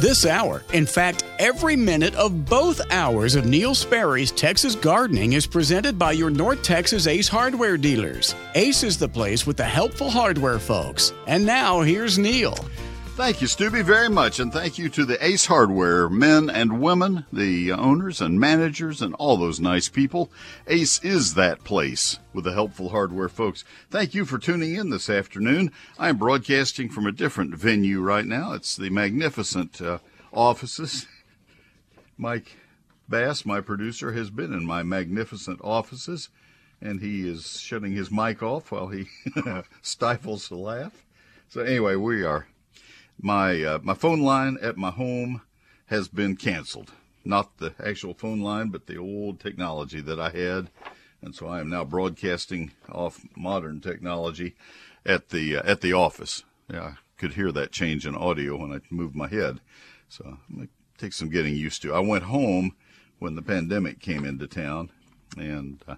This 0.00 0.26
hour, 0.26 0.62
in 0.72 0.86
fact, 0.86 1.24
every 1.40 1.74
minute 1.74 2.14
of 2.14 2.44
both 2.44 2.80
hours 2.92 3.34
of 3.34 3.46
Neil 3.46 3.74
Sperry's 3.74 4.30
Texas 4.30 4.76
Gardening 4.76 5.32
is 5.32 5.44
presented 5.44 5.98
by 5.98 6.12
your 6.12 6.30
North 6.30 6.62
Texas 6.62 7.08
Ace 7.08 7.26
Hardware 7.26 7.76
dealers. 7.76 8.32
Ace 8.54 8.84
is 8.84 8.96
the 8.96 9.08
place 9.08 9.44
with 9.44 9.56
the 9.56 9.64
helpful 9.64 10.08
hardware 10.08 10.60
folks. 10.60 11.12
And 11.26 11.44
now, 11.44 11.80
here's 11.80 12.16
Neil. 12.16 12.56
Thank 13.18 13.40
you, 13.40 13.48
Stubby, 13.48 13.82
very 13.82 14.08
much. 14.08 14.38
And 14.38 14.52
thank 14.52 14.78
you 14.78 14.88
to 14.90 15.04
the 15.04 15.22
Ace 15.22 15.46
Hardware 15.46 16.08
men 16.08 16.48
and 16.48 16.80
women, 16.80 17.26
the 17.32 17.72
owners 17.72 18.20
and 18.20 18.38
managers, 18.38 19.02
and 19.02 19.12
all 19.16 19.36
those 19.36 19.58
nice 19.58 19.88
people. 19.88 20.30
Ace 20.68 21.02
is 21.02 21.34
that 21.34 21.64
place 21.64 22.20
with 22.32 22.44
the 22.44 22.52
helpful 22.52 22.90
hardware 22.90 23.28
folks. 23.28 23.64
Thank 23.90 24.14
you 24.14 24.24
for 24.24 24.38
tuning 24.38 24.76
in 24.76 24.90
this 24.90 25.10
afternoon. 25.10 25.72
I 25.98 26.10
am 26.10 26.16
broadcasting 26.16 26.90
from 26.90 27.06
a 27.06 27.12
different 27.12 27.56
venue 27.56 28.00
right 28.00 28.24
now. 28.24 28.52
It's 28.52 28.76
the 28.76 28.88
magnificent 28.88 29.82
uh, 29.82 29.98
offices. 30.32 31.08
Mike 32.16 32.56
Bass, 33.08 33.44
my 33.44 33.60
producer, 33.60 34.12
has 34.12 34.30
been 34.30 34.52
in 34.52 34.64
my 34.64 34.84
magnificent 34.84 35.60
offices, 35.64 36.28
and 36.80 37.00
he 37.00 37.28
is 37.28 37.58
shutting 37.58 37.90
his 37.90 38.12
mic 38.12 38.44
off 38.44 38.70
while 38.70 38.86
he 38.86 39.08
stifles 39.82 40.52
a 40.52 40.56
laugh. 40.56 41.04
So, 41.48 41.62
anyway, 41.62 41.96
we 41.96 42.22
are 42.22 42.46
my 43.20 43.62
uh, 43.62 43.78
my 43.82 43.94
phone 43.94 44.20
line 44.20 44.58
at 44.62 44.76
my 44.76 44.90
home 44.90 45.42
has 45.86 46.08
been 46.08 46.36
canceled. 46.36 46.92
Not 47.24 47.58
the 47.58 47.74
actual 47.84 48.14
phone 48.14 48.40
line, 48.40 48.68
but 48.68 48.86
the 48.86 48.96
old 48.96 49.40
technology 49.40 50.00
that 50.00 50.20
I 50.20 50.30
had, 50.30 50.70
and 51.20 51.34
so 51.34 51.46
I 51.46 51.60
am 51.60 51.68
now 51.68 51.84
broadcasting 51.84 52.72
off 52.90 53.20
modern 53.36 53.80
technology 53.80 54.54
at 55.04 55.30
the 55.30 55.56
uh, 55.56 55.62
at 55.64 55.80
the 55.80 55.92
office. 55.92 56.44
Yeah, 56.70 56.82
I 56.82 56.94
could 57.16 57.34
hear 57.34 57.52
that 57.52 57.72
change 57.72 58.06
in 58.06 58.14
audio 58.14 58.56
when 58.56 58.72
I 58.72 58.80
moved 58.90 59.16
my 59.16 59.28
head, 59.28 59.60
so 60.08 60.38
it 60.58 60.70
takes 60.96 61.16
some 61.16 61.28
getting 61.28 61.54
used 61.54 61.82
to. 61.82 61.94
I 61.94 62.00
went 62.00 62.24
home 62.24 62.76
when 63.18 63.34
the 63.34 63.42
pandemic 63.42 64.00
came 64.00 64.24
into 64.24 64.46
town, 64.46 64.90
and 65.36 65.82
uh, 65.88 65.96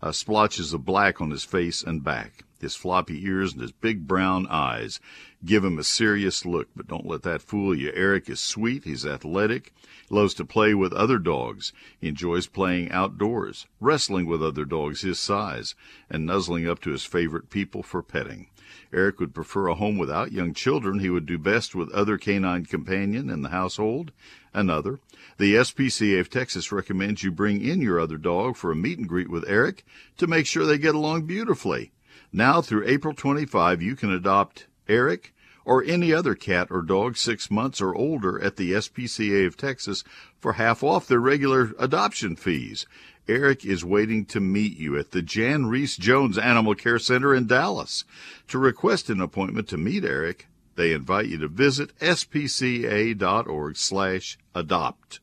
uh, 0.00 0.12
splotches 0.12 0.72
of 0.72 0.84
black 0.84 1.20
on 1.20 1.30
his 1.30 1.44
face 1.44 1.82
and 1.82 2.02
back. 2.02 2.44
His 2.60 2.74
floppy 2.74 3.24
ears 3.24 3.52
and 3.52 3.62
his 3.62 3.72
big 3.72 4.06
brown 4.06 4.46
eyes 4.48 5.00
give 5.44 5.64
him 5.64 5.78
a 5.78 5.84
serious 5.84 6.44
look, 6.44 6.68
but 6.74 6.88
don't 6.88 7.06
let 7.06 7.22
that 7.22 7.42
fool 7.42 7.74
you. 7.74 7.92
Eric 7.94 8.28
is 8.28 8.40
sweet, 8.40 8.84
he's 8.84 9.06
athletic, 9.06 9.72
loves 10.10 10.34
to 10.34 10.44
play 10.44 10.74
with 10.74 10.92
other 10.92 11.18
dogs. 11.18 11.72
He 12.00 12.08
enjoys 12.08 12.46
playing 12.46 12.90
outdoors, 12.90 13.66
wrestling 13.80 14.26
with 14.26 14.42
other 14.42 14.64
dogs 14.64 15.02
his 15.02 15.20
size, 15.20 15.74
and 16.10 16.26
nuzzling 16.26 16.68
up 16.68 16.80
to 16.80 16.90
his 16.90 17.04
favorite 17.04 17.50
people 17.50 17.82
for 17.82 18.02
petting. 18.02 18.48
Eric 18.92 19.20
would 19.20 19.34
prefer 19.34 19.68
a 19.68 19.74
home 19.74 19.98
without 19.98 20.32
young 20.32 20.52
children. 20.52 20.98
He 20.98 21.10
would 21.10 21.26
do 21.26 21.38
best 21.38 21.74
with 21.74 21.90
other 21.92 22.18
canine 22.18 22.64
companion 22.64 23.30
in 23.30 23.42
the 23.42 23.50
household. 23.50 24.12
Another. 24.52 24.98
The 25.38 25.54
SPCA 25.54 26.20
of 26.20 26.30
Texas 26.30 26.72
recommends 26.72 27.22
you 27.22 27.30
bring 27.30 27.62
in 27.62 27.80
your 27.80 28.00
other 28.00 28.16
dog 28.16 28.56
for 28.56 28.72
a 28.72 28.76
meet 28.76 28.98
and 28.98 29.08
greet 29.08 29.30
with 29.30 29.48
Eric 29.48 29.84
to 30.16 30.26
make 30.26 30.46
sure 30.46 30.66
they 30.66 30.78
get 30.78 30.94
along 30.94 31.26
beautifully. 31.26 31.92
Now 32.32 32.60
through 32.60 32.86
April 32.86 33.14
25, 33.14 33.80
you 33.80 33.96
can 33.96 34.12
adopt 34.12 34.66
Eric 34.86 35.34
or 35.64 35.82
any 35.84 36.12
other 36.12 36.34
cat 36.34 36.68
or 36.70 36.82
dog 36.82 37.16
six 37.16 37.50
months 37.50 37.80
or 37.80 37.94
older 37.94 38.40
at 38.42 38.56
the 38.56 38.72
SPCA 38.72 39.46
of 39.46 39.56
Texas 39.56 40.04
for 40.38 40.54
half 40.54 40.82
off 40.82 41.06
their 41.06 41.20
regular 41.20 41.72
adoption 41.78 42.36
fees. 42.36 42.86
Eric 43.28 43.64
is 43.66 43.84
waiting 43.84 44.24
to 44.26 44.40
meet 44.40 44.78
you 44.78 44.98
at 44.98 45.10
the 45.10 45.20
Jan 45.20 45.66
Rees-Jones 45.66 46.38
Animal 46.38 46.74
Care 46.74 46.98
Center 46.98 47.34
in 47.34 47.46
Dallas. 47.46 48.04
To 48.48 48.58
request 48.58 49.10
an 49.10 49.20
appointment 49.20 49.68
to 49.68 49.76
meet 49.76 50.04
Eric, 50.04 50.48
they 50.76 50.92
invite 50.92 51.26
you 51.26 51.38
to 51.38 51.48
visit 51.48 51.94
spca.org 51.98 53.76
slash 53.76 54.38
adopt. 54.54 55.20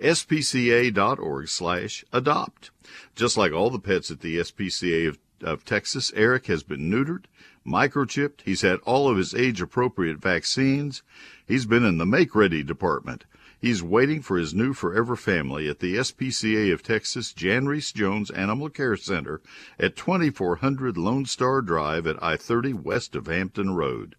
spca.org 0.00 1.48
slash 1.48 2.04
adopt. 2.12 2.70
Just 3.14 3.36
like 3.36 3.52
all 3.52 3.70
the 3.70 3.78
pets 3.78 4.10
at 4.10 4.20
the 4.20 4.38
SPCA 4.38 5.08
of 5.08 5.18
of 5.42 5.64
Texas, 5.64 6.12
Eric 6.14 6.46
has 6.46 6.62
been 6.62 6.90
neutered, 6.90 7.24
microchipped. 7.66 8.42
He's 8.44 8.62
had 8.62 8.78
all 8.80 9.08
of 9.08 9.16
his 9.16 9.34
age 9.34 9.60
appropriate 9.60 10.18
vaccines. 10.18 11.02
He's 11.46 11.66
been 11.66 11.84
in 11.84 11.98
the 11.98 12.06
make 12.06 12.34
ready 12.34 12.62
department. 12.62 13.24
He's 13.58 13.82
waiting 13.82 14.22
for 14.22 14.36
his 14.36 14.54
new 14.54 14.74
forever 14.74 15.16
family 15.16 15.68
at 15.68 15.80
the 15.80 15.96
SPCA 15.96 16.72
of 16.72 16.82
Texas 16.82 17.32
Jan 17.32 17.66
Rees-Jones 17.66 18.30
Animal 18.30 18.68
Care 18.68 18.96
Center 18.96 19.40
at 19.78 19.96
2400 19.96 20.96
Lone 20.96 21.24
Star 21.24 21.62
Drive 21.62 22.06
at 22.06 22.22
I 22.22 22.36
30 22.36 22.74
west 22.74 23.16
of 23.16 23.26
Hampton 23.26 23.74
Road. 23.74 24.14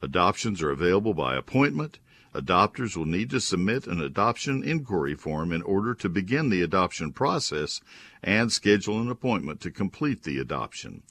Adoptions 0.00 0.62
are 0.62 0.70
available 0.70 1.14
by 1.14 1.36
appointment. 1.36 1.98
Adopters 2.36 2.96
will 2.96 3.06
need 3.06 3.30
to 3.30 3.40
submit 3.40 3.86
an 3.86 4.00
adoption 4.00 4.62
inquiry 4.62 5.14
form 5.14 5.52
in 5.52 5.62
order 5.62 5.94
to 5.94 6.08
begin 6.08 6.50
the 6.50 6.62
adoption 6.62 7.12
process 7.12 7.80
and 8.22 8.52
schedule 8.52 9.00
an 9.00 9.10
appointment 9.10 9.60
to 9.60 9.70
complete 9.70 10.22
the 10.24 10.38
adoption. 10.38 11.02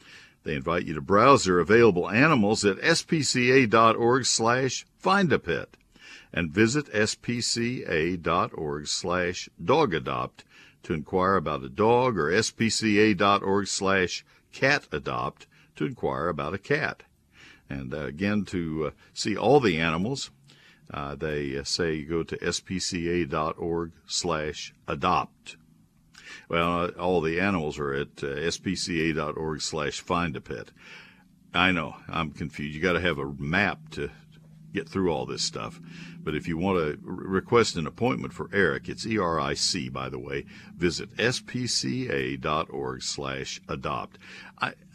They 0.44 0.56
invite 0.56 0.86
you 0.86 0.94
to 0.94 1.02
browse 1.02 1.46
their 1.46 1.60
available 1.60 2.10
animals 2.10 2.64
at 2.64 2.78
spca.org 2.78 4.26
slash 4.26 4.86
find 5.00 5.34
a 5.34 5.40
pet 5.40 5.76
and 6.32 6.52
visit 6.52 6.86
spca.org 6.94 8.88
slash 8.88 9.50
dogadopt 9.64 10.44
to 10.84 10.94
inquire 10.94 11.36
about 11.36 11.64
a 11.64 11.70
dog 11.70 12.18
or 12.20 12.30
spca.org 12.30 13.68
slash 13.68 14.24
cat 14.52 14.88
adopt 14.92 15.48
to 15.76 15.86
inquire 15.86 16.28
about 16.28 16.54
a 16.54 16.60
cat. 16.60 17.04
And 17.70 17.94
uh, 17.94 18.06
again, 18.06 18.46
to 18.46 18.88
uh, 18.88 18.92
see 19.14 19.36
all 19.36 19.60
the 19.60 19.80
animals, 19.80 20.30
uh, 20.94 21.16
they 21.16 21.64
say 21.64 22.04
go 22.04 22.24
to 22.24 22.38
spca.org 22.38 23.92
slash 24.08 24.74
adopt. 24.88 25.58
Well, 26.50 26.90
all 27.00 27.22
the 27.22 27.40
animals 27.40 27.80
are 27.80 27.94
at 27.94 28.24
uh, 28.24 28.28
spca.org 28.28 29.62
slash 29.62 30.02
find 30.02 30.36
a 30.36 30.42
pet. 30.42 30.72
I 31.54 31.72
know, 31.72 31.96
I'm 32.10 32.32
confused. 32.32 32.76
You 32.76 32.82
got 32.82 32.94
to 32.94 33.02
have 33.02 33.18
a 33.18 33.34
map 33.34 33.90
to 33.92 34.12
get 34.76 34.90
through 34.90 35.12
all 35.12 35.26
this 35.26 35.44
stuff. 35.44 35.80
But 36.20 36.36
if 36.36 36.48
you 36.48 36.58
want 36.58 36.78
to 36.78 37.00
request 37.04 37.76
an 37.76 37.88
appointment 37.88 38.34
for 38.34 38.50
Eric, 38.52 38.90
it's 38.90 39.06
E-R-I-C, 39.06 39.90
by 39.90 40.10
the 40.10 40.20
way, 40.20 40.46
visit 40.76 41.16
spca.org 41.18 43.02
slash 43.04 43.62
adopt. 43.70 44.18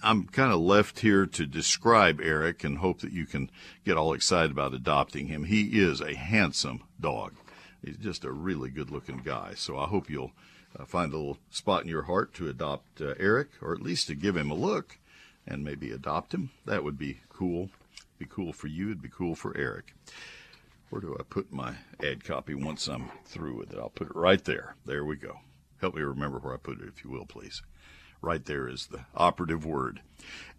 I'm 0.02 0.24
kind 0.24 0.52
of 0.52 0.60
left 0.60 1.00
here 1.00 1.26
to 1.26 1.46
describe 1.46 2.20
Eric 2.20 2.64
and 2.64 2.78
hope 2.78 3.00
that 3.00 3.12
you 3.12 3.26
can 3.26 3.50
get 3.84 3.96
all 3.96 4.12
excited 4.12 4.50
about 4.50 4.74
adopting 4.74 5.26
him. 5.26 5.44
He 5.44 5.80
is 5.80 6.00
a 6.00 6.14
handsome 6.14 6.82
dog. 7.00 7.34
He's 7.84 7.96
just 7.96 8.24
a 8.24 8.32
really 8.32 8.70
good 8.70 8.90
looking 8.90 9.22
guy. 9.24 9.52
So 9.56 9.78
I 9.78 9.86
hope 9.86 10.10
you'll 10.10 10.32
uh, 10.78 10.84
find 10.84 11.12
a 11.12 11.16
little 11.16 11.38
spot 11.50 11.82
in 11.82 11.88
your 11.88 12.02
heart 12.02 12.34
to 12.34 12.48
adopt 12.48 13.00
uh, 13.00 13.14
Eric, 13.18 13.48
or 13.62 13.72
at 13.74 13.82
least 13.82 14.06
to 14.08 14.14
give 14.14 14.36
him 14.36 14.50
a 14.50 14.54
look 14.54 14.98
and 15.46 15.64
maybe 15.64 15.90
adopt 15.90 16.34
him. 16.34 16.50
That 16.66 16.84
would 16.84 16.98
be 16.98 17.20
cool. 17.28 17.70
Be 18.20 18.26
cool 18.26 18.52
for 18.52 18.67
you. 18.67 18.88
It'd 18.88 19.00
be 19.00 19.08
cool 19.08 19.34
for 19.34 19.56
Eric. 19.56 19.94
Where 20.90 21.00
do 21.00 21.17
I 21.19 21.22
put 21.22 21.50
my 21.50 21.76
ad 22.05 22.22
copy 22.22 22.55
once 22.55 22.87
I'm 22.87 23.11
through 23.25 23.56
with 23.56 23.72
it? 23.72 23.78
I'll 23.78 23.88
put 23.88 24.11
it 24.11 24.14
right 24.14 24.44
there. 24.44 24.76
There 24.84 25.06
we 25.06 25.17
go. 25.17 25.38
Help 25.81 25.94
me 25.94 26.02
remember 26.02 26.38
where 26.38 26.52
I 26.52 26.58
put 26.58 26.82
it, 26.82 26.88
if 26.88 27.02
you 27.02 27.08
will, 27.08 27.25
please. 27.25 27.62
Right 28.20 28.44
there 28.44 28.69
is 28.69 28.88
the 28.88 29.06
operative 29.14 29.64
word. 29.64 30.02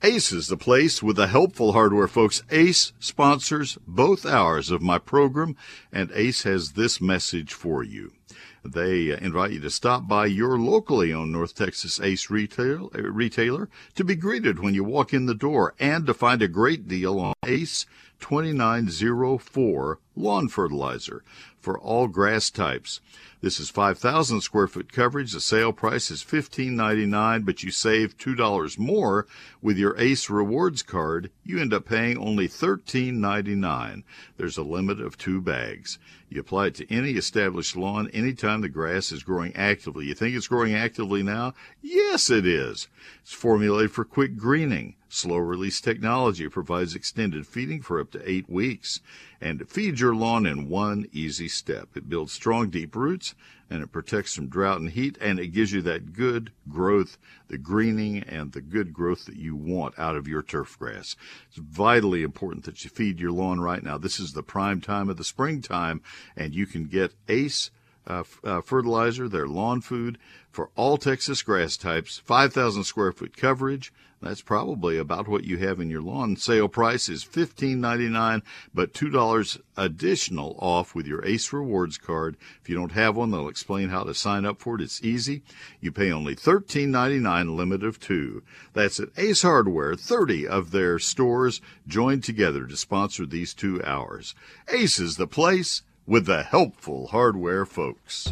Ace 0.02 0.32
is 0.32 0.48
the 0.48 0.58
place 0.58 1.04
with 1.04 1.18
the 1.18 1.28
helpful 1.28 1.74
hardware, 1.74 2.08
folks. 2.08 2.42
Ace 2.50 2.94
sponsors 3.00 3.78
both 3.86 4.26
hours 4.26 4.72
of 4.72 4.82
my 4.82 4.98
program, 4.98 5.56
and 5.92 6.12
Ace 6.16 6.42
has 6.42 6.72
this 6.72 7.00
message 7.00 7.54
for 7.54 7.84
you. 7.84 8.14
They 8.64 9.12
uh, 9.12 9.18
invite 9.18 9.52
you 9.52 9.60
to 9.62 9.72
stop 9.72 10.08
by 10.08 10.28
your 10.28 10.58
locally 10.60 11.12
owned 11.12 11.32
North 11.32 11.56
Texas 11.56 12.00
Ace 12.00 12.30
retail, 12.30 12.92
uh, 12.94 13.02
retailer 13.02 13.70
to 13.96 14.04
be 14.04 14.16
greeted 14.16 14.60
when 14.60 14.76
you 14.76 14.84
walk 14.84 15.14
in 15.14 15.26
the 15.26 15.34
door 15.34 15.74
and 15.80 16.06
to 16.06 16.14
find 16.14 16.42
a 16.44 16.48
great 16.48 16.88
deal 16.88 17.20
on 17.20 17.34
Ace 17.44 17.88
2904 18.20 20.00
lawn 20.16 20.48
fertilizer 20.48 21.24
for 21.60 21.80
all 21.80 22.08
grass 22.08 22.50
types. 22.50 23.02
This 23.42 23.60
is 23.60 23.72
5,000 23.72 24.42
square 24.42 24.68
foot 24.68 24.92
coverage. 24.92 25.32
The 25.32 25.42
sale 25.42 25.74
price 25.74 26.12
is 26.12 26.24
$15.99, 26.24 27.44
but 27.44 27.64
you 27.64 27.72
save 27.72 28.18
$2 28.18 28.78
more 28.78 29.26
with 29.62 29.78
your 29.80 29.98
ACE 29.98 30.30
rewards 30.30 30.84
card. 30.84 31.32
You 31.44 31.60
end 31.60 31.74
up 31.74 31.86
paying 31.86 32.18
only 32.20 32.48
$13.99. 32.48 34.04
There's 34.38 34.58
a 34.58 34.64
limit 34.64 35.02
of 35.02 35.18
two 35.18 35.42
bags. 35.42 35.98
You 36.32 36.40
apply 36.40 36.68
it 36.68 36.76
to 36.76 36.90
any 36.90 37.12
established 37.12 37.76
lawn 37.76 38.08
anytime 38.14 38.62
the 38.62 38.70
grass 38.70 39.12
is 39.12 39.22
growing 39.22 39.54
actively. 39.54 40.06
You 40.06 40.14
think 40.14 40.34
it's 40.34 40.48
growing 40.48 40.74
actively 40.74 41.24
now? 41.24 41.54
Yes, 41.82 42.30
it 42.30 42.48
is. 42.48 42.88
It's 43.22 43.34
formulated 43.34 43.92
for 43.92 44.06
quick 44.06 44.38
greening. 44.38 44.96
Slow 45.14 45.40
release 45.40 45.82
technology 45.82 46.48
provides 46.48 46.96
extended 46.96 47.46
feeding 47.46 47.82
for 47.82 48.00
up 48.00 48.12
to 48.12 48.30
eight 48.30 48.50
weeks 48.50 49.02
and 49.42 49.70
feeds 49.70 50.00
your 50.00 50.16
lawn 50.16 50.46
in 50.46 50.70
one 50.70 51.06
easy 51.12 51.50
step. 51.50 51.90
It 51.98 52.08
builds 52.08 52.32
strong, 52.32 52.70
deep 52.70 52.96
roots 52.96 53.36
and 53.70 53.84
it 53.84 53.92
protects 53.92 54.34
from 54.34 54.48
drought 54.48 54.80
and 54.80 54.92
heat 54.92 55.18
and 55.20 55.38
it 55.38 55.50
gives 55.50 55.74
you 55.74 55.82
that 55.82 56.14
good 56.14 56.54
growth, 56.70 57.18
the 57.50 57.58
greening 57.58 58.20
and 58.20 58.54
the 58.54 58.62
good 58.62 58.94
growth 58.94 59.26
that 59.26 59.36
you 59.36 59.54
want 59.54 60.00
out 60.00 60.16
of 60.16 60.30
your 60.30 60.42
turf 60.42 60.80
grass. 60.80 61.18
It's 61.50 61.58
vitally 61.58 62.24
important 62.24 62.64
that 62.64 62.86
you 62.86 62.90
feed 62.90 63.20
your 63.20 63.34
lawn 63.34 63.60
right 63.60 63.84
now. 63.84 63.98
This 63.98 64.18
is 64.18 64.32
the 64.32 64.44
prime 64.44 64.80
time 64.80 65.10
of 65.10 65.18
the 65.18 65.26
springtime 65.26 66.02
and 66.38 66.56
you 66.56 66.66
can 66.66 66.86
get 66.86 67.16
ACE 67.28 67.70
uh, 68.08 68.24
uh, 68.44 68.62
fertilizer, 68.62 69.30
their 69.30 69.48
lawn 69.48 69.82
food 69.82 70.18
for 70.50 70.70
all 70.76 70.98
Texas 70.98 71.42
grass 71.42 71.78
types, 71.78 72.18
5,000 72.18 72.84
square 72.84 73.12
foot 73.12 73.38
coverage. 73.38 73.94
That's 74.22 74.42
probably 74.44 75.00
about 75.00 75.28
what 75.28 75.46
you 75.46 75.58
have 75.58 75.80
in 75.80 75.90
your 75.90 76.04
lawn. 76.04 76.36
Sale 76.36 76.68
price 76.68 77.10
is 77.10 77.26
$15.99, 77.26 78.44
but 78.72 78.94
$2 78.94 79.62
additional 79.76 80.56
off 80.60 80.94
with 80.94 81.08
your 81.08 81.26
ACE 81.26 81.52
Rewards 81.52 81.98
card. 81.98 82.38
If 82.62 82.70
you 82.70 82.76
don't 82.76 82.92
have 82.92 83.16
one, 83.16 83.32
they'll 83.32 83.48
explain 83.48 83.90
how 83.90 84.04
to 84.04 84.14
sign 84.14 84.46
up 84.46 84.60
for 84.60 84.76
it. 84.76 84.82
It's 84.82 85.04
easy. 85.04 85.42
You 85.80 85.92
pay 85.92 86.12
only 86.12 86.36
$13.99, 86.36 87.56
limit 87.56 87.82
of 87.82 88.00
two. 88.00 88.44
That's 88.74 89.00
at 89.00 89.10
Ace 89.18 89.42
Hardware. 89.42 89.96
30 89.96 90.48
of 90.48 90.70
their 90.70 91.00
stores 91.00 91.60
joined 91.88 92.24
together 92.24 92.68
to 92.68 92.78
sponsor 92.78 93.26
these 93.26 93.56
two 93.56 93.84
hours. 93.84 94.36
Ace 94.72 95.00
is 95.00 95.18
the 95.18 95.28
place 95.28 95.82
with 96.06 96.26
the 96.26 96.44
helpful 96.44 97.08
hardware 97.08 97.66
folks. 97.66 98.30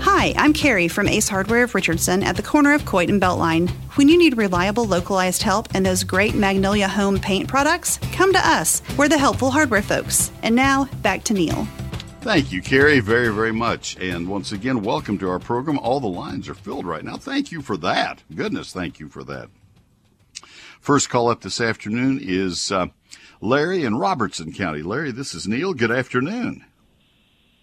Hi, 0.00 0.34
I'm 0.36 0.52
Carrie 0.52 0.88
from 0.88 1.06
Ace 1.06 1.28
Hardware 1.28 1.62
of 1.62 1.74
Richardson 1.76 2.24
at 2.24 2.34
the 2.34 2.42
corner 2.42 2.74
of 2.74 2.84
Coit 2.84 3.08
and 3.08 3.22
Beltline. 3.22 3.70
When 3.96 4.08
you 4.08 4.18
need 4.18 4.36
reliable, 4.36 4.84
localized 4.84 5.42
help 5.42 5.68
and 5.74 5.86
those 5.86 6.02
great 6.02 6.34
Magnolia 6.34 6.88
Home 6.88 7.20
paint 7.20 7.48
products, 7.48 8.00
come 8.12 8.32
to 8.32 8.38
us. 8.38 8.82
We're 8.96 9.08
the 9.08 9.16
helpful 9.16 9.52
hardware 9.52 9.82
folks. 9.82 10.32
And 10.42 10.56
now, 10.56 10.86
back 11.02 11.22
to 11.24 11.34
Neil. 11.34 11.68
Thank 12.20 12.50
you, 12.50 12.60
Carrie, 12.60 12.98
very, 12.98 13.32
very 13.32 13.52
much. 13.52 13.96
And 14.00 14.28
once 14.28 14.50
again, 14.50 14.82
welcome 14.82 15.18
to 15.18 15.30
our 15.30 15.38
program. 15.38 15.78
All 15.78 16.00
the 16.00 16.08
lines 16.08 16.48
are 16.48 16.54
filled 16.54 16.84
right 16.84 17.04
now. 17.04 17.16
Thank 17.16 17.52
you 17.52 17.62
for 17.62 17.76
that. 17.76 18.24
Goodness, 18.34 18.72
thank 18.72 18.98
you 18.98 19.08
for 19.08 19.22
that. 19.22 19.50
First 20.80 21.10
call 21.10 21.28
up 21.28 21.42
this 21.42 21.60
afternoon 21.60 22.18
is 22.20 22.72
uh, 22.72 22.88
Larry 23.40 23.84
in 23.84 23.96
Robertson 23.96 24.52
County. 24.52 24.82
Larry, 24.82 25.12
this 25.12 25.34
is 25.34 25.46
Neil. 25.46 25.74
Good 25.74 25.92
afternoon. 25.92 26.64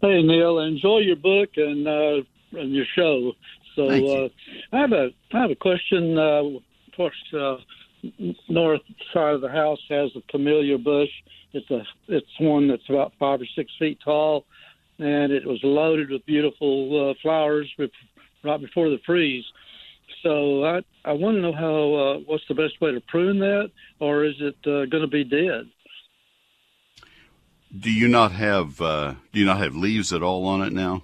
Hey, 0.01 0.21
Neil. 0.21 0.59
Enjoy 0.59 0.99
your 0.99 1.15
book 1.15 1.49
and 1.57 1.87
uh, 1.87 2.21
and 2.53 2.73
your 2.73 2.85
show. 2.95 3.33
So 3.75 3.87
uh, 3.87 4.29
I 4.71 4.79
have 4.79 4.91
a 4.93 5.09
I 5.33 5.41
have 5.41 5.51
a 5.51 5.55
question. 5.55 6.17
Uh, 6.17 6.43
of 6.43 6.95
course, 6.95 7.33
uh, 7.33 7.57
north 8.47 8.81
side 9.13 9.33
of 9.33 9.41
the 9.41 9.49
house 9.49 9.79
has 9.89 10.11
a 10.15 10.21
camellia 10.31 10.77
bush. 10.77 11.09
It's 11.53 11.69
a 11.71 11.83
it's 12.07 12.39
one 12.39 12.67
that's 12.67 12.87
about 12.89 13.13
five 13.19 13.41
or 13.41 13.47
six 13.55 13.71
feet 13.77 13.99
tall, 14.03 14.45
and 14.99 15.31
it 15.31 15.45
was 15.45 15.59
loaded 15.63 16.09
with 16.09 16.25
beautiful 16.25 17.09
uh, 17.09 17.13
flowers 17.21 17.69
right 18.43 18.61
before 18.61 18.89
the 18.89 18.99
freeze. 19.05 19.45
So 20.25 20.65
I 20.65 20.81
I 21.05 21.13
want 21.13 21.37
to 21.37 21.41
know 21.41 21.53
how 21.53 21.93
uh, 21.93 22.17
what's 22.25 22.43
the 22.47 22.55
best 22.55 22.81
way 22.81 22.91
to 22.91 22.99
prune 22.99 23.37
that, 23.39 23.69
or 23.99 24.25
is 24.25 24.33
it 24.39 24.55
uh, 24.65 24.85
going 24.87 25.03
to 25.03 25.07
be 25.07 25.23
dead? 25.23 25.69
Do 27.77 27.91
you 27.91 28.07
not 28.07 28.31
have 28.31 28.81
uh, 28.81 29.13
do 29.31 29.39
you 29.39 29.45
not 29.45 29.59
have 29.59 29.75
leaves 29.75 30.11
at 30.11 30.23
all 30.23 30.47
on 30.47 30.63
it 30.63 30.73
now? 30.73 31.03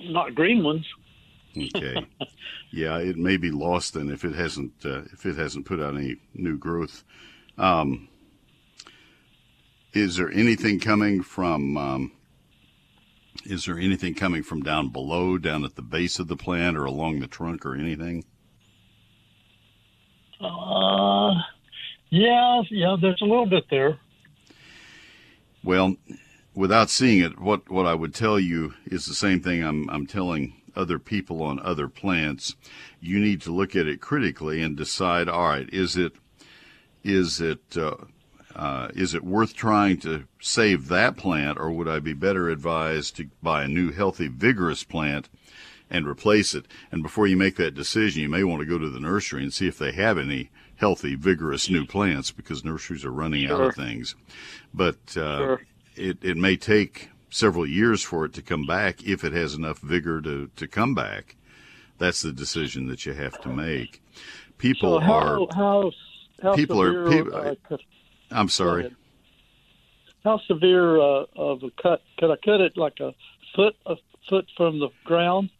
not 0.00 0.34
green 0.34 0.64
ones. 0.64 0.86
okay. 1.76 2.06
Yeah, 2.70 2.98
it 2.98 3.16
may 3.16 3.36
be 3.36 3.52
lost 3.52 3.94
then 3.94 4.10
if 4.10 4.24
it 4.24 4.34
hasn't 4.34 4.72
uh, 4.84 5.02
if 5.12 5.24
it 5.26 5.36
hasn't 5.36 5.64
put 5.64 5.80
out 5.80 5.94
any 5.94 6.16
new 6.34 6.58
growth. 6.58 7.04
Um, 7.56 8.08
is 9.92 10.16
there 10.16 10.28
anything 10.32 10.80
coming 10.80 11.22
from? 11.22 11.76
Um, 11.76 12.12
is 13.44 13.66
there 13.66 13.78
anything 13.78 14.14
coming 14.14 14.42
from 14.42 14.62
down 14.62 14.88
below, 14.90 15.38
down 15.38 15.64
at 15.64 15.76
the 15.76 15.82
base 15.82 16.18
of 16.18 16.28
the 16.28 16.36
plant, 16.36 16.76
or 16.76 16.84
along 16.84 17.20
the 17.20 17.26
trunk, 17.26 17.64
or 17.64 17.74
anything? 17.74 18.24
Uh, 20.40 21.34
yeah, 22.10 22.62
yeah. 22.70 22.96
There's 23.00 23.22
a 23.22 23.26
little 23.26 23.46
bit 23.46 23.64
there. 23.70 23.98
Well, 25.62 25.96
without 26.54 26.90
seeing 26.90 27.20
it, 27.20 27.40
what, 27.40 27.70
what 27.70 27.86
I 27.86 27.94
would 27.94 28.14
tell 28.14 28.38
you 28.38 28.74
is 28.84 29.06
the 29.06 29.14
same 29.14 29.40
thing 29.40 29.62
I'm, 29.62 29.88
I'm 29.88 30.06
telling 30.06 30.60
other 30.76 30.98
people 30.98 31.42
on 31.42 31.58
other 31.60 31.88
plants. 31.88 32.54
You 33.00 33.18
need 33.18 33.40
to 33.42 33.52
look 33.52 33.74
at 33.74 33.86
it 33.86 34.00
critically 34.00 34.60
and 34.60 34.76
decide, 34.76 35.28
all 35.28 35.48
right, 35.48 35.68
is 35.72 35.96
it, 35.96 36.12
is 37.02 37.40
it, 37.40 37.76
uh, 37.76 37.96
uh, 38.54 38.88
is 38.94 39.14
it 39.14 39.24
worth 39.24 39.54
trying 39.54 39.98
to 39.98 40.24
save 40.40 40.88
that 40.88 41.16
plant, 41.16 41.58
or 41.58 41.70
would 41.70 41.88
I 41.88 41.98
be 41.98 42.12
better 42.12 42.48
advised 42.48 43.16
to 43.16 43.28
buy 43.42 43.64
a 43.64 43.68
new, 43.68 43.92
healthy, 43.92 44.28
vigorous 44.28 44.84
plant 44.84 45.28
and 45.90 46.06
replace 46.06 46.54
it? 46.54 46.66
And 46.92 47.02
before 47.02 47.26
you 47.26 47.36
make 47.36 47.56
that 47.56 47.74
decision, 47.74 48.22
you 48.22 48.28
may 48.28 48.44
want 48.44 48.60
to 48.60 48.66
go 48.66 48.78
to 48.78 48.90
the 48.90 49.00
nursery 49.00 49.42
and 49.42 49.52
see 49.52 49.68
if 49.68 49.78
they 49.78 49.92
have 49.92 50.18
any 50.18 50.50
healthy, 50.76 51.14
vigorous 51.14 51.70
new 51.70 51.86
plants 51.86 52.30
because 52.30 52.64
nurseries 52.64 53.04
are 53.04 53.12
running 53.12 53.46
sure. 53.46 53.62
out 53.62 53.68
of 53.68 53.74
things. 53.74 54.14
But 54.72 55.16
uh, 55.16 55.38
sure 55.38 55.60
it, 55.96 56.18
it 56.22 56.36
may 56.36 56.56
take 56.56 57.10
several 57.30 57.66
years 57.66 58.02
for 58.02 58.24
it 58.24 58.32
to 58.34 58.42
come 58.42 58.66
back 58.66 59.02
if 59.04 59.24
it 59.24 59.32
has 59.32 59.54
enough 59.54 59.78
vigor 59.78 60.20
to, 60.20 60.50
to 60.56 60.68
come 60.68 60.94
back. 60.94 61.36
That's 61.98 62.22
the 62.22 62.32
decision 62.32 62.86
that 62.88 63.06
you 63.06 63.12
have 63.12 63.40
to 63.42 63.48
make. 63.48 64.02
People 64.58 64.98
so 64.98 65.00
how, 65.00 65.12
are 65.12 65.46
how, 65.54 65.92
how 66.42 66.54
people 66.54 66.80
are 66.80 67.08
people. 67.10 67.34
Uh, 67.34 67.76
I'm 68.34 68.48
sorry. 68.48 68.94
How 70.24 70.40
severe 70.46 71.00
uh, 71.00 71.24
of 71.36 71.62
a 71.62 71.70
cut? 71.82 72.02
Could 72.18 72.30
I 72.30 72.36
cut 72.44 72.60
it 72.60 72.76
like 72.76 72.98
a 73.00 73.14
foot 73.54 73.76
a 73.86 73.96
foot 74.28 74.46
from 74.56 74.80
the 74.80 74.88
ground? 75.04 75.50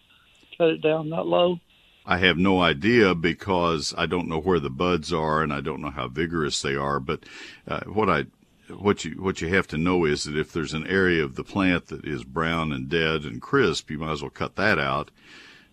Cut 0.59 0.69
it 0.69 0.83
down 0.83 1.11
that 1.11 1.26
low? 1.26 1.61
I 2.07 2.19
have 2.19 2.37
no 2.37 2.61
idea 2.61 3.14
because 3.14 3.95
I 3.97 4.07
don't 4.07 4.28
know 4.28 4.40
where 4.40 4.61
the 4.61 4.71
buds 4.71 5.12
are 5.12 5.43
and 5.43 5.52
I 5.52 5.61
don't 5.61 5.81
know 5.81 5.90
how 5.90 6.09
vigorous 6.09 6.61
they 6.61 6.75
are. 6.75 7.00
But 7.00 7.25
uh, 7.66 7.81
what 7.85 8.11
I 8.11 8.26
what 8.69 9.04
you 9.04 9.23
what 9.23 9.40
you 9.40 9.49
have 9.49 9.66
to 9.69 9.78
know 9.78 10.04
is 10.04 10.25
that 10.25 10.37
if 10.37 10.52
there's 10.52 10.75
an 10.75 10.87
area 10.87 11.25
of 11.25 11.37
the 11.37 11.45
plant 11.45 11.87
that 11.87 12.04
is 12.04 12.25
brown 12.25 12.73
and 12.73 12.88
dead 12.88 13.25
and 13.25 13.40
crisp, 13.40 13.90
you 13.90 13.99
might 13.99 14.12
as 14.12 14.23
well 14.23 14.31
cut 14.31 14.57
that 14.57 14.78
out, 14.78 15.11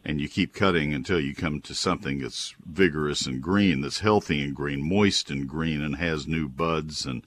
and 0.03 0.19
you 0.19 0.27
keep 0.27 0.53
cutting 0.53 0.93
until 0.93 1.19
you 1.19 1.35
come 1.35 1.61
to 1.61 1.75
something 1.75 2.19
that's 2.19 2.55
vigorous 2.65 3.25
and 3.25 3.41
green, 3.41 3.81
that's 3.81 3.99
healthy 3.99 4.43
and 4.43 4.55
green, 4.55 4.87
moist 4.87 5.29
and 5.29 5.47
green, 5.47 5.81
and 5.81 5.95
has 5.97 6.27
new 6.27 6.47
buds 6.47 7.05
and 7.05 7.23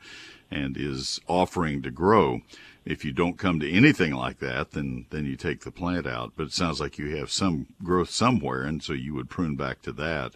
and 0.51 0.77
is 0.77 1.21
offering 1.27 1.83
to 1.83 1.91
grow. 1.91 2.43
If 2.85 3.05
you 3.05 3.13
don't 3.13 3.39
come 3.39 3.61
to 3.61 3.71
anything 3.71 4.15
like 4.15 4.39
that, 4.41 4.73
then 4.73 5.07
then 5.11 5.25
you 5.25 5.37
take 5.37 5.61
the 5.61 5.71
plant 5.71 6.07
out. 6.07 6.33
But 6.37 6.45
it 6.45 6.53
sounds 6.53 6.81
like 6.81 6.99
you 6.99 7.17
have 7.17 7.31
some 7.31 7.67
growth 7.83 8.11
somewhere, 8.11 8.63
and 8.63 8.83
so 8.83 8.93
you 8.93 9.15
would 9.15 9.31
prune 9.31 9.57
back 9.57 9.83
to 9.83 9.93
that. 9.93 10.35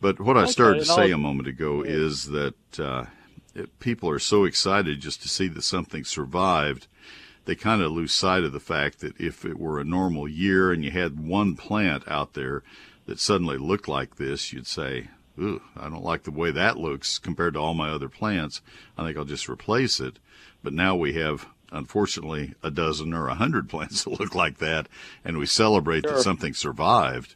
But 0.00 0.20
what 0.20 0.36
I 0.36 0.46
started 0.46 0.80
to 0.80 0.84
say 0.84 1.10
a 1.10 1.18
moment 1.18 1.48
ago 1.48 1.82
is 1.82 2.26
that 2.26 2.78
uh, 2.78 3.06
it, 3.54 3.78
people 3.80 4.08
are 4.10 4.20
so 4.20 4.44
excited 4.44 5.00
just 5.00 5.22
to 5.22 5.28
see 5.28 5.48
that 5.48 5.62
something 5.62 6.04
survived. 6.04 6.86
They 7.48 7.54
kind 7.54 7.80
of 7.80 7.92
lose 7.92 8.12
sight 8.12 8.44
of 8.44 8.52
the 8.52 8.60
fact 8.60 9.00
that 9.00 9.18
if 9.18 9.42
it 9.42 9.58
were 9.58 9.80
a 9.80 9.84
normal 9.84 10.28
year 10.28 10.70
and 10.70 10.84
you 10.84 10.90
had 10.90 11.18
one 11.18 11.56
plant 11.56 12.06
out 12.06 12.34
there 12.34 12.62
that 13.06 13.18
suddenly 13.18 13.56
looked 13.56 13.88
like 13.88 14.16
this, 14.16 14.52
you'd 14.52 14.66
say, 14.66 15.08
Ooh, 15.40 15.62
I 15.74 15.88
don't 15.88 16.04
like 16.04 16.24
the 16.24 16.30
way 16.30 16.50
that 16.50 16.76
looks 16.76 17.18
compared 17.18 17.54
to 17.54 17.58
all 17.58 17.72
my 17.72 17.88
other 17.88 18.10
plants. 18.10 18.60
I 18.98 19.06
think 19.06 19.16
I'll 19.16 19.24
just 19.24 19.48
replace 19.48 19.98
it. 19.98 20.18
But 20.62 20.74
now 20.74 20.94
we 20.94 21.14
have, 21.14 21.46
unfortunately, 21.72 22.52
a 22.62 22.70
dozen 22.70 23.14
or 23.14 23.28
a 23.28 23.34
hundred 23.36 23.66
plants 23.70 24.04
that 24.04 24.20
look 24.20 24.34
like 24.34 24.58
that, 24.58 24.86
and 25.24 25.38
we 25.38 25.46
celebrate 25.46 26.04
sure. 26.04 26.16
that 26.16 26.22
something 26.22 26.52
survived. 26.52 27.34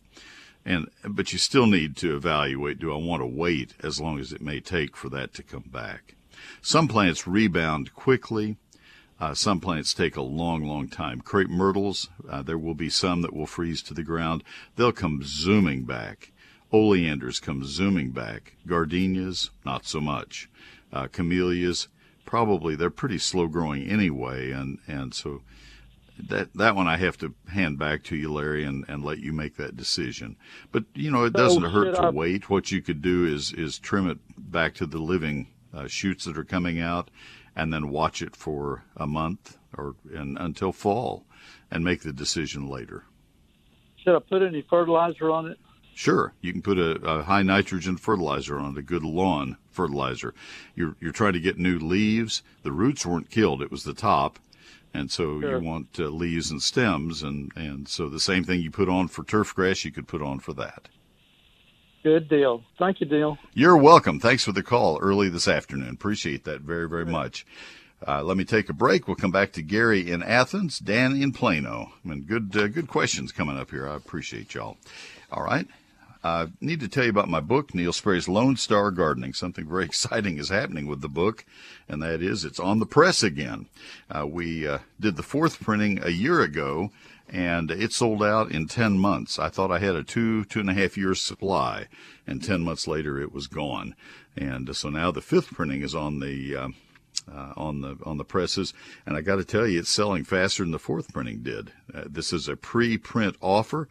And 0.62 0.90
but 1.09 1.33
you 1.33 1.38
still 1.38 1.66
need 1.66 1.97
to 1.97 2.14
evaluate: 2.14 2.78
Do 2.78 2.92
I 2.92 2.99
want 2.99 3.23
to 3.23 3.26
wait 3.26 3.73
as 3.83 3.99
long 3.99 4.19
as 4.19 4.31
it 4.31 4.42
may 4.42 4.61
take 4.61 4.95
for 4.95 5.09
that 5.09 5.33
to 5.33 5.42
come 5.42 5.71
back? 5.73 6.16
Some 6.61 6.87
plants 6.87 7.26
rebound 7.26 7.95
quickly. 7.95 8.59
Uh, 9.23 9.33
some 9.35 9.61
plants 9.61 9.95
take 9.95 10.17
a 10.17 10.21
long, 10.21 10.67
long 10.67 10.88
time. 10.88 11.21
Crepe 11.21 11.49
myrtles, 11.49 12.09
uh, 12.29 12.43
there 12.43 12.59
will 12.59 12.75
be 12.75 12.91
some 12.91 13.23
that 13.23 13.33
will 13.33 13.47
freeze 13.47 13.81
to 13.81 13.95
the 13.95 14.02
ground. 14.02 14.43
They'll 14.75 14.91
come 14.91 15.21
zooming 15.23 15.85
back. 15.85 16.33
Oleanders 16.73 17.38
come 17.38 17.62
zooming 17.64 18.11
back. 18.11 18.57
Gardenias, 18.67 19.50
not 19.64 19.87
so 19.87 20.00
much. 20.00 20.50
Uh, 20.93 21.07
camellias, 21.07 21.87
probably 22.25 22.75
they're 22.75 22.91
pretty 22.91 23.19
slow 23.19 23.47
growing 23.47 23.88
anyway, 23.88 24.50
and 24.50 24.79
and 24.88 25.14
so 25.14 25.43
that 26.19 26.52
that 26.55 26.75
one 26.75 26.88
I 26.88 26.97
have 26.97 27.17
to 27.19 27.33
hand 27.52 27.79
back 27.79 28.02
to 28.05 28.17
you, 28.17 28.33
Larry, 28.33 28.64
and, 28.64 28.85
and 28.88 29.05
let 29.05 29.21
you 29.21 29.33
make 29.33 29.57
that 29.57 29.76
decision. 29.76 30.35
But 30.73 30.83
you 30.95 31.12
know, 31.12 31.23
it 31.23 31.33
doesn't 31.33 31.62
hurt 31.62 31.95
to 31.95 32.11
wait. 32.11 32.50
What 32.50 32.73
you 32.73 32.83
could 32.83 33.00
do 33.00 33.25
is 33.25 33.52
is 33.52 33.79
trim 33.79 34.11
it 34.11 34.19
back 34.37 34.75
to 34.75 34.87
the 34.87 34.99
living 34.99 35.47
uh, 35.73 35.87
shoots 35.87 36.25
that 36.25 36.37
are 36.37 36.45
coming 36.45 36.81
out, 36.81 37.09
and 37.55 37.73
then 37.73 37.91
watch 37.91 38.23
it 38.23 38.37
for 38.37 38.85
a 38.97 39.07
month 39.07 39.59
or 39.77 39.95
until 40.15 40.73
fall, 40.73 41.25
and 41.71 41.85
make 41.85 42.03
the 42.03 42.13
decision 42.13 42.69
later. 42.69 43.05
Should 43.97 44.17
I 44.17 44.19
put 44.19 44.43
any 44.43 44.63
fertilizer 44.63 45.31
on 45.31 45.47
it? 45.47 45.59
Sure, 45.95 46.33
you 46.41 46.53
can 46.53 46.63
put 46.63 46.79
a, 46.79 46.93
a, 47.03 47.23
high 47.23 47.43
nitrogen 47.43 47.97
fertilizer 47.97 48.59
on 48.59 48.73
it, 48.73 48.79
a 48.79 48.83
good 48.83 49.05
lawn 49.05 49.57
fertilizer. 49.71 50.35
You're 50.75 50.97
you're 51.01 51.13
trying 51.13 51.35
to 51.35 51.41
get 51.41 51.59
new 51.59 51.79
leaves. 51.79 52.43
The 52.63 52.73
roots 52.73 53.05
weren't 53.05 53.31
killed; 53.31 53.63
it 53.63 53.71
was 53.71 53.85
the 53.85 53.93
top, 53.93 54.39
and 54.95 55.11
so 55.11 55.41
sure. 55.41 55.59
you 55.59 55.65
want 55.65 56.01
uh, 56.01 56.05
leaves 56.05 56.51
and 56.51 56.63
stems, 56.63 57.23
and 57.23 57.53
and 57.55 57.87
so 57.89 58.09
the 58.09 58.21
same 58.21 58.43
thing 58.43 58.61
you 58.61 58.71
put 58.71 58.89
on 58.89 59.09
for 59.09 59.23
turf 59.23 59.55
grass, 59.55 59.85
you 59.85 59.93
could 59.93 60.09
put 60.09 60.23
on 60.23 60.39
for 60.39 60.55
that. 60.55 60.89
Good 62.03 62.29
deal. 62.29 62.65
Thank 62.79 63.01
you, 63.01 63.07
Neil. 63.07 63.39
You're 63.55 63.77
welcome. 63.77 64.19
Thanks 64.19 64.45
for 64.45 64.53
the 64.53 64.63
call 64.63 64.99
early 65.01 65.29
this 65.29 65.47
afternoon. 65.47 65.91
Appreciate 65.91 66.45
that 66.45 66.63
very 66.63 66.89
very 66.89 67.07
much. 67.07 67.47
Uh, 68.07 68.23
let 68.25 68.37
me 68.37 68.45
take 68.45 68.69
a 68.69 68.73
break. 68.73 69.07
We'll 69.07 69.15
come 69.15 69.31
back 69.31 69.53
to 69.53 69.63
Gary 69.63 70.11
in 70.11 70.23
Athens, 70.23 70.81
Dan 70.81 71.15
in 71.23 71.33
Plano. 71.33 71.93
I 72.05 72.09
mean, 72.09 72.23
good 72.23 72.57
uh, 72.57 72.67
good 72.67 72.89
questions 72.89 73.31
coming 73.31 73.57
up 73.57 73.71
here. 73.71 73.89
I 73.89 73.95
appreciate 73.95 74.55
y'all. 74.55 74.79
All 75.31 75.45
right. 75.45 75.67
I 76.25 76.49
need 76.61 76.79
to 76.81 76.89
tell 76.89 77.03
you 77.05 77.11
about 77.11 77.29
my 77.29 77.41
book, 77.41 77.75
Neil 77.75 77.93
Sperry's 77.93 78.29
Lone 78.29 78.57
Star 78.57 78.91
Gardening. 78.93 79.33
Something 79.33 79.67
very 79.67 79.85
exciting 79.87 80.39
is 80.39 80.49
happening 80.49 80.87
with 80.87 81.01
the 81.01 81.09
book, 81.09 81.45
and 81.89 82.03
that 82.03 82.23
is 82.23 82.45
it's 82.45 82.61
on 82.61 82.81
the 82.81 82.87
press 82.87 83.23
again. 83.23 83.67
Uh, 84.11 84.27
we 84.27 84.67
uh, 84.67 84.79
did 85.01 85.17
the 85.17 85.23
fourth 85.23 85.61
printing 85.61 86.03
a 86.03 86.11
year 86.11 86.41
ago, 86.41 86.91
and 87.29 87.71
it 87.71 87.93
sold 87.93 88.23
out 88.23 88.50
in 88.50 88.67
10 88.67 88.99
months. 88.99 89.38
I 89.38 89.49
thought 89.49 89.71
I 89.71 89.79
had 89.79 89.97
a 89.97 90.02
two, 90.02 90.45
two 90.45 90.61
and 90.61 90.71
a 90.71 90.75
half 90.75 90.97
years 90.97 91.21
supply, 91.21 91.87
and 92.26 92.43
10 92.43 92.62
months 92.62 92.87
later 92.87 93.21
it 93.21 93.33
was 93.33 93.47
gone. 93.47 93.95
And 94.37 94.75
so 94.75 94.88
now 94.88 95.11
the 95.11 95.21
fifth 95.21 95.52
printing 95.52 95.83
is 95.83 95.95
on 95.95 96.21
the 96.21 96.57
uh, 96.57 96.69
uh, 97.31 97.52
on 97.57 97.83
the 97.83 97.97
on 98.05 98.17
the 98.17 98.25
presses, 98.25 98.73
and 99.07 99.17
I 99.17 99.21
got 99.21 99.37
to 99.37 99.45
tell 99.45 99.67
you, 99.67 99.81
it's 99.81 99.91
selling 99.91 100.25
faster 100.25 100.62
than 100.62 100.73
the 100.73 100.79
fourth 100.79 101.12
printing 101.12 101.43
did. 101.43 101.73
Uh, 101.93 102.05
this 102.09 102.33
is 102.33 102.49
a 102.49 102.57
pre-print 102.57 103.37
offer. 103.41 103.88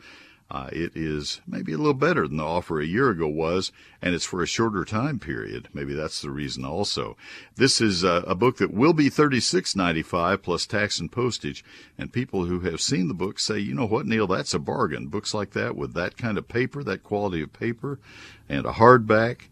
Uh, 0.52 0.68
it 0.74 0.92
is 0.96 1.40
maybe 1.48 1.72
a 1.72 1.78
little 1.78 1.94
better 1.94 2.28
than 2.28 2.36
the 2.36 2.44
offer 2.44 2.82
a 2.82 2.86
year 2.86 3.10
ago 3.10 3.26
was, 3.26 3.72
and 4.02 4.14
it's 4.14 4.26
for 4.26 4.44
a 4.44 4.46
shorter 4.46 4.84
time 4.84 5.18
period. 5.18 5.70
Maybe 5.74 5.94
that's 5.94 6.22
the 6.22 6.30
reason 6.30 6.66
also. 6.66 7.16
This 7.56 7.80
is 7.80 8.04
a, 8.04 8.26
a 8.28 8.36
book 8.36 8.58
that 8.58 8.74
will 8.74 8.92
be 8.92 9.10
$36.95 9.10 10.42
plus 10.42 10.66
tax 10.66 11.00
and 11.00 11.10
postage, 11.10 11.64
and 11.98 12.12
people 12.12 12.46
who 12.46 12.60
have 12.60 12.82
seen 12.82 13.08
the 13.08 13.14
book 13.14 13.40
say, 13.40 13.60
you 13.60 13.74
know 13.74 13.86
what, 13.86 14.06
Neil, 14.06 14.28
that's 14.28 14.54
a 14.54 14.60
bargain. 14.60 15.08
Books 15.08 15.34
like 15.34 15.52
that 15.52 15.78
with 15.78 15.94
that 15.94 16.18
kind 16.18 16.38
of 16.38 16.50
paper, 16.50 16.84
that 16.84 17.02
quality 17.02 17.42
of 17.42 17.54
paper, 17.54 17.98
and 18.50 18.66
a 18.66 18.74
hardback. 18.74 19.44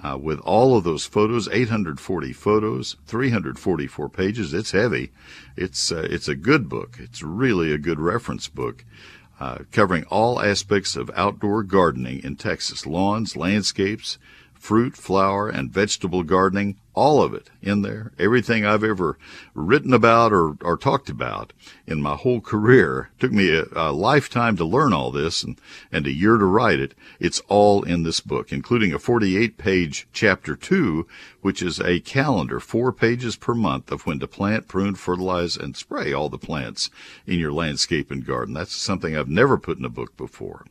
Uh, 0.00 0.16
with 0.16 0.38
all 0.42 0.76
of 0.76 0.84
those 0.84 1.06
photos, 1.06 1.48
840 1.48 2.32
photos, 2.32 2.94
344 3.06 4.08
pages. 4.08 4.54
It's 4.54 4.70
heavy. 4.70 5.10
It's 5.56 5.90
uh, 5.90 6.06
it's 6.08 6.28
a 6.28 6.36
good 6.36 6.68
book. 6.68 6.98
It's 7.00 7.20
really 7.20 7.72
a 7.72 7.78
good 7.78 7.98
reference 7.98 8.46
book 8.46 8.84
uh, 9.40 9.58
covering 9.70 10.04
all 10.04 10.40
aspects 10.40 10.96
of 10.96 11.10
outdoor 11.14 11.62
gardening 11.62 12.22
in 12.22 12.36
Texas 12.36 12.86
lawns, 12.86 13.36
landscapes, 13.36 14.18
fruit, 14.58 14.96
flower, 14.96 15.48
and 15.48 15.70
vegetable 15.70 16.22
gardening, 16.22 16.76
all 16.98 17.22
of 17.22 17.32
it 17.32 17.48
in 17.62 17.82
there. 17.82 18.10
Everything 18.18 18.66
I've 18.66 18.82
ever 18.82 19.16
written 19.54 19.94
about 19.94 20.32
or, 20.32 20.56
or 20.62 20.76
talked 20.76 21.08
about 21.08 21.52
in 21.86 22.02
my 22.02 22.16
whole 22.16 22.40
career. 22.40 23.10
Took 23.20 23.30
me 23.30 23.56
a, 23.56 23.66
a, 23.72 23.92
lifetime 23.92 24.56
to 24.56 24.64
learn 24.64 24.92
all 24.92 25.12
this 25.12 25.44
and, 25.44 25.60
and 25.92 26.08
a 26.08 26.12
year 26.12 26.36
to 26.38 26.44
write 26.44 26.80
it. 26.80 26.94
It's 27.20 27.40
all 27.46 27.84
in 27.84 28.02
this 28.02 28.20
book, 28.20 28.52
including 28.52 28.92
a 28.92 28.98
48 28.98 29.56
page 29.58 30.08
chapter 30.12 30.56
two, 30.56 31.06
which 31.40 31.62
is 31.62 31.78
a 31.80 32.00
calendar, 32.00 32.58
four 32.58 32.92
pages 32.92 33.36
per 33.36 33.54
month 33.54 33.92
of 33.92 34.04
when 34.04 34.18
to 34.18 34.26
plant, 34.26 34.66
prune, 34.66 34.96
fertilize, 34.96 35.56
and 35.56 35.76
spray 35.76 36.12
all 36.12 36.28
the 36.28 36.36
plants 36.36 36.90
in 37.28 37.38
your 37.38 37.52
landscape 37.52 38.10
and 38.10 38.26
garden. 38.26 38.54
That's 38.54 38.74
something 38.74 39.16
I've 39.16 39.28
never 39.28 39.56
put 39.56 39.78
in 39.78 39.84
a 39.84 39.88
book 39.88 40.16
before. 40.16 40.64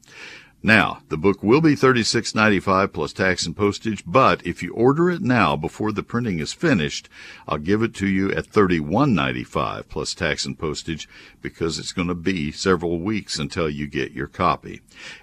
Now, 0.64 1.04
the 1.10 1.18
book 1.18 1.44
will 1.44 1.62
be 1.62 1.76
$36.95 1.76 2.92
plus 2.92 3.14
tax 3.14 3.46
and 3.46 3.56
postage, 3.56 4.04
but 4.08 4.46
if 4.46 4.64
you 4.64 4.74
order 4.74 5.10
it 5.10 5.22
now 5.22 5.56
before 5.56 5.92
the 5.92 6.02
printing 6.02 6.40
is 6.40 6.52
finished, 6.52 7.08
I'll 7.48 7.60
give 7.60 7.84
it 7.84 7.94
to 7.96 8.08
you 8.08 8.32
at 8.32 8.48
$31.95 8.48 9.88
plus 9.88 10.16
tax 10.16 10.46
and 10.46 10.58
postage 10.58 11.08
because 11.42 11.78
it's 11.78 11.92
going 11.92 12.08
to 12.08 12.16
be 12.16 12.52
several 12.52 13.00
weeks 13.00 13.38
until 13.38 13.70
you 13.70 13.86
get 13.86 14.14
your 14.14 14.28
copy. 14.28 14.82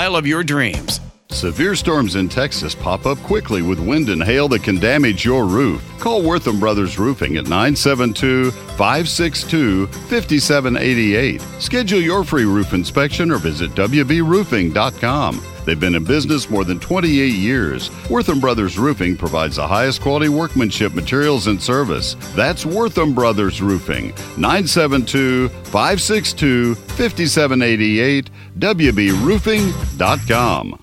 of 0.09 0.25
your 0.25 0.43
dreams. 0.43 0.99
Severe 1.29 1.75
storms 1.75 2.15
in 2.15 2.27
Texas 2.27 2.75
pop 2.75 3.05
up 3.05 3.17
quickly 3.19 3.61
with 3.61 3.79
wind 3.79 4.09
and 4.09 4.21
hail 4.21 4.47
that 4.49 4.63
can 4.63 4.79
damage 4.79 5.23
your 5.23 5.45
roof. 5.45 5.81
Call 5.99 6.23
Wortham 6.23 6.59
Brothers 6.59 6.99
Roofing 6.99 7.37
at 7.37 7.45
972 7.45 8.51
562 8.51 9.87
5788. 9.87 11.41
Schedule 11.59 12.01
your 12.01 12.23
free 12.23 12.45
roof 12.45 12.73
inspection 12.73 13.31
or 13.31 13.37
visit 13.37 13.71
WBRoofing.com. 13.71 15.41
They've 15.65 15.79
been 15.79 15.95
in 15.95 16.03
business 16.03 16.49
more 16.49 16.63
than 16.63 16.79
28 16.79 17.33
years. 17.33 17.89
Wortham 18.09 18.39
Brothers 18.39 18.77
Roofing 18.77 19.17
provides 19.17 19.55
the 19.57 19.67
highest 19.67 20.01
quality 20.01 20.29
workmanship, 20.29 20.93
materials, 20.93 21.47
and 21.47 21.61
service. 21.61 22.15
That's 22.35 22.65
Wortham 22.65 23.13
Brothers 23.13 23.61
Roofing. 23.61 24.13
972 24.37 25.49
562 25.49 26.75
5788. 26.75 28.29
WBRoofing.com. 28.59 30.80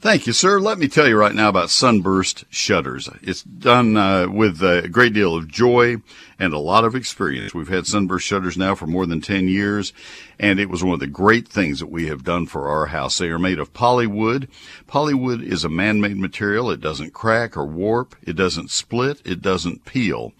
Thank 0.00 0.28
you, 0.28 0.32
sir. 0.32 0.60
Let 0.60 0.78
me 0.78 0.86
tell 0.86 1.08
you 1.08 1.16
right 1.16 1.34
now 1.34 1.48
about 1.48 1.70
Sunburst 1.70 2.44
Shutters. 2.50 3.08
It's 3.20 3.42
done 3.42 3.96
uh, 3.96 4.28
with 4.28 4.62
a 4.62 4.88
great 4.88 5.12
deal 5.12 5.34
of 5.34 5.48
joy 5.48 5.96
and 6.38 6.54
a 6.54 6.58
lot 6.60 6.84
of 6.84 6.94
experience. 6.94 7.52
We've 7.52 7.66
had 7.66 7.84
Sunburst 7.84 8.24
Shutters 8.24 8.56
now 8.56 8.76
for 8.76 8.86
more 8.86 9.06
than 9.06 9.20
10 9.20 9.48
years, 9.48 9.92
and 10.38 10.60
it 10.60 10.70
was 10.70 10.84
one 10.84 10.94
of 10.94 11.00
the 11.00 11.08
great 11.08 11.48
things 11.48 11.80
that 11.80 11.90
we 11.90 12.06
have 12.06 12.22
done 12.22 12.46
for 12.46 12.68
our 12.68 12.86
house. 12.86 13.18
They 13.18 13.26
are 13.26 13.40
made 13.40 13.58
of 13.58 13.74
polywood. 13.74 14.48
Polywood 14.86 15.42
is 15.42 15.64
a 15.64 15.68
man-made 15.68 16.16
material. 16.16 16.70
It 16.70 16.80
doesn't 16.80 17.12
crack 17.12 17.56
or 17.56 17.66
warp. 17.66 18.14
It 18.22 18.36
doesn't 18.36 18.70
split. 18.70 19.20
It 19.24 19.42
doesn't 19.42 19.84
peel. 19.84 20.32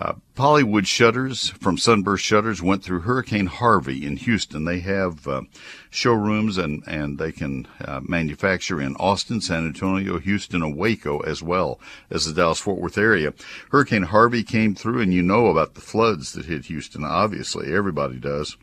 Uh, 0.00 0.14
Polywood 0.34 0.86
shutters 0.86 1.50
from 1.50 1.76
Sunburst 1.76 2.24
Shutters 2.24 2.62
went 2.62 2.82
through 2.82 3.00
Hurricane 3.00 3.44
Harvey 3.44 4.06
in 4.06 4.16
Houston. 4.16 4.64
They 4.64 4.80
have 4.80 5.28
uh, 5.28 5.42
showrooms 5.90 6.56
and, 6.56 6.82
and 6.86 7.18
they 7.18 7.32
can 7.32 7.68
uh, 7.84 8.00
manufacture 8.02 8.80
in 8.80 8.96
Austin, 8.96 9.42
San 9.42 9.66
Antonio, 9.66 10.18
Houston, 10.18 10.62
and 10.62 10.74
Waco 10.74 11.18
as 11.20 11.42
well 11.42 11.78
as 12.08 12.24
the 12.24 12.32
Dallas 12.32 12.60
Fort 12.60 12.80
Worth 12.80 12.96
area. 12.96 13.34
Hurricane 13.72 14.04
Harvey 14.04 14.42
came 14.42 14.74
through, 14.74 15.02
and 15.02 15.12
you 15.12 15.20
know 15.20 15.48
about 15.48 15.74
the 15.74 15.82
floods 15.82 16.32
that 16.32 16.46
hit 16.46 16.64
Houston. 16.64 17.04
Obviously, 17.04 17.70
everybody 17.70 18.16
does. 18.16 18.56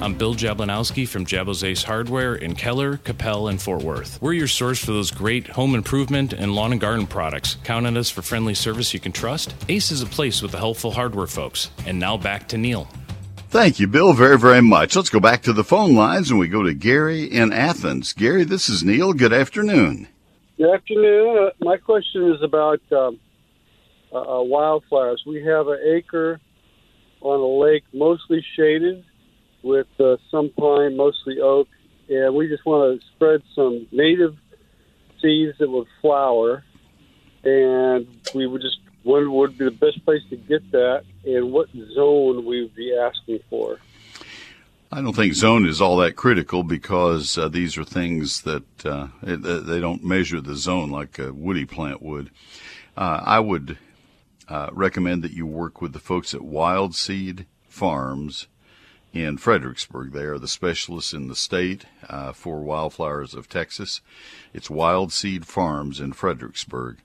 I'm 0.01 0.13
Bill 0.13 0.33
Jablonowski 0.33 1.05
from 1.05 1.25
Jabo's 1.25 1.61
Ace 1.61 1.83
Hardware 1.83 2.35
in 2.35 2.55
Keller, 2.55 2.99
Coppell, 2.99 3.49
and 3.49 3.61
Fort 3.61 3.83
Worth. 3.83 4.17
We're 4.21 4.31
your 4.31 4.47
source 4.47 4.79
for 4.79 4.93
those 4.93 5.11
great 5.11 5.47
home 5.47 5.75
improvement 5.75 6.31
and 6.31 6.55
lawn 6.55 6.71
and 6.71 6.79
garden 6.79 7.05
products. 7.05 7.57
Count 7.65 7.85
on 7.85 7.97
us 7.97 8.09
for 8.09 8.21
friendly 8.21 8.53
service 8.53 8.93
you 8.93 9.01
can 9.01 9.11
trust. 9.11 9.53
Ace 9.67 9.91
is 9.91 10.01
a 10.01 10.05
place 10.05 10.41
with 10.41 10.51
the 10.51 10.57
helpful 10.57 10.91
hardware 10.91 11.27
folks. 11.27 11.69
And 11.85 11.99
now 11.99 12.15
back 12.15 12.47
to 12.47 12.57
Neil. 12.57 12.87
Thank 13.49 13.79
you, 13.79 13.87
Bill, 13.87 14.13
very, 14.13 14.37
very 14.37 14.61
much. 14.61 14.95
Let's 14.95 15.09
go 15.09 15.19
back 15.19 15.41
to 15.41 15.53
the 15.53 15.63
phone 15.63 15.95
lines 15.95 16.29
and 16.29 16.39
we 16.39 16.47
go 16.47 16.61
to 16.61 16.75
Gary 16.75 17.23
in 17.23 17.51
Athens. 17.51 18.13
Gary, 18.13 18.43
this 18.43 18.69
is 18.69 18.83
Neil. 18.83 19.11
Good 19.11 19.33
afternoon. 19.33 20.07
Good 20.59 20.71
afternoon. 20.71 21.47
Uh, 21.47 21.65
my 21.65 21.77
question 21.77 22.31
is 22.31 22.43
about 22.43 22.79
um, 22.91 23.19
uh, 24.13 24.17
uh, 24.17 24.43
wildflowers. 24.43 25.23
We 25.25 25.43
have 25.45 25.67
an 25.67 25.79
acre 25.83 26.39
on 27.21 27.39
a 27.39 27.63
lake, 27.65 27.85
mostly 27.91 28.45
shaded, 28.55 29.03
with 29.63 29.87
uh, 29.99 30.17
some 30.29 30.51
pine, 30.55 30.95
mostly 30.95 31.39
oak, 31.41 31.67
and 32.07 32.35
we 32.35 32.49
just 32.49 32.67
want 32.67 33.01
to 33.01 33.07
spread 33.15 33.41
some 33.55 33.87
native 33.91 34.35
seeds 35.23 35.57
that 35.57 35.71
would 35.71 35.87
flower. 36.01 36.63
And 37.43 38.05
we 38.35 38.45
would 38.45 38.61
just 38.61 38.77
when 39.09 39.31
would 39.31 39.57
be 39.57 39.65
the 39.65 39.71
best 39.71 40.05
place 40.05 40.21
to 40.29 40.37
get 40.37 40.69
that, 40.71 41.03
and 41.25 41.51
what 41.51 41.67
zone 41.95 42.45
we 42.45 42.61
would 42.61 42.75
be 42.75 42.95
asking 42.95 43.39
for? 43.49 43.79
I 44.91 45.01
don't 45.01 45.15
think 45.15 45.33
zone 45.33 45.65
is 45.65 45.81
all 45.81 45.97
that 45.97 46.15
critical 46.15 46.63
because 46.63 47.35
uh, 47.35 47.49
these 47.49 47.75
are 47.75 47.83
things 47.83 48.43
that 48.43 48.85
uh, 48.85 49.07
they 49.23 49.79
don't 49.79 50.03
measure 50.03 50.41
the 50.41 50.55
zone 50.55 50.91
like 50.91 51.17
a 51.17 51.33
woody 51.33 51.65
plant 51.65 52.03
would. 52.03 52.29
Uh, 52.95 53.21
I 53.25 53.39
would 53.39 53.79
uh, 54.47 54.69
recommend 54.73 55.23
that 55.23 55.33
you 55.33 55.47
work 55.47 55.81
with 55.81 55.93
the 55.93 55.99
folks 55.99 56.35
at 56.35 56.41
Wildseed 56.41 57.45
Farms 57.67 58.47
in 59.11 59.37
Fredericksburg. 59.37 60.11
They 60.11 60.25
are 60.25 60.37
the 60.37 60.47
specialists 60.47 61.13
in 61.13 61.29
the 61.29 61.35
state 61.35 61.85
uh, 62.07 62.31
for 62.33 62.61
wildflowers 62.61 63.33
of 63.33 63.49
Texas. 63.49 64.01
It's 64.53 64.67
Wildseed 64.67 65.45
Farms 65.45 65.99
in 65.99 66.13
Fredericksburg. 66.13 66.97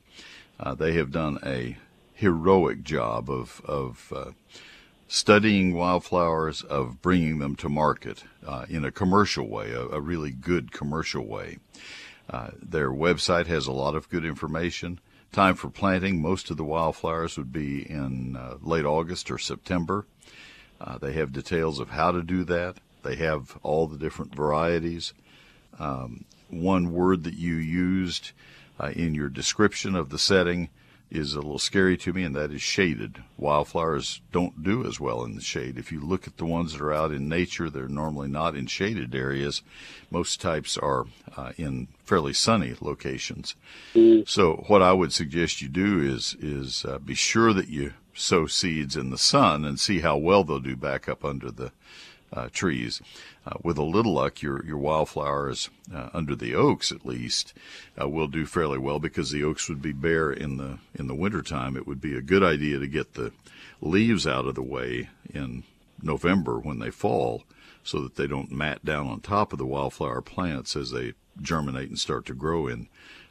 Uh, 0.61 0.75
they 0.75 0.93
have 0.93 1.11
done 1.11 1.39
a 1.45 1.77
heroic 2.15 2.83
job 2.83 3.29
of 3.29 3.61
of 3.65 4.13
uh, 4.15 4.31
studying 5.09 5.75
wildflowers, 5.75 6.63
of 6.63 7.03
bringing 7.03 7.39
them 7.39 7.55
to 7.57 7.69
market 7.69 8.25
uh, 8.47 8.65
in 8.69 8.85
a 8.85 8.91
commercial 8.91 9.49
way, 9.49 9.71
a, 9.73 9.83
a 9.89 10.01
really 10.01 10.31
good 10.31 10.73
commercial 10.73 11.27
way. 11.27 11.59
Uh, 12.29 12.51
their 12.61 12.91
website 12.91 13.47
has 13.47 13.67
a 13.67 13.73
lot 13.73 13.95
of 13.95 14.09
good 14.09 14.25
information. 14.25 14.99
time 15.31 15.55
for 15.55 15.69
planting 15.69 16.23
most 16.23 16.51
of 16.51 16.57
the 16.57 16.65
wildflowers 16.65 17.37
would 17.37 17.53
be 17.53 17.89
in 17.91 18.37
uh, 18.37 18.57
late 18.63 18.85
August 18.85 19.31
or 19.31 19.39
September. 19.39 20.07
Uh, 20.81 20.97
they 20.99 21.13
have 21.13 21.33
details 21.33 21.79
of 21.81 21.91
how 21.91 22.11
to 22.13 22.23
do 22.23 22.45
that. 22.45 22.77
They 23.03 23.17
have 23.17 23.59
all 23.63 23.87
the 23.87 23.99
different 23.99 24.35
varieties. 24.35 25.13
Um, 25.79 26.25
one 26.49 26.93
word 26.93 27.25
that 27.25 27.35
you 27.35 27.55
used 27.55 28.31
uh, 28.81 28.91
in 28.95 29.15
your 29.15 29.29
description 29.29 29.95
of 29.95 30.09
the 30.09 30.19
setting 30.19 30.71
is 31.15 31.35
a 31.35 31.41
little 31.41 31.59
scary 31.59 31.97
to 31.99 32.13
me, 32.13 32.25
and 32.25 32.35
that 32.35 32.51
is 32.51 32.61
shaded. 32.61 33.23
Wildflowers 33.39 34.21
don't 34.33 34.63
do 34.63 34.85
as 34.85 34.99
well 34.99 35.25
in 35.25 35.35
the 35.37 35.41
shade. 35.41 35.79
If 35.79 35.93
you 35.93 36.01
look 36.01 36.27
at 36.27 36.37
the 36.37 36.45
ones 36.45 36.73
that 36.73 36.83
are 36.83 36.93
out 36.93 37.13
in 37.13 37.29
nature, 37.29 37.71
they're 37.71 37.89
normally 37.89 38.29
not 38.29 38.57
in 38.57 38.67
shaded 38.67 39.15
areas. 39.15 39.63
Most 40.11 40.41
types 40.41 40.77
are 40.77 41.07
uh, 41.37 41.53
in 41.57 41.89
fairly 42.05 42.33
sunny 42.33 42.75
locations. 42.81 43.55
Mm. 43.95 44.29
So, 44.29 44.65
what 44.67 44.83
I 44.83 44.93
would 44.93 45.13
suggest 45.13 45.63
you 45.63 45.69
do 45.69 46.01
is 46.01 46.37
is 46.41 46.85
uh, 46.85 46.99
be 46.99 47.15
sure 47.15 47.53
that 47.53 47.69
you 47.69 47.93
sow 48.13 48.47
seeds 48.47 48.97
in 48.97 49.11
the 49.11 49.19
sun 49.19 49.65
and 49.65 49.79
see 49.79 50.01
how 50.01 50.17
well 50.17 50.45
they'll 50.45 50.61
do 50.61 50.77
back 50.77 51.09
up 51.09 51.25
under 51.25 51.51
the 51.51 51.73
uh, 52.35 52.49
trees. 52.53 53.01
Uh, 53.47 53.55
with 53.63 53.79
a 53.79 53.83
little 53.83 54.15
luck, 54.15 54.43
your 54.43 54.65
your 54.65 54.79
wildflowers 54.79 55.71
uh, 55.95 56.11
under 56.13 56.35
the 56.35 56.55
oaks, 56.55 56.91
at 56.91 57.07
least, 57.07 57.55
uh, 58.01 58.09
will 58.09 58.27
do 58.27 58.45
fairly 58.45 58.79
well 58.79 58.99
because 58.99 59.31
the 59.31 59.45
oaks 59.45 59.69
would 59.69 59.81
be 59.81 59.93
bare 59.93 60.31
in 60.31 60.57
the 60.57 60.79
in 60.95 61.07
the 61.07 61.15
wintertime. 61.15 61.77
It 61.77 61.87
would 61.87 62.01
be 62.01 62.17
a 62.17 62.23
good 62.23 62.43
idea 62.43 62.79
to 62.79 62.87
get 62.87 63.15
the 63.15 63.33
leaves 63.81 64.27
out 64.27 64.47
of 64.47 64.55
the 64.55 64.63
way 64.63 65.09
in 65.33 65.63
November 66.03 66.59
when 66.59 66.81
they 66.81 66.91
fall, 66.91 67.45
so 67.83 68.01
that 68.03 68.17
they 68.17 68.27
don't 68.27 68.51
mat 68.51 68.85
down 68.85 69.07
on 69.07 69.21
top 69.21 69.53
of 69.53 69.59
the 69.59 69.67
wildflower 69.67 70.21
plants 70.21 70.75
as 70.75 70.91
they 70.91 71.15
germinate 71.41 71.89
and 71.89 71.99
start 71.99 72.27
to 72.27 72.35
grow 72.35 72.67
in 72.67 72.89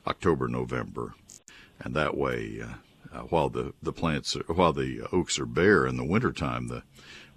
October, 0.07 0.47
November, 0.47 1.15
and 1.79 1.93
that 1.93 2.15
way. 2.15 2.61
Uh, 2.61 2.75
uh, 3.13 3.19
while 3.29 3.47
the, 3.49 3.73
the 3.83 3.93
plants 3.93 4.35
are, 4.35 4.53
while 4.53 4.73
the 4.73 5.01
oaks 5.11 5.37
are 5.37 5.45
bare 5.45 5.85
in 5.85 5.97
the 5.97 6.03
wintertime, 6.03 6.67
the 6.67 6.81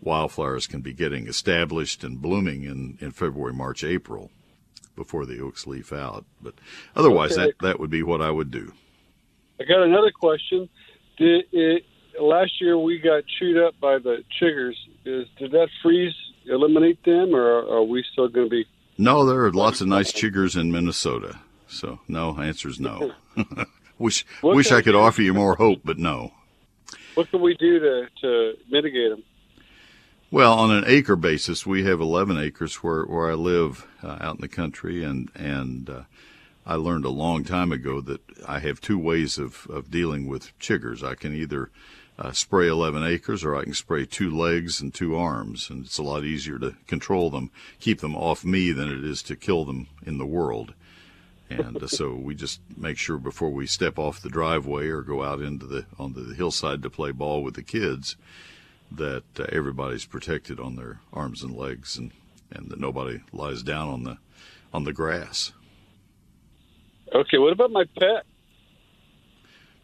wildflowers 0.07 0.67
can 0.67 0.81
be 0.81 0.95
getting 0.95 1.27
established 1.27 2.05
and 2.05 2.23
blooming 2.23 2.63
in, 2.63 2.97
in 3.01 3.11
February, 3.11 3.53
March, 3.53 3.85
April 3.85 4.31
before 4.95 5.27
the 5.27 5.41
oaks 5.41 5.67
leaf 5.67 5.93
out. 5.93 6.25
But 6.41 6.55
otherwise, 6.95 7.33
okay. 7.33 7.47
that, 7.47 7.55
that 7.61 7.81
would 7.81 7.91
be 7.91 8.03
what 8.03 8.23
I 8.23 8.31
would 8.31 8.51
do. 8.51 8.73
I 9.61 9.65
got 9.65 9.83
another 9.83 10.11
question. 10.11 10.69
Did 11.19 11.45
it, 11.53 11.85
last 12.21 12.61
year 12.61 12.79
we 12.79 12.99
got 12.99 13.25
chewed 13.39 13.63
up 13.63 13.79
by 13.81 13.99
the 13.99 14.25
chiggers. 14.41 14.75
Is 15.05 15.27
did 15.39 15.53
that 15.53 15.69
freeze 15.83 16.15
eliminate 16.47 17.03
them, 17.05 17.35
or 17.35 17.67
are 17.69 17.83
we 17.83 18.05
still 18.13 18.29
going 18.29 18.47
to 18.47 18.51
be? 18.51 18.67
No, 18.99 19.25
there 19.25 19.45
are 19.45 19.53
lots 19.53 19.81
of 19.81 19.89
nice 19.89 20.13
chiggers 20.13 20.59
in 20.59 20.73
Minnesota. 20.73 21.39
So 21.69 22.01
no, 22.09 22.39
answer 22.39 22.69
is 22.69 22.81
no. 22.81 23.13
wish 23.99 24.27
wish 24.43 24.73
I 24.73 24.83
could 24.83 24.95
offer 24.95 25.23
you 25.23 25.35
more 25.35 25.57
hope, 25.57 25.81
but 25.85 25.99
no. 25.99 26.33
What 27.15 27.31
can 27.31 27.41
we 27.41 27.55
do 27.55 27.79
to 27.79 28.07
to 28.21 28.55
mitigate 28.71 29.11
them? 29.11 29.23
Well, 30.29 30.55
on 30.55 30.73
an 30.73 30.83
acre 30.89 31.15
basis, 31.15 31.65
we 31.65 31.85
have 31.85 32.01
11 32.01 32.37
acres 32.37 32.83
where, 32.83 33.05
where 33.05 33.31
I 33.31 33.35
live 33.35 33.87
uh, 34.03 34.19
out 34.21 34.35
in 34.35 34.41
the 34.41 34.49
country, 34.49 35.05
and 35.05 35.31
and 35.37 35.89
uh, 35.89 36.03
I 36.67 36.75
learned 36.75 37.05
a 37.05 37.11
long 37.11 37.45
time 37.45 37.71
ago 37.71 38.01
that 38.01 38.21
I 38.45 38.59
have 38.59 38.81
two 38.81 38.99
ways 38.99 39.39
of, 39.39 39.69
of 39.71 39.89
dealing 39.89 40.27
with 40.27 40.59
chiggers. 40.59 41.05
I 41.05 41.15
can 41.15 41.33
either 41.33 41.71
uh, 42.19 42.33
spray 42.33 42.67
11 42.67 43.05
acres, 43.05 43.45
or 43.45 43.55
I 43.55 43.63
can 43.63 43.75
spray 43.75 44.05
two 44.05 44.37
legs 44.37 44.81
and 44.81 44.93
two 44.93 45.15
arms, 45.15 45.71
and 45.71 45.85
it's 45.85 45.99
a 45.99 46.03
lot 46.03 46.25
easier 46.25 46.59
to 46.59 46.75
control 46.89 47.31
them, 47.31 47.53
keep 47.79 48.01
them 48.01 48.17
off 48.17 48.45
me 48.45 48.73
than 48.73 48.91
it 48.91 49.05
is 49.05 49.23
to 49.25 49.37
kill 49.37 49.65
them 49.65 49.87
in 50.05 50.19
the 50.19 50.27
world. 50.27 50.75
And 51.49 51.81
uh, 51.81 51.87
so 51.87 52.15
we 52.17 52.35
just 52.35 52.61
make 52.77 52.99
sure 52.99 53.19
before 53.19 53.51
we 53.51 53.69
step 53.69 53.97
off 53.97 54.21
the 54.21 54.29
driveway 54.29 54.89
or 54.89 55.03
go 55.03 55.23
out 55.23 55.41
into 55.41 55.67
the 55.67 55.87
onto 56.01 56.25
the 56.25 56.35
hillside 56.35 56.83
to 56.83 56.91
play 56.91 57.13
ball 57.13 57.45
with 57.45 57.55
the 57.55 57.63
kids 57.63 58.17
that 58.91 59.25
uh, 59.39 59.47
everybody's 59.51 60.05
protected 60.05 60.61
on 60.61 60.77
their 60.77 61.01
arms 61.13 61.43
and 61.43 61.57
legs 61.57 61.97
and, 61.97 62.13
and 62.51 62.71
that 62.71 62.81
nobody 62.81 63.21
lies 63.33 63.63
down 63.63 63.89
on 63.89 64.03
the 64.05 64.19
on 64.73 64.85
the 64.85 64.93
grass. 64.93 65.53
Okay, 67.15 67.39
what 67.39 67.53
about 67.53 67.71
my 67.71 67.85
pet? 67.99 68.25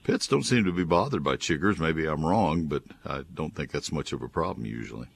Pets 0.04 0.26
don't 0.26 0.42
seem 0.42 0.64
to 0.64 0.72
be 0.72 0.84
bothered 0.84 1.22
by 1.22 1.36
chiggers. 1.36 1.78
Maybe 1.78 2.06
I'm 2.06 2.26
wrong, 2.26 2.64
but 2.64 2.82
I 3.06 3.22
don't 3.32 3.54
think 3.54 3.70
that's 3.70 3.92
much 3.92 4.12
of 4.12 4.20
a 4.20 4.28
problem 4.28 4.66
usually. 4.66 5.06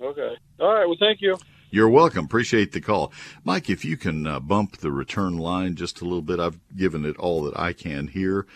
Okay. 0.00 0.36
All 0.58 0.72
right. 0.72 0.86
Well, 0.86 0.96
thank 0.98 1.20
you. 1.20 1.36
You're 1.70 1.88
welcome. 1.88 2.24
Appreciate 2.24 2.72
the 2.72 2.80
call. 2.80 3.12
Mike, 3.42 3.68
if 3.68 3.84
you 3.84 3.96
can 3.96 4.26
uh, 4.26 4.40
bump 4.40 4.78
the 4.78 4.92
return 4.92 5.36
line 5.36 5.76
just 5.76 6.00
a 6.00 6.04
little 6.04 6.22
bit, 6.22 6.40
I've 6.40 6.58
given 6.74 7.04
it 7.04 7.16
all 7.18 7.42
that 7.44 7.58
I 7.58 7.72
can 7.72 8.08
here 8.08 8.46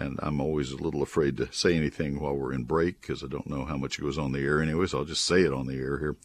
and 0.00 0.18
I'm 0.22 0.40
always 0.40 0.72
a 0.72 0.76
little 0.76 1.02
afraid 1.02 1.36
to 1.38 1.52
say 1.52 1.76
anything 1.76 2.20
while 2.20 2.34
we're 2.34 2.52
in 2.52 2.64
break 2.64 3.00
because 3.00 3.22
I 3.22 3.26
don't 3.26 3.48
know 3.48 3.64
how 3.64 3.76
much 3.76 4.00
goes 4.00 4.18
on 4.18 4.32
the 4.32 4.40
air 4.40 4.62
anyways. 4.62 4.94
I'll 4.94 5.04
just 5.04 5.24
say 5.24 5.42
it 5.42 5.52
on 5.52 5.66
the 5.66 5.76
air 5.76 5.98
here. 5.98 6.16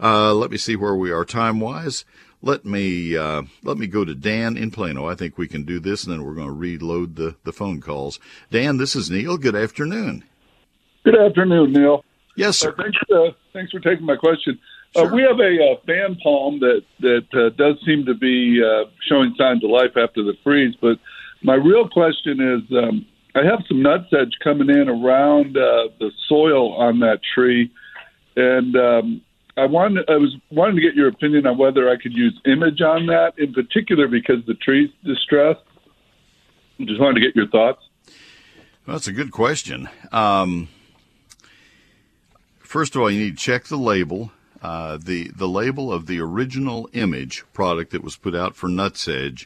Uh, 0.00 0.32
let 0.34 0.50
me 0.50 0.56
see 0.56 0.76
where 0.76 0.94
we 0.94 1.10
are 1.10 1.24
time 1.24 1.60
wise. 1.60 2.04
Let 2.42 2.64
me 2.64 3.16
uh, 3.16 3.42
let 3.64 3.78
me 3.78 3.86
go 3.86 4.04
to 4.04 4.14
Dan 4.14 4.56
in 4.56 4.70
Plano. 4.70 5.06
I 5.06 5.14
think 5.14 5.36
we 5.36 5.48
can 5.48 5.64
do 5.64 5.80
this, 5.80 6.04
and 6.04 6.12
then 6.12 6.24
we're 6.24 6.34
going 6.34 6.46
to 6.46 6.52
reload 6.52 7.16
the 7.16 7.36
the 7.44 7.52
phone 7.52 7.80
calls. 7.80 8.20
Dan, 8.50 8.76
this 8.76 8.94
is 8.94 9.10
Neil. 9.10 9.38
Good 9.38 9.56
afternoon. 9.56 10.22
Good 11.04 11.18
afternoon, 11.18 11.72
Neil. 11.72 12.04
Yes, 12.36 12.58
sir. 12.58 12.70
Uh, 12.70 12.82
thanks, 12.82 12.98
uh, 13.10 13.30
thanks 13.52 13.72
for 13.72 13.80
taking 13.80 14.04
my 14.04 14.16
question. 14.16 14.58
Uh, 14.94 15.00
sure. 15.00 15.14
we 15.14 15.22
have 15.22 15.40
a 15.40 15.72
uh, 15.72 15.76
fan 15.86 16.16
palm 16.22 16.60
that 16.60 16.82
that 17.00 17.54
does 17.56 17.76
seem 17.86 18.04
to 18.04 18.14
be 18.14 18.60
showing 19.08 19.34
signs 19.38 19.64
of 19.64 19.70
life 19.70 19.96
after 19.96 20.22
the 20.22 20.34
freeze, 20.44 20.74
but 20.80 20.98
my 21.42 21.54
real 21.54 21.88
question 21.88 22.40
is 22.40 22.76
um, 22.76 23.06
I 23.36 23.44
have 23.44 23.62
some 23.68 23.82
nutsedge 23.82 24.32
coming 24.42 24.70
in 24.70 24.88
around 24.88 25.58
uh, 25.58 25.88
the 26.00 26.10
soil 26.26 26.72
on 26.72 27.00
that 27.00 27.20
tree, 27.34 27.70
and 28.34 28.74
um, 28.74 29.20
I 29.58 29.66
wanted 29.66 30.08
I 30.08 30.16
was 30.16 30.34
wanting 30.50 30.76
to 30.76 30.82
get 30.82 30.94
your 30.94 31.08
opinion 31.08 31.46
on 31.46 31.58
whether 31.58 31.90
I 31.90 31.96
could 31.96 32.14
use 32.14 32.40
image 32.46 32.80
on 32.80 33.06
that, 33.06 33.34
in 33.36 33.52
particular 33.52 34.08
because 34.08 34.44
the 34.46 34.54
tree's 34.54 34.88
distressed. 35.04 35.60
I 36.80 36.84
just 36.84 36.98
wanted 36.98 37.20
to 37.20 37.26
get 37.26 37.36
your 37.36 37.46
thoughts. 37.48 37.82
Well, 38.86 38.96
that's 38.96 39.06
a 39.06 39.12
good 39.12 39.32
question. 39.32 39.90
Um, 40.12 40.68
first 42.60 42.96
of 42.96 43.02
all, 43.02 43.10
you 43.10 43.20
need 43.20 43.36
to 43.36 43.44
check 43.44 43.64
the 43.64 43.76
label. 43.76 44.32
Uh, 44.62 44.96
the 44.96 45.28
the 45.28 45.48
label 45.48 45.92
of 45.92 46.06
the 46.06 46.20
original 46.20 46.88
image 46.94 47.44
product 47.52 47.92
that 47.92 48.02
was 48.02 48.16
put 48.16 48.34
out 48.34 48.56
for 48.56 48.68
Nutsedge 48.68 49.44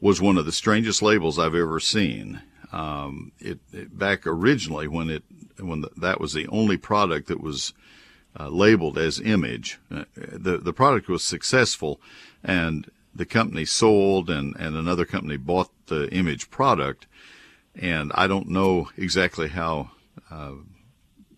was 0.00 0.22
one 0.22 0.38
of 0.38 0.46
the 0.46 0.52
strangest 0.52 1.02
labels 1.02 1.38
I've 1.38 1.54
ever 1.54 1.80
seen. 1.80 2.40
Um, 2.72 3.32
it, 3.40 3.58
it, 3.72 3.98
back 3.98 4.26
originally 4.26 4.86
when 4.86 5.10
it 5.10 5.24
when 5.58 5.80
the, 5.82 5.90
that 5.96 6.20
was 6.20 6.32
the 6.32 6.46
only 6.48 6.76
product 6.76 7.26
that 7.28 7.40
was 7.40 7.72
uh, 8.38 8.48
labeled 8.48 8.96
as 8.96 9.20
image, 9.20 9.78
uh, 9.90 10.04
the 10.14 10.58
the 10.58 10.72
product 10.72 11.08
was 11.08 11.24
successful, 11.24 12.00
and 12.44 12.90
the 13.14 13.26
company 13.26 13.64
sold, 13.64 14.30
and 14.30 14.54
and 14.56 14.76
another 14.76 15.04
company 15.04 15.36
bought 15.36 15.70
the 15.86 16.08
image 16.10 16.50
product, 16.50 17.06
and 17.74 18.12
I 18.14 18.26
don't 18.26 18.48
know 18.48 18.90
exactly 18.96 19.48
how. 19.48 19.90
Uh, 20.30 20.52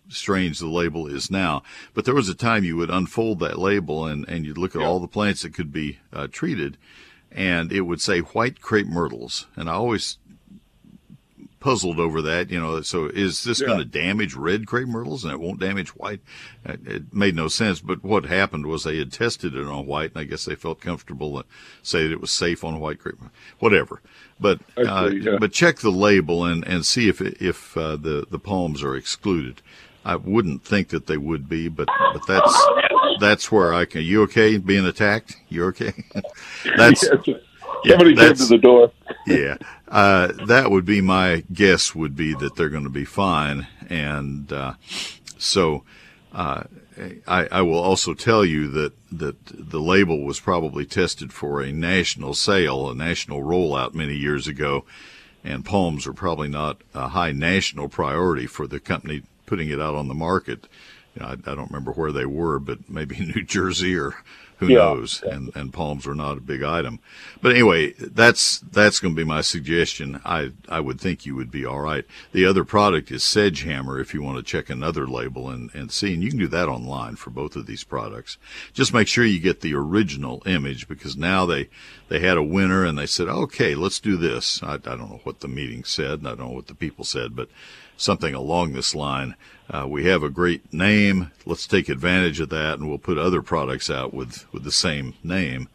strange 0.09 0.59
the 0.59 0.67
label 0.67 1.07
is 1.07 1.31
now. 1.31 1.63
But 1.95 2.05
there 2.05 2.13
was 2.13 2.29
a 2.29 2.35
time 2.35 2.63
you 2.63 2.77
would 2.77 2.91
unfold 2.91 3.39
that 3.39 3.57
label 3.57 4.05
and, 4.05 4.27
and 4.27 4.45
you'd 4.45 4.59
look 4.59 4.75
at 4.75 4.81
yeah. 4.81 4.87
all 4.87 4.99
the 4.99 5.07
plants 5.07 5.41
that 5.41 5.55
could 5.55 5.71
be 5.71 5.99
uh, 6.11 6.27
treated, 6.31 6.77
and 7.31 7.71
it 7.71 7.81
would 7.81 8.01
say 8.01 8.19
white 8.19 8.61
crepe 8.61 8.85
myrtles. 8.85 9.47
And 9.55 9.69
I 9.69 9.73
always 9.73 10.17
puzzled 11.63 11.97
over 11.97 12.21
that. 12.21 12.51
You 12.51 12.59
know, 12.59 12.81
so 12.81 13.05
is 13.05 13.43
this 13.45 13.61
yeah. 13.61 13.67
going 13.67 13.79
to 13.79 13.85
damage 13.85 14.35
red 14.35 14.67
crepe 14.67 14.87
myrtles 14.87 15.23
and 15.23 15.33
it 15.33 15.39
won't 15.39 15.61
damage 15.61 15.95
white? 15.95 16.19
It 16.65 17.13
made 17.13 17.35
no 17.35 17.47
sense. 17.47 17.79
But 17.79 18.03
what 18.03 18.25
happened 18.25 18.65
was 18.67 18.83
they 18.83 18.97
had 18.97 19.13
tested 19.13 19.55
it 19.55 19.65
on 19.65 19.85
white, 19.85 20.11
and 20.11 20.19
I 20.19 20.25
guess 20.25 20.45
they 20.45 20.55
felt 20.55 20.81
comfortable 20.81 21.41
to 21.41 21.47
say 21.81 22.03
that 22.03 22.11
it 22.11 22.21
was 22.21 22.31
safe 22.31 22.63
on 22.63 22.79
white 22.79 22.99
crepe, 22.99 23.19
whatever. 23.59 24.01
But 24.39 24.59
uh, 24.77 25.11
yeah. 25.13 25.37
but 25.39 25.53
check 25.53 25.77
the 25.77 25.91
label 25.91 26.43
and, 26.43 26.67
and 26.67 26.85
see 26.85 27.07
if 27.07 27.21
if 27.21 27.77
uh, 27.77 27.95
the 27.95 28.27
the 28.29 28.39
palms 28.39 28.83
are 28.83 28.95
excluded. 28.95 29.61
I 30.05 30.17
wouldn't 30.17 30.65
think 30.65 30.89
that 30.89 31.07
they 31.07 31.17
would 31.17 31.47
be, 31.47 31.69
but 31.69 31.87
but 32.11 32.27
that's 32.27 32.67
that's 33.21 33.51
where 33.51 33.73
I 33.73 33.85
can. 33.85 34.01
You 34.01 34.23
okay? 34.23 34.57
Being 34.57 34.85
attacked? 34.85 35.37
You 35.47 35.65
okay? 35.67 35.93
that's. 36.77 37.07
Somebody 37.85 38.11
yeah, 38.13 38.27
came 38.27 38.35
to 38.35 38.45
the 38.45 38.57
door. 38.57 38.91
yeah, 39.27 39.57
uh, 39.93 40.45
that 40.47 40.71
would 40.71 40.85
be 40.85 41.01
my 41.01 41.43
guess. 41.53 41.93
Would 41.93 42.15
be 42.15 42.33
that 42.33 42.55
they're 42.55 42.69
going 42.69 42.83
to 42.83 42.89
be 42.89 43.05
fine, 43.05 43.67
and 43.89 44.51
uh, 44.51 44.73
so 45.37 45.83
uh, 46.33 46.63
I, 47.27 47.47
I, 47.51 47.61
will 47.61 47.77
also 47.77 48.15
tell 48.15 48.43
you 48.43 48.67
that 48.69 48.93
that 49.11 49.35
the 49.45 49.79
label 49.79 50.23
was 50.23 50.39
probably 50.39 50.85
tested 50.87 51.31
for 51.31 51.61
a 51.61 51.71
national 51.71 52.33
sale, 52.33 52.89
a 52.89 52.95
national 52.95 53.43
rollout 53.43 53.93
many 53.93 54.15
years 54.15 54.47
ago, 54.47 54.83
and 55.43 55.63
palms 55.63 56.07
are 56.07 56.13
probably 56.13 56.47
not 56.47 56.81
a 56.95 57.09
high 57.09 57.31
national 57.31 57.87
priority 57.87 58.47
for 58.47 58.65
the 58.65 58.79
company 58.79 59.21
putting 59.45 59.69
it 59.69 59.79
out 59.79 59.93
on 59.93 60.07
the 60.07 60.15
market. 60.15 60.67
You 61.15 61.21
know, 61.21 61.27
I, 61.27 61.33
I 61.33 61.55
don't 61.55 61.69
remember 61.69 61.91
where 61.91 62.11
they 62.11 62.25
were, 62.25 62.57
but 62.57 62.89
maybe 62.89 63.19
New 63.35 63.43
Jersey 63.43 63.95
or 63.95 64.15
who 64.63 64.73
yeah. 64.73 64.79
knows? 64.79 65.21
And 65.23 65.51
and 65.55 65.73
palms 65.73 66.07
are 66.07 66.15
not 66.15 66.37
a 66.37 66.41
big 66.41 66.63
item. 66.63 66.99
But 67.41 67.51
anyway, 67.51 67.91
that's 67.99 68.59
that's 68.59 68.99
going 68.99 69.15
to 69.15 69.21
be 69.21 69.27
my 69.27 69.41
suggestion. 69.41 70.21
I 70.25 70.51
I 70.69 70.79
would 70.79 70.99
think 70.99 71.25
you 71.25 71.35
would 71.35 71.51
be 71.51 71.65
all 71.65 71.79
right. 71.79 72.05
The 72.31 72.45
other 72.45 72.63
product 72.63 73.11
is 73.11 73.23
Sedgehammer. 73.23 73.99
If 73.99 74.13
you 74.13 74.21
want 74.21 74.37
to 74.37 74.43
check 74.43 74.69
another 74.69 75.07
label 75.07 75.49
and 75.49 75.73
and 75.73 75.91
see, 75.91 76.13
and 76.13 76.23
you 76.23 76.29
can 76.29 76.39
do 76.39 76.47
that 76.47 76.69
online 76.69 77.15
for 77.15 77.29
both 77.29 77.55
of 77.55 77.65
these 77.65 77.83
products. 77.83 78.37
Just 78.73 78.93
make 78.93 79.07
sure 79.07 79.25
you 79.25 79.39
get 79.39 79.61
the 79.61 79.75
original 79.75 80.41
image 80.45 80.87
because 80.87 81.17
now 81.17 81.45
they 81.45 81.69
they 82.09 82.19
had 82.19 82.37
a 82.37 82.43
winner 82.43 82.85
and 82.85 82.97
they 82.97 83.05
said, 83.05 83.27
okay, 83.27 83.75
let's 83.75 83.99
do 83.99 84.17
this. 84.17 84.61
I, 84.61 84.73
I 84.73 84.77
don't 84.77 85.09
know 85.09 85.21
what 85.23 85.39
the 85.39 85.47
meeting 85.47 85.83
said, 85.83 86.19
and 86.19 86.27
I 86.27 86.35
don't 86.35 86.49
know 86.49 86.55
what 86.55 86.67
the 86.67 86.75
people 86.75 87.05
said, 87.05 87.35
but 87.35 87.49
something 88.03 88.33
along 88.33 88.73
this 88.73 88.93
line. 88.93 89.35
Uh, 89.69 89.87
we 89.87 90.05
have 90.05 90.23
a 90.23 90.29
great 90.29 90.73
name. 90.73 91.31
Let's 91.45 91.65
take 91.65 91.89
advantage 91.89 92.39
of 92.39 92.49
that, 92.49 92.77
and 92.77 92.89
we'll 92.89 92.97
put 92.97 93.17
other 93.17 93.41
products 93.41 93.89
out 93.89 94.13
with, 94.13 94.45
with 94.53 94.63
the 94.63 94.71
same 94.71 95.15
name. 95.23 95.69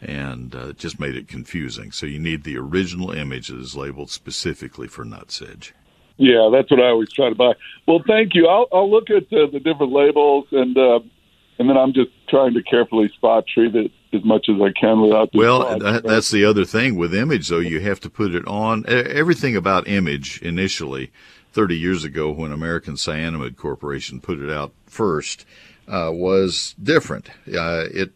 And 0.00 0.54
uh, 0.54 0.68
it 0.68 0.78
just 0.78 1.00
made 1.00 1.16
it 1.16 1.28
confusing. 1.28 1.92
So 1.92 2.06
you 2.06 2.18
need 2.18 2.44
the 2.44 2.58
original 2.58 3.12
image 3.12 3.48
that 3.48 3.58
is 3.58 3.76
labeled 3.76 4.10
specifically 4.10 4.88
for 4.88 5.04
nutsedge. 5.04 5.72
Yeah, 6.18 6.50
that's 6.52 6.70
what 6.70 6.80
I 6.80 6.88
always 6.88 7.10
try 7.12 7.30
to 7.30 7.34
buy. 7.34 7.54
Well, 7.86 8.02
thank 8.06 8.34
you. 8.34 8.46
I'll, 8.48 8.66
I'll 8.72 8.90
look 8.90 9.10
at 9.10 9.24
uh, 9.32 9.46
the 9.50 9.60
different 9.60 9.92
labels, 9.92 10.46
and 10.52 10.76
uh, 10.76 11.00
and 11.58 11.68
then 11.68 11.76
I'm 11.76 11.92
just 11.92 12.10
trying 12.28 12.54
to 12.54 12.62
carefully 12.62 13.08
spot 13.14 13.44
treat 13.46 13.74
it 13.74 13.92
as 14.12 14.24
much 14.24 14.48
as 14.48 14.60
I 14.60 14.72
can 14.78 15.00
without. 15.00 15.30
well, 15.34 15.78
that, 15.78 16.02
that's 16.02 16.30
the 16.30 16.44
other 16.44 16.64
thing 16.64 16.96
with 16.96 17.14
image, 17.14 17.48
though. 17.48 17.60
You 17.60 17.80
have 17.80 18.00
to 18.00 18.10
put 18.10 18.34
it 18.34 18.46
on 18.46 18.84
everything 18.88 19.56
about 19.56 19.88
image 19.88 20.40
initially 20.42 21.10
30 21.52 21.78
years 21.78 22.04
ago 22.04 22.30
when 22.30 22.52
American 22.52 22.94
Cyanamid 22.94 23.56
Corporation 23.56 24.20
put 24.20 24.40
it 24.40 24.50
out 24.50 24.72
first 24.86 25.44
uh, 25.88 26.10
was 26.12 26.74
different. 26.82 27.28
Uh, 27.46 27.84
it 27.92 28.12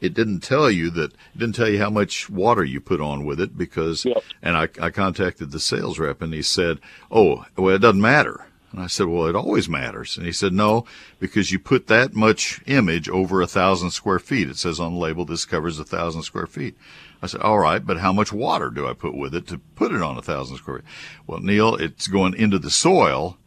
it 0.00 0.14
didn't 0.14 0.40
tell 0.40 0.70
you 0.70 0.90
that 0.90 1.12
didn't 1.36 1.54
tell 1.54 1.68
you 1.68 1.78
how 1.78 1.90
much 1.90 2.28
water 2.28 2.64
you 2.64 2.80
put 2.80 3.00
on 3.00 3.24
with 3.24 3.40
it 3.40 3.56
because 3.56 4.04
yep. 4.04 4.22
and 4.42 4.56
I, 4.56 4.68
I 4.80 4.90
contacted 4.90 5.52
the 5.52 5.60
sales 5.60 5.98
rep 5.98 6.20
and 6.20 6.34
he 6.34 6.42
said, 6.42 6.80
"Oh, 7.10 7.44
well, 7.56 7.74
it 7.74 7.80
doesn't 7.80 8.00
matter." 8.00 8.46
And 8.72 8.80
I 8.80 8.86
said, 8.88 9.06
"Well, 9.06 9.26
it 9.26 9.36
always 9.36 9.68
matters." 9.68 10.16
And 10.16 10.26
he 10.26 10.32
said, 10.32 10.52
"No, 10.52 10.84
because 11.20 11.52
you 11.52 11.58
put 11.58 11.86
that 11.86 12.14
much 12.14 12.60
image 12.66 13.08
over 13.08 13.40
a 13.40 13.46
thousand 13.46 13.90
square 13.90 14.18
feet. 14.18 14.48
It 14.48 14.56
says 14.56 14.80
on 14.80 14.94
the 14.94 15.00
label 15.00 15.24
this 15.24 15.44
covers 15.44 15.78
a 15.78 15.84
thousand 15.84 16.22
square 16.22 16.46
feet." 16.46 16.76
I 17.22 17.26
said, 17.26 17.40
all 17.40 17.58
right, 17.58 17.84
but 17.84 17.98
how 17.98 18.12
much 18.12 18.32
water 18.32 18.68
do 18.68 18.86
I 18.88 18.94
put 18.94 19.14
with 19.16 19.34
it 19.34 19.46
to 19.48 19.58
put 19.76 19.92
it 19.92 20.02
on 20.02 20.18
a 20.18 20.22
thousand 20.22 20.56
square 20.56 20.78
feet? 20.78 20.86
Well, 21.26 21.38
Neil, 21.38 21.76
it's 21.76 22.08
going 22.08 22.34
into 22.34 22.58
the 22.58 22.70
soil 22.70 23.38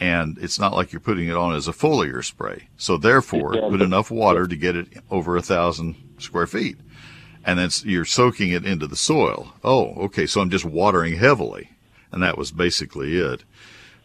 and 0.00 0.38
it's 0.38 0.58
not 0.58 0.74
like 0.74 0.92
you're 0.92 1.00
putting 1.00 1.28
it 1.28 1.36
on 1.36 1.54
as 1.54 1.68
a 1.68 1.72
foliar 1.72 2.24
spray. 2.24 2.68
So 2.76 2.96
therefore, 2.96 3.52
put 3.52 3.82
enough 3.82 4.10
water 4.10 4.46
to 4.46 4.56
get 4.56 4.76
it 4.76 4.88
over 5.10 5.36
a 5.36 5.42
thousand 5.42 5.96
square 6.18 6.46
feet. 6.46 6.78
And 7.44 7.58
then 7.58 7.70
you're 7.84 8.04
soaking 8.04 8.50
it 8.52 8.64
into 8.64 8.86
the 8.86 8.96
soil. 8.96 9.52
Oh, 9.62 9.94
okay. 10.04 10.26
So 10.26 10.40
I'm 10.40 10.50
just 10.50 10.64
watering 10.64 11.16
heavily. 11.16 11.70
And 12.10 12.22
that 12.22 12.38
was 12.38 12.50
basically 12.52 13.18
it. 13.18 13.44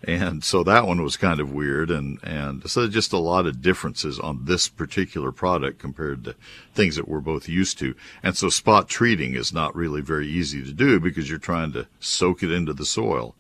And 0.04 0.44
so 0.44 0.64
that 0.64 0.88
one 0.88 1.04
was 1.04 1.18
kind 1.18 1.40
of 1.40 1.52
weird. 1.52 1.92
And, 1.92 2.20
and 2.24 2.70
so 2.70 2.88
just 2.88 3.12
a 3.12 3.18
lot 3.18 3.46
of 3.46 3.62
differences 3.62 4.18
on 4.18 4.46
this 4.46 4.70
particular 4.70 5.32
product 5.32 5.80
compared 5.80 6.24
to 6.24 6.36
things 6.74 6.96
that 6.96 7.08
we're 7.08 7.20
both 7.20 7.50
used 7.50 7.78
to. 7.80 7.96
And 8.24 8.38
so 8.38 8.50
spot 8.50 8.88
treating 8.88 9.36
is 9.36 9.52
not 9.52 9.76
really 9.76 10.02
very 10.02 10.28
easy 10.28 10.64
to 10.64 10.72
do 10.72 11.00
because 11.00 11.30
you're 11.30 11.38
trying 11.38 11.74
to 11.74 11.88
soak 12.00 12.44
it 12.44 12.52
into 12.52 12.74
the 12.74 12.86
soil. 12.86 13.36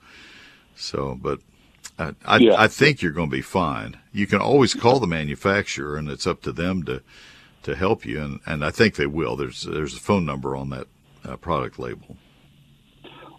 So, 0.75 1.17
but 1.21 1.39
I, 1.97 2.13
I, 2.25 2.37
yeah. 2.37 2.55
I 2.57 2.67
think 2.67 3.01
you're 3.01 3.13
going 3.13 3.29
to 3.29 3.35
be 3.35 3.41
fine. 3.41 3.97
You 4.11 4.27
can 4.27 4.41
always 4.41 4.73
call 4.73 4.99
the 4.99 5.07
manufacturer 5.07 5.95
and 5.95 6.09
it's 6.09 6.27
up 6.27 6.41
to 6.41 6.51
them 6.51 6.83
to, 6.83 7.01
to 7.63 7.75
help 7.75 8.05
you. 8.05 8.21
And, 8.21 8.39
and 8.45 8.65
I 8.65 8.71
think 8.71 8.95
they 8.95 9.05
will. 9.05 9.37
There's, 9.37 9.61
there's 9.61 9.95
a 9.95 9.99
phone 9.99 10.25
number 10.25 10.57
on 10.57 10.71
that 10.71 10.87
uh, 11.23 11.37
product 11.37 11.79
label. 11.79 12.17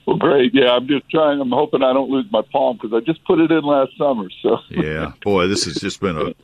Well, 0.06 0.16
great. 0.16 0.54
Yeah, 0.54 0.72
I'm 0.72 0.86
just 0.88 1.08
trying. 1.10 1.40
I'm 1.40 1.50
hoping 1.50 1.82
I 1.82 1.92
don't 1.92 2.10
lose 2.10 2.26
my 2.30 2.42
palm 2.42 2.76
because 2.76 2.92
I 2.94 3.00
just 3.00 3.24
put 3.24 3.38
it 3.38 3.50
in 3.50 3.62
last 3.62 3.96
summer. 3.96 4.28
So 4.42 4.58
yeah, 4.70 5.12
boy, 5.22 5.46
this 5.46 5.64
has 5.64 5.74
just 5.74 6.00
been 6.00 6.16
a 6.16 6.34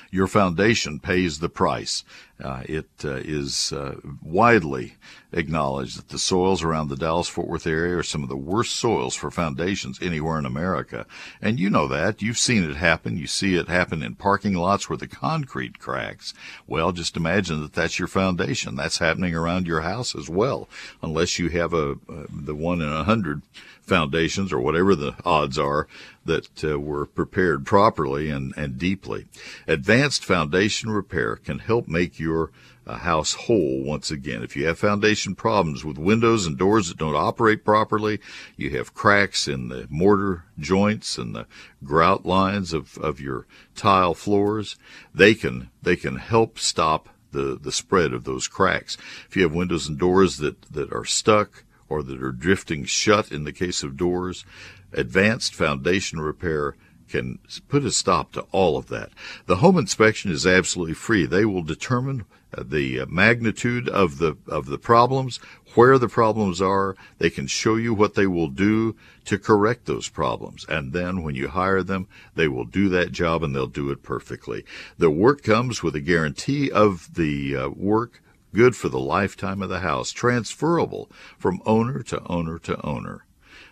your 0.09 0.27
foundation 0.27 0.99
pays 0.99 1.39
the 1.39 1.49
price. 1.49 2.03
Uh, 2.41 2.63
it 2.65 2.89
uh, 3.03 3.15
is 3.15 3.73
uh, 3.73 3.95
widely 4.21 4.95
acknowledged 5.33 5.97
that 5.97 6.09
the 6.09 6.19
soils 6.19 6.63
around 6.63 6.87
the 6.87 6.95
Dallas 6.95 7.27
Fort 7.27 7.47
Worth 7.47 7.67
area 7.67 7.97
are 7.97 8.03
some 8.03 8.23
of 8.23 8.29
the 8.29 8.37
worst 8.37 8.75
soils 8.75 9.15
for 9.15 9.29
foundations 9.29 9.99
anywhere 10.01 10.39
in 10.39 10.45
America. 10.45 11.05
And 11.41 11.59
you 11.59 11.69
know 11.69 11.87
that. 11.87 12.21
You've 12.21 12.37
seen 12.37 12.63
it 12.63 12.77
happen. 12.77 13.17
You 13.17 13.27
see 13.27 13.55
it 13.55 13.67
happen 13.67 14.01
in 14.01 14.15
parking 14.15 14.53
lots 14.53 14.87
where 14.87 14.97
the 14.97 15.07
concrete 15.07 15.79
cracks. 15.79 16.33
Well, 16.67 16.91
just 16.91 17.17
imagine 17.17 17.61
that 17.61 17.73
that's 17.73 17.99
your 17.99 18.07
foundation. 18.07 18.75
That's 18.75 18.99
happening 18.99 19.35
around 19.35 19.67
your 19.67 19.81
house 19.81 20.15
as 20.15 20.29
well, 20.29 20.69
unless 21.01 21.39
you 21.39 21.49
have 21.49 21.73
a, 21.73 21.97
the 22.29 22.55
one 22.55 22.81
in 22.81 22.89
a 22.89 23.03
hundred 23.03 23.41
foundations 23.87 24.51
or 24.51 24.59
whatever 24.59 24.95
the 24.95 25.15
odds 25.25 25.57
are 25.57 25.87
that 26.25 26.63
uh, 26.63 26.77
were 26.79 27.05
prepared 27.05 27.65
properly 27.65 28.29
and, 28.29 28.53
and 28.57 28.77
deeply. 28.77 29.27
Advanced 29.67 30.25
foundation 30.25 30.89
repair 30.89 31.37
can 31.37 31.59
help 31.59 31.87
make 31.87 32.19
your 32.19 32.51
uh, 32.85 32.97
house 32.97 33.33
whole 33.33 33.83
once 33.83 34.11
again. 34.11 34.43
If 34.43 34.55
you 34.55 34.67
have 34.67 34.79
foundation 34.79 35.35
problems 35.35 35.83
with 35.83 35.97
windows 35.97 36.45
and 36.45 36.57
doors 36.57 36.89
that 36.89 36.97
don't 36.97 37.15
operate 37.15 37.65
properly, 37.65 38.19
you 38.55 38.69
have 38.71 38.93
cracks 38.93 39.47
in 39.47 39.69
the 39.69 39.87
mortar 39.89 40.43
joints 40.59 41.17
and 41.17 41.35
the 41.35 41.47
grout 41.83 42.25
lines 42.25 42.73
of, 42.73 42.97
of 42.97 43.19
your 43.19 43.45
tile 43.75 44.13
floors, 44.13 44.77
they 45.13 45.33
can, 45.33 45.69
they 45.81 45.95
can 45.95 46.17
help 46.17 46.59
stop 46.59 47.09
the, 47.31 47.57
the 47.61 47.71
spread 47.71 48.13
of 48.13 48.23
those 48.23 48.47
cracks. 48.47 48.97
If 49.29 49.35
you 49.35 49.43
have 49.43 49.53
windows 49.53 49.87
and 49.87 49.97
doors 49.97 50.37
that, 50.37 50.61
that 50.71 50.91
are 50.93 51.05
stuck, 51.05 51.63
or 51.89 52.03
that 52.03 52.21
are 52.21 52.31
drifting 52.31 52.85
shut 52.85 53.31
in 53.31 53.43
the 53.43 53.53
case 53.53 53.83
of 53.83 53.97
doors. 53.97 54.45
Advanced 54.93 55.53
foundation 55.53 56.19
repair 56.19 56.75
can 57.07 57.39
put 57.67 57.85
a 57.85 57.91
stop 57.91 58.31
to 58.33 58.41
all 58.51 58.77
of 58.77 58.87
that. 58.87 59.09
The 59.45 59.57
home 59.57 59.77
inspection 59.77 60.31
is 60.31 60.45
absolutely 60.45 60.93
free. 60.93 61.25
They 61.25 61.45
will 61.45 61.63
determine 61.63 62.25
uh, 62.55 62.63
the 62.65 63.01
uh, 63.01 63.05
magnitude 63.07 63.89
of 63.89 64.19
the 64.19 64.37
of 64.47 64.67
the 64.67 64.77
problems, 64.77 65.39
where 65.75 65.97
the 65.97 66.07
problems 66.07 66.61
are. 66.61 66.95
They 67.17 67.29
can 67.29 67.47
show 67.47 67.75
you 67.75 67.93
what 67.93 68.15
they 68.15 68.27
will 68.27 68.49
do 68.49 68.95
to 69.25 69.37
correct 69.37 69.85
those 69.85 70.07
problems. 70.07 70.65
And 70.69 70.93
then 70.93 71.23
when 71.23 71.35
you 71.35 71.49
hire 71.49 71.83
them, 71.83 72.07
they 72.35 72.47
will 72.47 72.65
do 72.65 72.87
that 72.89 73.11
job 73.11 73.43
and 73.43 73.53
they'll 73.53 73.67
do 73.67 73.91
it 73.91 74.03
perfectly. 74.03 74.63
The 74.97 75.09
work 75.09 75.43
comes 75.43 75.83
with 75.83 75.95
a 75.95 76.01
guarantee 76.01 76.71
of 76.71 77.13
the 77.15 77.55
uh, 77.55 77.69
work 77.69 78.21
good 78.53 78.75
for 78.75 78.89
the 78.89 78.99
lifetime 78.99 79.61
of 79.61 79.69
the 79.69 79.79
house, 79.79 80.11
transferable 80.11 81.11
from 81.37 81.61
owner 81.65 82.01
to 82.03 82.21
owner 82.27 82.57
to 82.59 82.83
owner. 82.85 83.26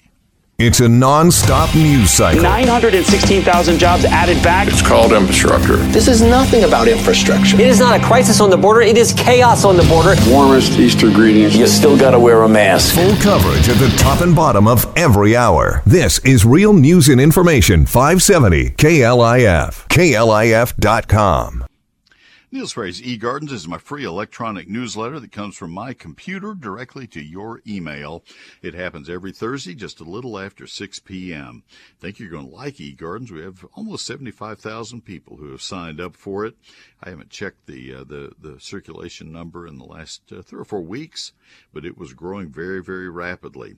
It's 0.60 0.82
a 0.82 0.90
non-stop 0.90 1.74
news 1.74 2.12
cycle. 2.12 2.44
916,000 2.44 3.80
jobs 3.80 4.04
added 4.04 4.44
back. 4.44 4.68
It's 4.68 4.86
called 4.86 5.14
infrastructure. 5.14 5.78
This 5.78 6.10
is 6.10 6.22
nothing 6.22 6.66
about 6.66 6.90
infrastructure. 6.90 7.56
It 7.56 7.68
is 7.68 7.80
not 7.80 7.98
a 7.98 8.04
crisis 8.04 8.42
on 8.42 8.50
the 8.50 8.58
border. 8.58 8.82
It 8.82 8.98
is 8.98 9.14
chaos 9.14 9.64
on 9.64 9.78
the 9.78 9.84
border. 9.84 10.16
Warmest 10.28 10.74
Easter 10.74 11.10
greetings. 11.10 11.56
You 11.56 11.68
still 11.68 11.98
got 11.98 12.12
to 12.12 12.20
wear 12.20 12.42
a 12.42 12.50
mask. 12.50 12.96
Full 12.96 13.16
coverage 13.16 13.70
at 13.70 13.78
the 13.78 13.88
top 13.98 14.20
and 14.20 14.36
bottom 14.36 14.68
of 14.68 14.92
every 14.98 15.38
hour. 15.38 15.82
This 15.86 16.20
is 16.26 16.44
Real 16.44 16.74
News 16.74 17.08
and 17.08 17.22
Information 17.22 17.86
570 17.86 18.72
KLIF. 18.72 19.88
KLIF.com. 19.88 21.69
Neil 22.52 22.66
Sperry's 22.66 23.00
eGardens 23.02 23.52
is 23.52 23.68
my 23.68 23.78
free 23.78 24.04
electronic 24.04 24.68
newsletter 24.68 25.20
that 25.20 25.32
comes 25.32 25.56
from 25.56 25.70
my 25.70 25.94
computer 25.94 26.56
directly 26.56 27.06
to 27.06 27.22
your 27.22 27.62
email. 27.68 28.24
It 28.64 28.74
happens 28.74 29.08
every 29.08 29.32
Thursday, 29.32 29.76
just 29.76 30.00
a 30.00 30.04
little 30.04 30.40
after 30.40 30.66
6 30.66 31.00
p.m. 31.02 31.62
Think 32.00 32.18
you're 32.18 32.32
going 32.32 32.50
to 32.50 32.56
like 32.56 32.78
eGardens? 32.78 33.30
We 33.30 33.42
have 33.42 33.68
almost 33.76 34.08
75,000 34.08 35.06
people 35.06 35.38
who 35.38 35.52
have 35.52 35.62
signed 35.62 36.02
up 36.02 36.16
for 36.16 36.44
it. 36.44 36.56
I 37.04 37.12
haven't 37.12 37.30
checked 37.30 37.68
the 37.68 37.94
uh, 37.94 38.04
the 38.04 38.32
the 38.42 38.60
circulation 38.60 39.32
number 39.32 39.68
in 39.68 39.78
the 39.78 39.86
last 39.86 40.24
uh, 40.32 40.42
three 40.42 40.60
or 40.60 40.66
four 40.66 40.82
weeks, 40.82 41.34
but 41.72 41.86
it 41.86 42.00
was 42.00 42.14
growing 42.14 42.50
very 42.50 42.82
very 42.84 43.10
rapidly. 43.10 43.76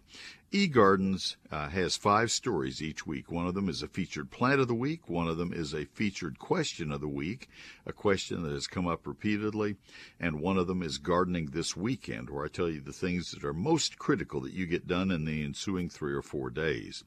eGardens 0.51 1.37
uh, 1.49 1.69
has 1.69 1.95
five 1.95 2.29
stories 2.29 2.81
each 2.81 3.07
week. 3.07 3.31
One 3.31 3.47
of 3.47 3.53
them 3.53 3.69
is 3.69 3.81
a 3.81 3.87
featured 3.87 4.31
plant 4.31 4.59
of 4.59 4.67
the 4.67 4.75
week. 4.75 5.07
One 5.09 5.29
of 5.29 5.37
them 5.37 5.53
is 5.53 5.73
a 5.73 5.85
featured 5.85 6.39
question 6.39 6.91
of 6.91 6.99
the 6.99 7.07
week, 7.07 7.47
a 7.85 7.93
question 7.93 8.43
that 8.43 8.51
has 8.51 8.67
come 8.67 8.85
up 8.85 9.07
repeatedly, 9.07 9.77
and 10.19 10.41
one 10.41 10.57
of 10.57 10.67
them 10.67 10.83
is 10.83 10.97
gardening 10.97 11.51
this 11.51 11.77
weekend, 11.77 12.29
where 12.29 12.43
I 12.43 12.49
tell 12.49 12.69
you 12.69 12.81
the 12.81 12.91
things 12.91 13.31
that 13.31 13.45
are 13.45 13.53
most 13.53 13.97
critical 13.97 14.41
that 14.41 14.51
you 14.51 14.65
get 14.65 14.87
done 14.87 15.09
in 15.09 15.23
the 15.23 15.41
ensuing 15.41 15.89
three 15.89 16.13
or 16.13 16.21
four 16.21 16.49
days. 16.49 17.05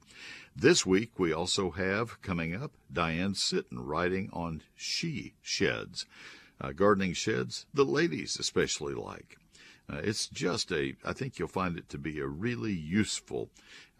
This 0.57 0.87
week, 0.87 1.19
we 1.19 1.31
also 1.31 1.71
have 1.73 2.23
coming 2.23 2.55
up 2.55 2.73
Diane 2.91 3.35
Sitten 3.35 3.85
writing 3.85 4.31
on 4.33 4.63
she 4.75 5.35
sheds, 5.43 6.07
uh, 6.63 6.73
gardening 6.73 7.13
sheds 7.13 7.67
the 7.75 7.85
ladies 7.85 8.39
especially 8.41 8.95
like. 8.95 9.37
Uh, 9.92 10.01
it's 10.03 10.27
just 10.29 10.73
a, 10.73 10.94
I 11.05 11.12
think 11.12 11.38
you'll 11.38 11.49
find 11.49 11.77
it 11.77 11.88
to 11.90 11.99
be 11.99 12.18
a 12.18 12.27
really 12.27 12.73
useful 12.73 13.51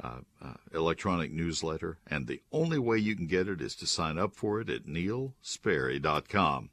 uh, 0.03 0.21
uh, 0.43 0.55
electronic 0.73 1.31
newsletter, 1.31 1.99
and 2.07 2.27
the 2.27 2.41
only 2.53 2.79
way 2.79 2.99
you 2.99 3.15
can 3.15 3.27
get 3.27 3.49
it 3.49 3.61
is 3.61 3.75
to 3.77 3.87
sign 3.87 4.19
up 4.19 4.35
for 4.35 4.61
it 4.61 4.71
at 4.71 4.87
neilsperry.com. 4.87 6.71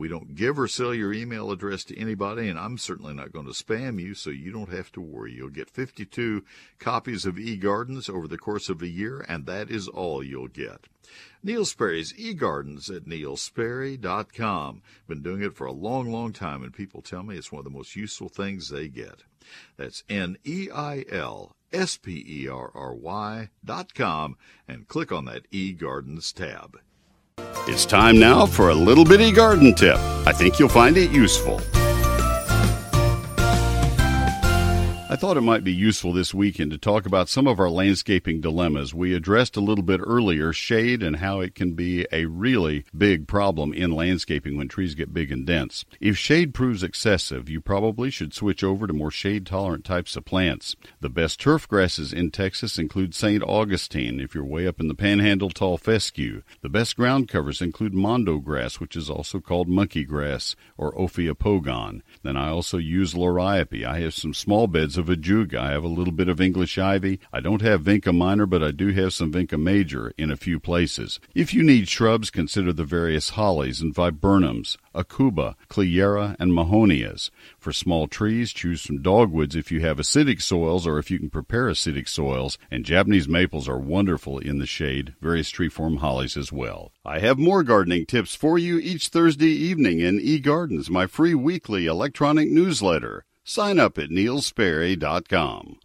We 0.00 0.08
don't 0.08 0.34
give 0.34 0.58
or 0.58 0.66
sell 0.66 0.94
your 0.94 1.12
email 1.12 1.50
address 1.50 1.84
to 1.84 1.98
anybody, 1.98 2.48
and 2.48 2.58
I'm 2.58 2.78
certainly 2.78 3.12
not 3.12 3.32
going 3.32 3.44
to 3.44 3.52
spam 3.52 4.00
you, 4.00 4.14
so 4.14 4.30
you 4.30 4.50
don't 4.50 4.72
have 4.72 4.90
to 4.92 5.00
worry. 5.02 5.34
You'll 5.34 5.50
get 5.50 5.68
52 5.68 6.42
copies 6.78 7.26
of 7.26 7.34
eGardens 7.34 8.08
over 8.08 8.26
the 8.26 8.38
course 8.38 8.70
of 8.70 8.80
a 8.80 8.88
year, 8.88 9.22
and 9.28 9.44
that 9.44 9.70
is 9.70 9.88
all 9.88 10.22
you'll 10.24 10.48
get. 10.48 10.86
Neil 11.42 11.66
Sperry's 11.66 12.14
eGardens 12.14 12.88
at 12.88 13.04
neilsperry.com. 13.04 14.80
Been 15.06 15.20
doing 15.20 15.42
it 15.42 15.54
for 15.54 15.66
a 15.66 15.72
long, 15.72 16.10
long 16.10 16.32
time, 16.32 16.62
and 16.62 16.72
people 16.72 17.02
tell 17.02 17.22
me 17.22 17.36
it's 17.36 17.52
one 17.52 17.58
of 17.58 17.64
the 17.64 17.70
most 17.70 17.94
useful 17.94 18.30
things 18.30 18.70
they 18.70 18.88
get. 18.88 19.24
That's 19.76 20.02
N 20.08 20.38
E 20.46 20.70
I 20.74 21.04
L 21.10 21.56
S 21.74 21.98
P 21.98 22.24
E 22.26 22.48
R 22.48 22.70
R 22.74 22.94
Y 22.94 23.50
dot 23.62 23.92
com, 23.92 24.38
and 24.66 24.88
click 24.88 25.12
on 25.12 25.26
that 25.26 25.50
eGardens 25.50 26.32
tab. 26.32 26.78
It's 27.66 27.86
time 27.86 28.18
now 28.18 28.46
for 28.46 28.70
a 28.70 28.74
little 28.74 29.04
bitty 29.04 29.32
garden 29.32 29.74
tip. 29.74 29.96
I 30.26 30.32
think 30.32 30.58
you'll 30.58 30.68
find 30.68 30.96
it 30.96 31.10
useful. 31.10 31.60
I 35.10 35.16
thought 35.16 35.36
it 35.36 35.40
might 35.40 35.64
be 35.64 35.72
useful 35.72 36.12
this 36.12 36.32
weekend 36.32 36.70
to 36.70 36.78
talk 36.78 37.04
about 37.04 37.28
some 37.28 37.48
of 37.48 37.58
our 37.58 37.68
landscaping 37.68 38.40
dilemmas. 38.40 38.94
We 38.94 39.12
addressed 39.12 39.56
a 39.56 39.60
little 39.60 39.82
bit 39.82 40.00
earlier 40.00 40.52
shade 40.52 41.02
and 41.02 41.16
how 41.16 41.40
it 41.40 41.56
can 41.56 41.72
be 41.72 42.06
a 42.12 42.26
really 42.26 42.84
big 42.96 43.26
problem 43.26 43.72
in 43.72 43.90
landscaping 43.90 44.56
when 44.56 44.68
trees 44.68 44.94
get 44.94 45.12
big 45.12 45.32
and 45.32 45.44
dense. 45.44 45.84
If 45.98 46.16
shade 46.16 46.54
proves 46.54 46.84
excessive, 46.84 47.48
you 47.48 47.60
probably 47.60 48.08
should 48.10 48.32
switch 48.32 48.62
over 48.62 48.86
to 48.86 48.92
more 48.92 49.10
shade 49.10 49.46
tolerant 49.46 49.84
types 49.84 50.14
of 50.14 50.24
plants. 50.24 50.76
The 51.00 51.08
best 51.08 51.40
turf 51.40 51.66
grasses 51.66 52.12
in 52.12 52.30
Texas 52.30 52.78
include 52.78 53.12
St. 53.12 53.42
Augustine 53.42 54.20
if 54.20 54.32
you're 54.32 54.44
way 54.44 54.64
up 54.64 54.78
in 54.78 54.86
the 54.86 54.94
panhandle, 54.94 55.50
tall 55.50 55.76
fescue. 55.76 56.42
The 56.60 56.68
best 56.68 56.94
ground 56.94 57.26
covers 57.26 57.60
include 57.60 57.94
mondo 57.94 58.38
grass, 58.38 58.78
which 58.78 58.94
is 58.94 59.10
also 59.10 59.40
called 59.40 59.66
monkey 59.66 60.04
grass 60.04 60.54
or 60.78 60.92
Ophiopogon. 60.92 62.02
Then 62.22 62.36
I 62.36 62.50
also 62.50 62.78
use 62.78 63.14
liriope. 63.14 63.84
I 63.84 63.98
have 63.98 64.14
some 64.14 64.34
small 64.34 64.68
beds 64.68 64.99
of 65.00 65.06
ajuga. 65.06 65.56
I 65.56 65.70
have 65.70 65.82
a 65.82 65.88
little 65.88 66.12
bit 66.12 66.28
of 66.28 66.40
English 66.40 66.78
ivy. 66.78 67.18
I 67.32 67.40
don't 67.40 67.62
have 67.62 67.82
vinca 67.82 68.16
minor, 68.16 68.46
but 68.46 68.62
I 68.62 68.70
do 68.70 68.92
have 68.92 69.12
some 69.12 69.32
vinca 69.32 69.60
major 69.60 70.12
in 70.16 70.30
a 70.30 70.36
few 70.36 70.60
places. 70.60 71.18
If 71.34 71.52
you 71.52 71.64
need 71.64 71.88
shrubs, 71.88 72.30
consider 72.30 72.72
the 72.72 72.84
various 72.84 73.30
hollies 73.30 73.80
and 73.80 73.92
viburnums, 73.92 74.76
aucuba, 74.94 75.56
cleyera, 75.68 76.36
and 76.38 76.52
mahonias. 76.52 77.30
For 77.58 77.72
small 77.72 78.06
trees, 78.06 78.52
choose 78.52 78.82
some 78.82 79.02
dogwoods 79.02 79.56
if 79.56 79.72
you 79.72 79.80
have 79.80 79.96
acidic 79.96 80.40
soils 80.40 80.86
or 80.86 80.98
if 80.98 81.10
you 81.10 81.18
can 81.18 81.30
prepare 81.30 81.66
acidic 81.66 82.08
soils, 82.08 82.58
and 82.70 82.84
Japanese 82.84 83.28
maples 83.28 83.68
are 83.68 83.78
wonderful 83.78 84.38
in 84.38 84.58
the 84.58 84.66
shade, 84.66 85.14
various 85.20 85.50
tree-form 85.50 85.96
hollies 85.96 86.36
as 86.36 86.52
well. 86.52 86.92
I 87.04 87.18
have 87.18 87.38
more 87.38 87.62
gardening 87.62 88.06
tips 88.06 88.34
for 88.34 88.58
you 88.58 88.78
each 88.78 89.08
Thursday 89.08 89.50
evening 89.50 90.00
in 90.00 90.20
eGardens, 90.20 90.90
my 90.90 91.06
free 91.06 91.34
weekly 91.34 91.86
electronic 91.86 92.50
newsletter. 92.50 93.24
Sign 93.50 93.80
up 93.80 93.98
at 93.98 94.10
neilsperry.com. 94.10 95.78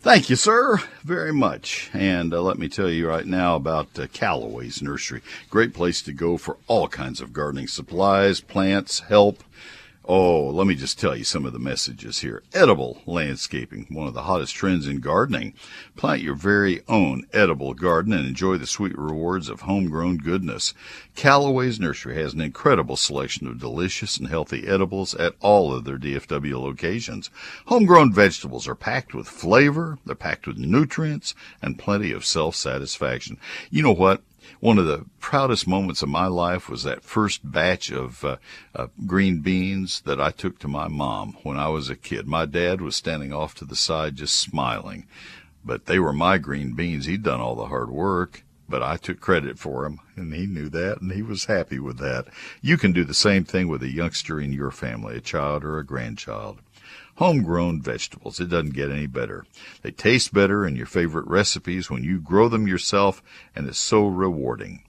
Thank 0.00 0.30
you, 0.30 0.36
sir, 0.36 0.78
very 1.02 1.32
much. 1.32 1.90
And 1.92 2.32
uh, 2.32 2.40
let 2.40 2.56
me 2.56 2.68
tell 2.68 2.88
you 2.88 3.08
right 3.08 3.26
now 3.26 3.56
about 3.56 3.98
uh, 3.98 4.06
Callaway's 4.12 4.80
Nursery. 4.80 5.22
Great 5.50 5.74
place 5.74 6.02
to 6.02 6.12
go 6.12 6.36
for 6.36 6.56
all 6.68 6.86
kinds 6.86 7.20
of 7.20 7.32
gardening 7.32 7.66
supplies, 7.66 8.40
plants, 8.40 9.00
help. 9.00 9.42
Oh, 10.06 10.50
let 10.50 10.66
me 10.66 10.74
just 10.74 11.00
tell 11.00 11.16
you 11.16 11.24
some 11.24 11.46
of 11.46 11.54
the 11.54 11.58
messages 11.58 12.18
here. 12.18 12.42
Edible 12.52 13.00
landscaping, 13.06 13.86
one 13.88 14.06
of 14.06 14.12
the 14.12 14.24
hottest 14.24 14.54
trends 14.54 14.86
in 14.86 15.00
gardening. 15.00 15.54
Plant 15.96 16.20
your 16.20 16.34
very 16.34 16.82
own 16.88 17.26
edible 17.32 17.72
garden 17.72 18.12
and 18.12 18.26
enjoy 18.26 18.58
the 18.58 18.66
sweet 18.66 18.98
rewards 18.98 19.48
of 19.48 19.62
homegrown 19.62 20.18
goodness. 20.18 20.74
Callaway's 21.16 21.80
Nursery 21.80 22.16
has 22.16 22.34
an 22.34 22.42
incredible 22.42 22.98
selection 22.98 23.46
of 23.46 23.58
delicious 23.58 24.18
and 24.18 24.28
healthy 24.28 24.68
edibles 24.68 25.14
at 25.14 25.36
all 25.40 25.72
of 25.72 25.84
their 25.84 25.96
DFW 25.96 26.60
locations. 26.60 27.30
Homegrown 27.66 28.12
vegetables 28.12 28.68
are 28.68 28.74
packed 28.74 29.14
with 29.14 29.26
flavor, 29.26 29.96
they're 30.04 30.14
packed 30.14 30.46
with 30.46 30.58
nutrients, 30.58 31.34
and 31.62 31.78
plenty 31.78 32.12
of 32.12 32.26
self-satisfaction. 32.26 33.38
You 33.70 33.82
know 33.82 33.92
what? 33.94 34.20
One 34.60 34.78
of 34.78 34.86
the 34.86 35.04
proudest 35.20 35.66
moments 35.66 36.02
of 36.02 36.08
my 36.08 36.26
life 36.26 36.68
was 36.68 36.82
that 36.82 37.04
first 37.04 37.50
batch 37.50 37.90
of 37.90 38.24
uh, 38.24 38.36
uh, 38.74 38.86
green 39.06 39.40
beans 39.40 40.00
that 40.02 40.20
I 40.20 40.30
took 40.30 40.58
to 40.60 40.68
my 40.68 40.88
mom 40.88 41.36
when 41.42 41.58
I 41.58 41.68
was 41.68 41.90
a 41.90 41.96
kid. 41.96 42.26
My 42.26 42.46
dad 42.46 42.80
was 42.80 42.96
standing 42.96 43.32
off 43.32 43.54
to 43.56 43.64
the 43.64 43.76
side 43.76 44.16
just 44.16 44.36
smiling, 44.36 45.06
but 45.64 45.86
they 45.86 45.98
were 45.98 46.12
my 46.12 46.38
green 46.38 46.74
beans. 46.74 47.06
He'd 47.06 47.22
done 47.22 47.40
all 47.40 47.54
the 47.54 47.66
hard 47.66 47.90
work, 47.90 48.44
but 48.68 48.82
I 48.82 48.96
took 48.96 49.20
credit 49.20 49.58
for 49.58 49.84
him, 49.84 50.00
and 50.16 50.32
he 50.32 50.46
knew 50.46 50.68
that, 50.70 51.00
and 51.00 51.12
he 51.12 51.22
was 51.22 51.44
happy 51.46 51.78
with 51.78 51.98
that. 51.98 52.26
You 52.62 52.76
can 52.76 52.92
do 52.92 53.04
the 53.04 53.14
same 53.14 53.44
thing 53.44 53.68
with 53.68 53.82
a 53.82 53.90
youngster 53.90 54.40
in 54.40 54.52
your 54.52 54.70
family, 54.70 55.16
a 55.16 55.20
child 55.20 55.64
or 55.64 55.78
a 55.78 55.84
grandchild. 55.84 56.60
Homegrown 57.16 57.80
vegetables. 57.80 58.40
It 58.40 58.48
doesn't 58.48 58.74
get 58.74 58.90
any 58.90 59.06
better. 59.06 59.46
They 59.82 59.92
taste 59.92 60.34
better 60.34 60.66
in 60.66 60.74
your 60.74 60.86
favorite 60.86 61.26
recipes 61.26 61.88
when 61.88 62.02
you 62.02 62.20
grow 62.20 62.48
them 62.48 62.66
yourself, 62.66 63.22
and 63.54 63.68
it's 63.68 63.78
so 63.78 64.06
rewarding. 64.06 64.82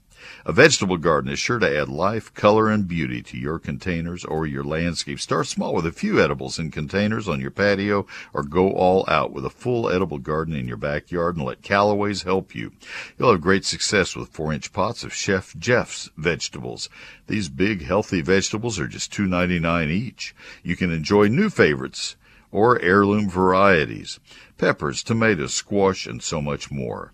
A 0.44 0.52
vegetable 0.52 0.96
garden 0.96 1.30
is 1.30 1.38
sure 1.38 1.58
to 1.58 1.78
add 1.78 1.88
life, 1.88 2.32
color, 2.34 2.68
and 2.68 2.88
beauty 2.88 3.22
to 3.22 3.36
your 3.36 3.58
containers 3.58 4.24
or 4.24 4.46
your 4.46 4.64
landscape. 4.64 5.20
Start 5.20 5.46
small 5.46 5.74
with 5.74 5.86
a 5.86 5.92
few 5.92 6.20
edibles 6.20 6.58
in 6.58 6.70
containers 6.70 7.28
on 7.28 7.40
your 7.40 7.50
patio 7.50 8.06
or 8.32 8.42
go 8.42 8.70
all 8.70 9.04
out 9.08 9.32
with 9.32 9.44
a 9.44 9.50
full 9.50 9.90
edible 9.90 10.18
garden 10.18 10.54
in 10.54 10.68
your 10.68 10.76
backyard 10.76 11.36
and 11.36 11.44
let 11.44 11.62
Callaway's 11.62 12.22
help 12.22 12.54
you. 12.54 12.72
You'll 13.18 13.32
have 13.32 13.40
great 13.40 13.64
success 13.64 14.16
with 14.16 14.30
four 14.30 14.52
inch 14.52 14.72
pots 14.72 15.04
of 15.04 15.14
Chef 15.14 15.54
Jeff's 15.58 16.10
vegetables. 16.16 16.88
These 17.26 17.48
big, 17.48 17.84
healthy 17.84 18.20
vegetables 18.20 18.78
are 18.78 18.88
just 18.88 19.12
$2.99 19.12 19.90
each. 19.90 20.34
You 20.62 20.76
can 20.76 20.90
enjoy 20.90 21.28
new 21.28 21.50
favorites 21.50 22.16
or 22.52 22.80
heirloom 22.80 23.28
varieties 23.28 24.18
peppers, 24.58 25.02
tomatoes, 25.02 25.52
squash, 25.52 26.06
and 26.06 26.22
so 26.22 26.40
much 26.40 26.70
more. 26.70 27.12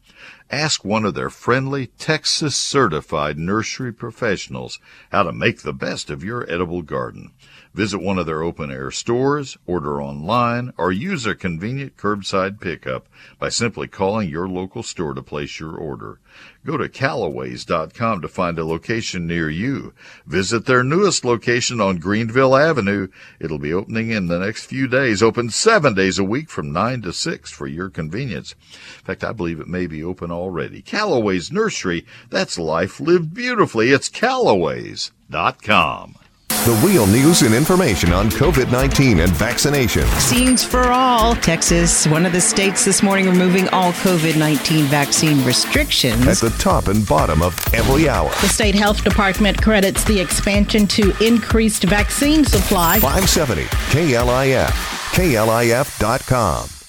Ask 0.52 0.84
one 0.84 1.06
of 1.06 1.14
their 1.14 1.30
friendly, 1.30 1.86
Texas 1.86 2.54
certified 2.54 3.38
nursery 3.38 3.90
professionals 3.90 4.78
how 5.10 5.22
to 5.22 5.32
make 5.32 5.62
the 5.62 5.72
best 5.72 6.10
of 6.10 6.22
your 6.22 6.44
edible 6.46 6.82
garden. 6.82 7.32
Visit 7.74 8.02
one 8.02 8.18
of 8.18 8.26
their 8.26 8.42
open 8.42 8.70
air 8.70 8.90
stores, 8.90 9.56
order 9.66 10.02
online, 10.02 10.74
or 10.76 10.92
use 10.92 11.24
their 11.24 11.34
convenient 11.34 11.96
curbside 11.96 12.60
pickup 12.60 13.08
by 13.38 13.48
simply 13.48 13.88
calling 13.88 14.28
your 14.28 14.46
local 14.46 14.82
store 14.82 15.14
to 15.14 15.22
place 15.22 15.58
your 15.58 15.74
order. 15.74 16.20
Go 16.66 16.76
to 16.76 16.88
Callaways.com 16.88 18.20
to 18.20 18.28
find 18.28 18.58
a 18.58 18.64
location 18.64 19.26
near 19.26 19.48
you. 19.48 19.94
Visit 20.26 20.66
their 20.66 20.84
newest 20.84 21.24
location 21.24 21.80
on 21.80 21.96
Greenville 21.96 22.54
Avenue. 22.54 23.08
It'll 23.40 23.58
be 23.58 23.72
opening 23.72 24.10
in 24.10 24.26
the 24.26 24.38
next 24.38 24.66
few 24.66 24.86
days, 24.86 25.22
open 25.22 25.48
seven 25.48 25.94
days 25.94 26.18
a 26.18 26.24
week 26.24 26.50
from 26.50 26.72
9 26.72 27.00
to 27.02 27.12
6 27.12 27.50
for 27.50 27.66
your 27.66 27.88
convenience. 27.88 28.54
In 28.98 29.04
fact, 29.04 29.24
I 29.24 29.32
believe 29.32 29.60
it 29.60 29.66
may 29.66 29.86
be 29.86 30.04
open 30.04 30.30
already. 30.30 30.82
Callaway's 30.82 31.50
Nursery, 31.50 32.04
that's 32.28 32.58
life 32.58 33.00
lived 33.00 33.32
beautifully. 33.32 33.90
It's 33.90 34.10
Callaways.com. 34.10 36.16
The 36.64 36.80
real 36.86 37.08
news 37.08 37.42
and 37.42 37.56
information 37.56 38.12
on 38.12 38.30
COVID 38.30 38.70
19 38.70 39.18
and 39.18 39.32
vaccination. 39.32 40.02
Vaccines 40.02 40.62
for 40.62 40.92
all. 40.92 41.34
Texas, 41.34 42.06
one 42.06 42.24
of 42.24 42.30
the 42.30 42.40
states 42.40 42.84
this 42.84 43.02
morning 43.02 43.26
removing 43.26 43.68
all 43.70 43.90
COVID 43.94 44.38
19 44.38 44.84
vaccine 44.84 45.44
restrictions. 45.44 46.24
At 46.28 46.36
the 46.36 46.56
top 46.60 46.86
and 46.86 47.04
bottom 47.08 47.42
of 47.42 47.52
every 47.74 48.08
hour. 48.08 48.30
The 48.42 48.48
state 48.48 48.76
health 48.76 49.02
department 49.02 49.60
credits 49.60 50.04
the 50.04 50.20
expansion 50.20 50.86
to 50.86 51.12
increased 51.20 51.82
vaccine 51.82 52.44
supply. 52.44 53.00
570 53.00 53.64
KLIF. 53.90 54.70
KLIF.com. 55.14 56.81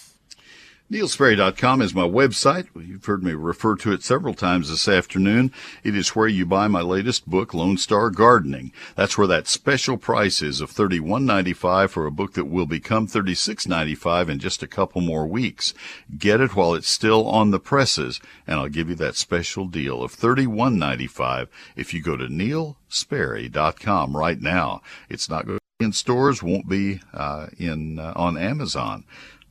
NeilSperry.com 0.94 1.82
is 1.82 1.96
my 1.96 2.04
website. 2.04 2.68
You've 2.76 3.06
heard 3.06 3.24
me 3.24 3.32
refer 3.32 3.76
to 3.78 3.94
it 3.94 4.04
several 4.04 4.36
times 4.36 4.70
this 4.70 4.88
afternoon. 4.88 5.52
It 5.84 5.96
is 5.96 6.10
where 6.10 6.28
you 6.28 6.46
buy 6.46 6.68
my 6.68 6.82
latest 6.82 7.28
book, 7.28 7.52
Lone 7.52 7.80
Star 7.80 8.12
Gardening. 8.12 8.72
That's 8.96 9.18
where 9.18 9.26
that 9.26 9.48
special 9.48 9.98
price 9.98 10.44
is 10.44 10.62
of 10.62 10.72
$31.95 10.72 11.90
for 11.90 12.06
a 12.06 12.12
book 12.12 12.34
that 12.34 12.46
will 12.46 12.68
become 12.68 13.08
$36.95 13.08 14.30
in 14.30 14.38
just 14.38 14.62
a 14.62 14.68
couple 14.68 15.02
more 15.02 15.26
weeks. 15.26 15.74
Get 16.16 16.40
it 16.40 16.56
while 16.56 16.76
it's 16.76 16.90
still 16.90 17.28
on 17.28 17.50
the 17.50 17.60
presses, 17.60 18.22
and 18.46 18.60
I'll 18.60 18.70
give 18.70 18.88
you 18.88 18.96
that 18.98 19.16
special 19.16 19.66
deal 19.66 20.04
of 20.04 20.16
$31.95 20.16 21.48
if 21.76 21.96
you 21.96 22.04
go 22.04 22.18
to 22.18 22.28
NeilSperry.com 22.28 24.16
right 24.16 24.40
now. 24.40 24.84
It's 25.10 25.28
not 25.28 25.48
going 25.48 25.58
in 25.84 25.92
stores, 25.92 26.42
won't 26.42 26.70
be 26.70 27.02
uh, 27.14 27.48
in 27.58 28.00
uh, 28.00 28.14
on 28.16 28.38
Amazon. 28.38 29.04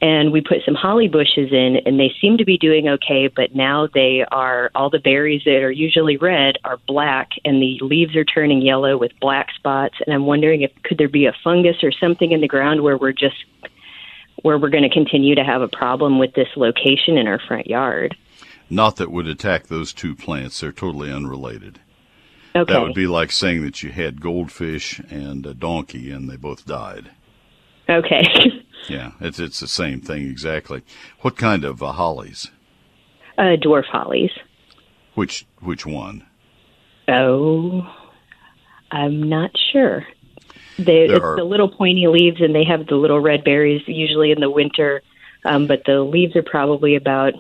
and 0.03 0.33
we 0.33 0.41
put 0.41 0.59
some 0.65 0.75
holly 0.75 1.09
bushes 1.09 1.53
in 1.53 1.79
and 1.87 1.99
they 1.99 2.13
seem 2.21 2.37
to 2.37 2.45
be 2.45 2.59
doing 2.59 2.89
okay 2.89 3.29
but 3.29 3.55
now 3.55 3.89
they 3.95 4.25
are 4.31 4.71
all 4.75 4.91
the 4.91 4.99
berries 4.99 5.43
that 5.45 5.63
are 5.63 5.71
usually 5.71 6.17
red 6.17 6.57
are 6.65 6.79
black 6.87 7.31
and 7.45 7.63
the 7.63 7.79
leaves 7.81 8.15
are 8.15 8.25
turning 8.25 8.61
yellow 8.61 8.97
with 8.97 9.13
black 9.21 9.49
spots 9.55 9.95
and 10.05 10.15
i'm 10.15 10.27
wondering 10.27 10.63
if 10.63 10.71
could 10.83 10.99
there 10.99 11.09
be 11.09 11.27
a 11.27 11.33
fungus 11.43 11.77
or 11.83 11.93
something 11.93 12.33
in 12.33 12.41
the 12.41 12.49
ground 12.49 12.83
where 12.83 12.99
we're 12.99 13.13
just 13.13 13.45
where 14.43 14.59
we're 14.59 14.71
going 14.71 14.89
to 14.89 14.91
continue 14.91 15.35
to 15.35 15.45
have 15.45 15.63
a 15.63 15.69
problem 15.69 16.19
with 16.19 16.33
this 16.35 16.49
location 16.57 17.17
in 17.17 17.27
our 17.27 17.41
front 17.49 17.67
yard? 17.67 18.17
Not 18.69 18.97
that 18.97 19.11
would 19.11 19.27
attack 19.27 19.67
those 19.67 19.93
two 19.93 20.15
plants. 20.15 20.61
They're 20.61 20.73
totally 20.73 21.13
unrelated. 21.13 21.81
Okay. 22.55 22.73
that 22.73 22.81
would 22.81 22.95
be 22.95 23.07
like 23.07 23.33
saying 23.33 23.63
that 23.65 23.83
you 23.83 23.91
had 23.91 24.21
goldfish 24.21 24.99
and 25.11 25.45
a 25.45 25.53
donkey 25.53 26.11
and 26.11 26.31
they 26.31 26.37
both 26.37 26.65
died. 26.65 27.11
Okay 27.89 28.23
Yeah, 28.89 29.13
it's 29.21 29.39
it's 29.39 29.61
the 29.61 29.69
same 29.69 30.01
thing 30.01 30.29
exactly. 30.29 30.83
What 31.21 31.37
kind 31.37 31.65
of 31.65 31.83
uh, 31.83 31.93
hollies? 31.93 32.51
Uh, 33.37 33.57
dwarf 33.57 33.85
hollies. 33.85 34.31
Which 35.15 35.47
which 35.61 35.85
one? 35.87 36.27
Oh, 37.09 37.93
I'm 38.91 39.29
not 39.29 39.51
sure. 39.73 40.07
They, 40.79 41.05
it's 41.05 41.25
are... 41.25 41.37
the 41.37 41.45
little 41.45 41.69
pointy 41.69 42.07
leaves, 42.07 42.41
and 42.41 42.55
they 42.55 42.65
have 42.65 42.87
the 42.87 42.97
little 42.97 43.21
red 43.21 43.45
berries 43.45 43.83
usually 43.87 44.31
in 44.31 44.41
the 44.41 44.51
winter. 44.51 45.03
Um, 45.45 45.67
but 45.67 45.83
the 45.87 46.01
leaves 46.01 46.37
are 46.37 46.43
probably 46.43 46.97
about 46.97 47.35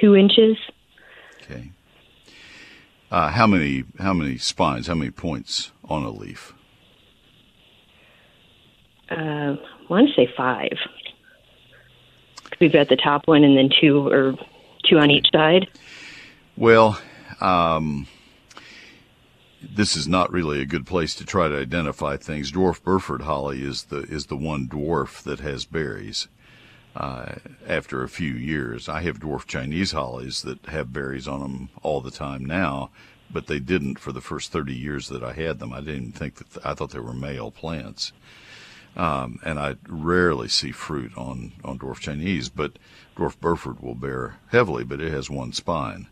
two 0.00 0.16
inches. 0.16 0.56
Okay. 1.42 1.70
Uh, 3.10 3.30
how 3.30 3.46
many 3.46 3.84
how 3.98 4.12
many 4.12 4.38
spines? 4.38 4.86
How 4.86 4.94
many 4.94 5.10
points 5.10 5.70
on 5.84 6.02
a 6.02 6.10
leaf? 6.10 6.52
Uh, 9.10 9.14
I 9.14 9.56
want 9.94 10.08
to 10.08 10.14
say 10.14 10.32
five. 10.36 10.72
We've 12.60 12.72
got 12.72 12.88
the 12.88 12.96
top 12.96 13.26
one 13.26 13.44
and 13.44 13.56
then 13.56 13.70
two 13.80 14.08
or 14.08 14.34
two 14.88 14.98
on 14.98 15.10
each 15.10 15.28
side. 15.32 15.68
Well, 16.56 17.00
um, 17.40 18.06
this 19.62 19.96
is 19.96 20.06
not 20.06 20.32
really 20.32 20.60
a 20.60 20.66
good 20.66 20.86
place 20.86 21.14
to 21.16 21.24
try 21.24 21.48
to 21.48 21.56
identify 21.56 22.16
things. 22.16 22.52
Dwarf 22.52 22.82
Burford 22.82 23.22
holly 23.22 23.62
is 23.62 23.84
the 23.84 24.02
is 24.02 24.26
the 24.26 24.36
one 24.36 24.68
dwarf 24.68 25.22
that 25.22 25.40
has 25.40 25.64
berries. 25.64 26.28
Uh, 26.94 27.34
after 27.66 28.04
a 28.04 28.08
few 28.08 28.32
years, 28.32 28.88
I 28.88 29.02
have 29.02 29.18
dwarf 29.18 29.46
Chinese 29.46 29.92
hollies 29.92 30.42
that 30.42 30.66
have 30.66 30.92
berries 30.92 31.26
on 31.26 31.40
them 31.40 31.68
all 31.82 32.00
the 32.00 32.12
time 32.12 32.44
now, 32.44 32.90
but 33.28 33.48
they 33.48 33.58
didn't 33.58 33.98
for 33.98 34.12
the 34.12 34.20
first 34.20 34.52
30 34.52 34.72
years 34.74 35.08
that 35.08 35.24
I 35.24 35.32
had 35.32 35.58
them. 35.58 35.72
I 35.72 35.80
didn't 35.80 36.12
think 36.12 36.36
that 36.36 36.52
th- 36.52 36.64
I 36.64 36.74
thought 36.74 36.90
they 36.90 37.00
were 37.00 37.12
male 37.12 37.50
plants. 37.50 38.12
Um, 38.96 39.40
and 39.44 39.58
I 39.58 39.76
rarely 39.88 40.48
see 40.48 40.70
fruit 40.70 41.12
on, 41.16 41.52
on 41.64 41.78
dwarf 41.78 41.98
Chinese, 41.98 42.48
but 42.48 42.78
dwarf 43.16 43.38
Burford 43.40 43.80
will 43.80 43.96
bear 43.96 44.36
heavily, 44.48 44.84
but 44.84 45.00
it 45.00 45.12
has 45.12 45.28
one 45.28 45.52
spine. 45.52 46.06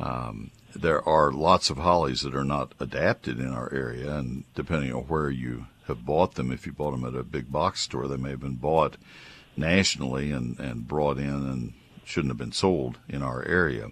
Um, 0.00 0.50
there 0.74 1.06
are 1.06 1.30
lots 1.30 1.70
of 1.70 1.76
hollies 1.76 2.22
that 2.22 2.34
are 2.34 2.44
not 2.44 2.72
adapted 2.80 3.38
in 3.38 3.52
our 3.52 3.72
area, 3.72 4.16
and 4.16 4.44
depending 4.54 4.92
on 4.92 5.02
where 5.02 5.30
you 5.30 5.66
have 5.86 6.06
bought 6.06 6.34
them, 6.34 6.50
if 6.50 6.66
you 6.66 6.72
bought 6.72 6.92
them 6.92 7.04
at 7.04 7.14
a 7.14 7.22
big 7.22 7.52
box 7.52 7.82
store, 7.82 8.08
they 8.08 8.16
may 8.16 8.30
have 8.30 8.40
been 8.40 8.56
bought 8.56 8.96
nationally 9.56 10.32
and, 10.32 10.58
and 10.58 10.88
brought 10.88 11.18
in 11.18 11.28
and 11.28 11.74
shouldn't 12.04 12.30
have 12.30 12.38
been 12.38 12.52
sold 12.52 12.98
in 13.08 13.22
our 13.22 13.44
area. 13.44 13.90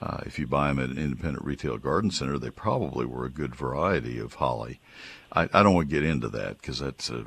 uh, 0.00 0.20
if 0.24 0.38
you 0.38 0.46
buy 0.46 0.68
them 0.68 0.78
at 0.78 0.90
an 0.90 0.98
independent 0.98 1.44
retail 1.44 1.76
garden 1.76 2.10
center, 2.10 2.38
they 2.38 2.50
probably 2.50 3.04
were 3.04 3.24
a 3.24 3.30
good 3.30 3.54
variety 3.54 4.18
of 4.18 4.34
holly. 4.34 4.80
I, 5.32 5.48
I 5.52 5.62
don't 5.62 5.74
want 5.74 5.88
to 5.88 5.94
get 5.94 6.04
into 6.04 6.28
that 6.30 6.58
because 6.58 6.78
that's 6.78 7.10
a 7.10 7.24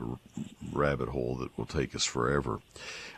rabbit 0.72 1.10
hole 1.10 1.36
that 1.36 1.56
will 1.58 1.66
take 1.66 1.96
us 1.96 2.06
forever. 2.06 2.60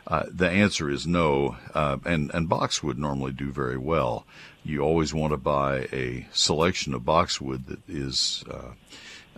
Uh, 0.06 0.24
the 0.28 0.48
answer 0.48 0.90
is 0.90 1.06
no, 1.06 1.56
uh, 1.72 1.96
and 2.04 2.30
and 2.34 2.48
boxwood 2.48 2.98
normally 2.98 3.32
do 3.32 3.50
very 3.50 3.78
well. 3.78 4.26
You 4.64 4.80
always 4.80 5.14
want 5.14 5.32
to 5.32 5.38
buy 5.38 5.88
a 5.92 6.26
selection 6.32 6.92
of 6.94 7.04
boxwood 7.04 7.66
that 7.66 7.80
is 7.88 8.44
uh, 8.50 8.72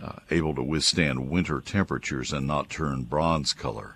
uh 0.03 0.19
able 0.29 0.53
to 0.55 0.63
withstand 0.63 1.29
winter 1.29 1.61
temperatures 1.61 2.33
and 2.33 2.45
not 2.45 2.69
turn 2.69 3.03
bronze 3.03 3.53
color. 3.53 3.95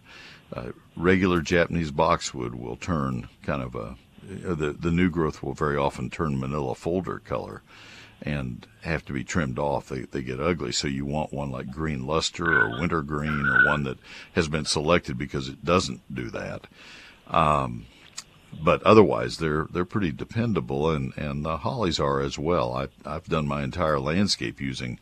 Uh, 0.54 0.72
regular 0.95 1.41
Japanese 1.41 1.91
boxwood 1.91 2.56
will 2.56 2.78
turn 2.78 3.28
kind 3.43 3.62
of 3.62 3.76
a 3.76 3.97
the 4.24 4.72
the 4.72 4.91
new 4.91 5.10
growth 5.10 5.43
will 5.43 5.54
very 5.54 5.76
often 5.76 6.10
turn 6.10 6.39
manila 6.39 6.76
folder 6.76 7.20
color 7.20 7.62
and 8.22 8.67
have 8.82 9.03
to 9.05 9.13
be 9.13 9.24
trimmed 9.24 9.57
off. 9.57 9.89
They, 9.89 10.01
they 10.01 10.22
get 10.22 10.39
ugly. 10.39 10.72
So 10.72 10.88
you 10.88 11.05
want 11.05 11.34
one 11.34 11.51
like 11.51 11.72
green 11.72 12.05
luster 12.05 12.61
or 12.61 12.80
winter 12.80 13.01
green 13.01 13.47
or 13.47 13.65
one 13.65 13.84
that 13.84 13.97
has 14.34 14.47
been 14.47 14.65
selected 14.65 15.17
because 15.17 15.47
it 15.47 15.65
doesn't 15.65 16.01
do 16.13 16.30
that. 16.30 16.67
Um, 17.28 17.86
but 18.63 18.84
otherwise, 18.84 19.38
they're 19.38 19.65
they're 19.72 19.86
pretty 19.86 20.11
dependable, 20.11 20.91
and 20.91 21.17
and 21.17 21.45
the 21.45 21.57
hollies 21.57 21.99
are 21.99 22.19
as 22.19 22.38
well. 22.38 22.74
I, 22.74 22.88
I've 23.05 23.30
done 23.30 23.47
my 23.47 23.63
entire 23.63 23.99
landscape 23.99 24.59
using 24.59 24.99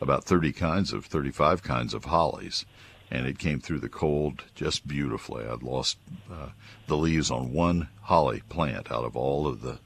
about 0.00 0.24
30 0.24 0.52
kinds 0.52 0.92
of 0.92 1.06
35 1.06 1.62
kinds 1.62 1.94
of 1.94 2.06
hollies, 2.06 2.64
and 3.10 3.26
it 3.26 3.38
came 3.38 3.60
through 3.60 3.80
the 3.80 3.88
cold 3.88 4.44
just 4.54 4.86
beautifully. 4.86 5.46
I'd 5.46 5.62
lost 5.62 5.98
uh, 6.30 6.48
the 6.86 6.96
leaves 6.96 7.30
on 7.30 7.52
one 7.52 7.88
holly 8.02 8.42
plant 8.48 8.90
out 8.90 9.04
of 9.04 9.16
all 9.16 9.46
of 9.46 9.62
the 9.62 9.78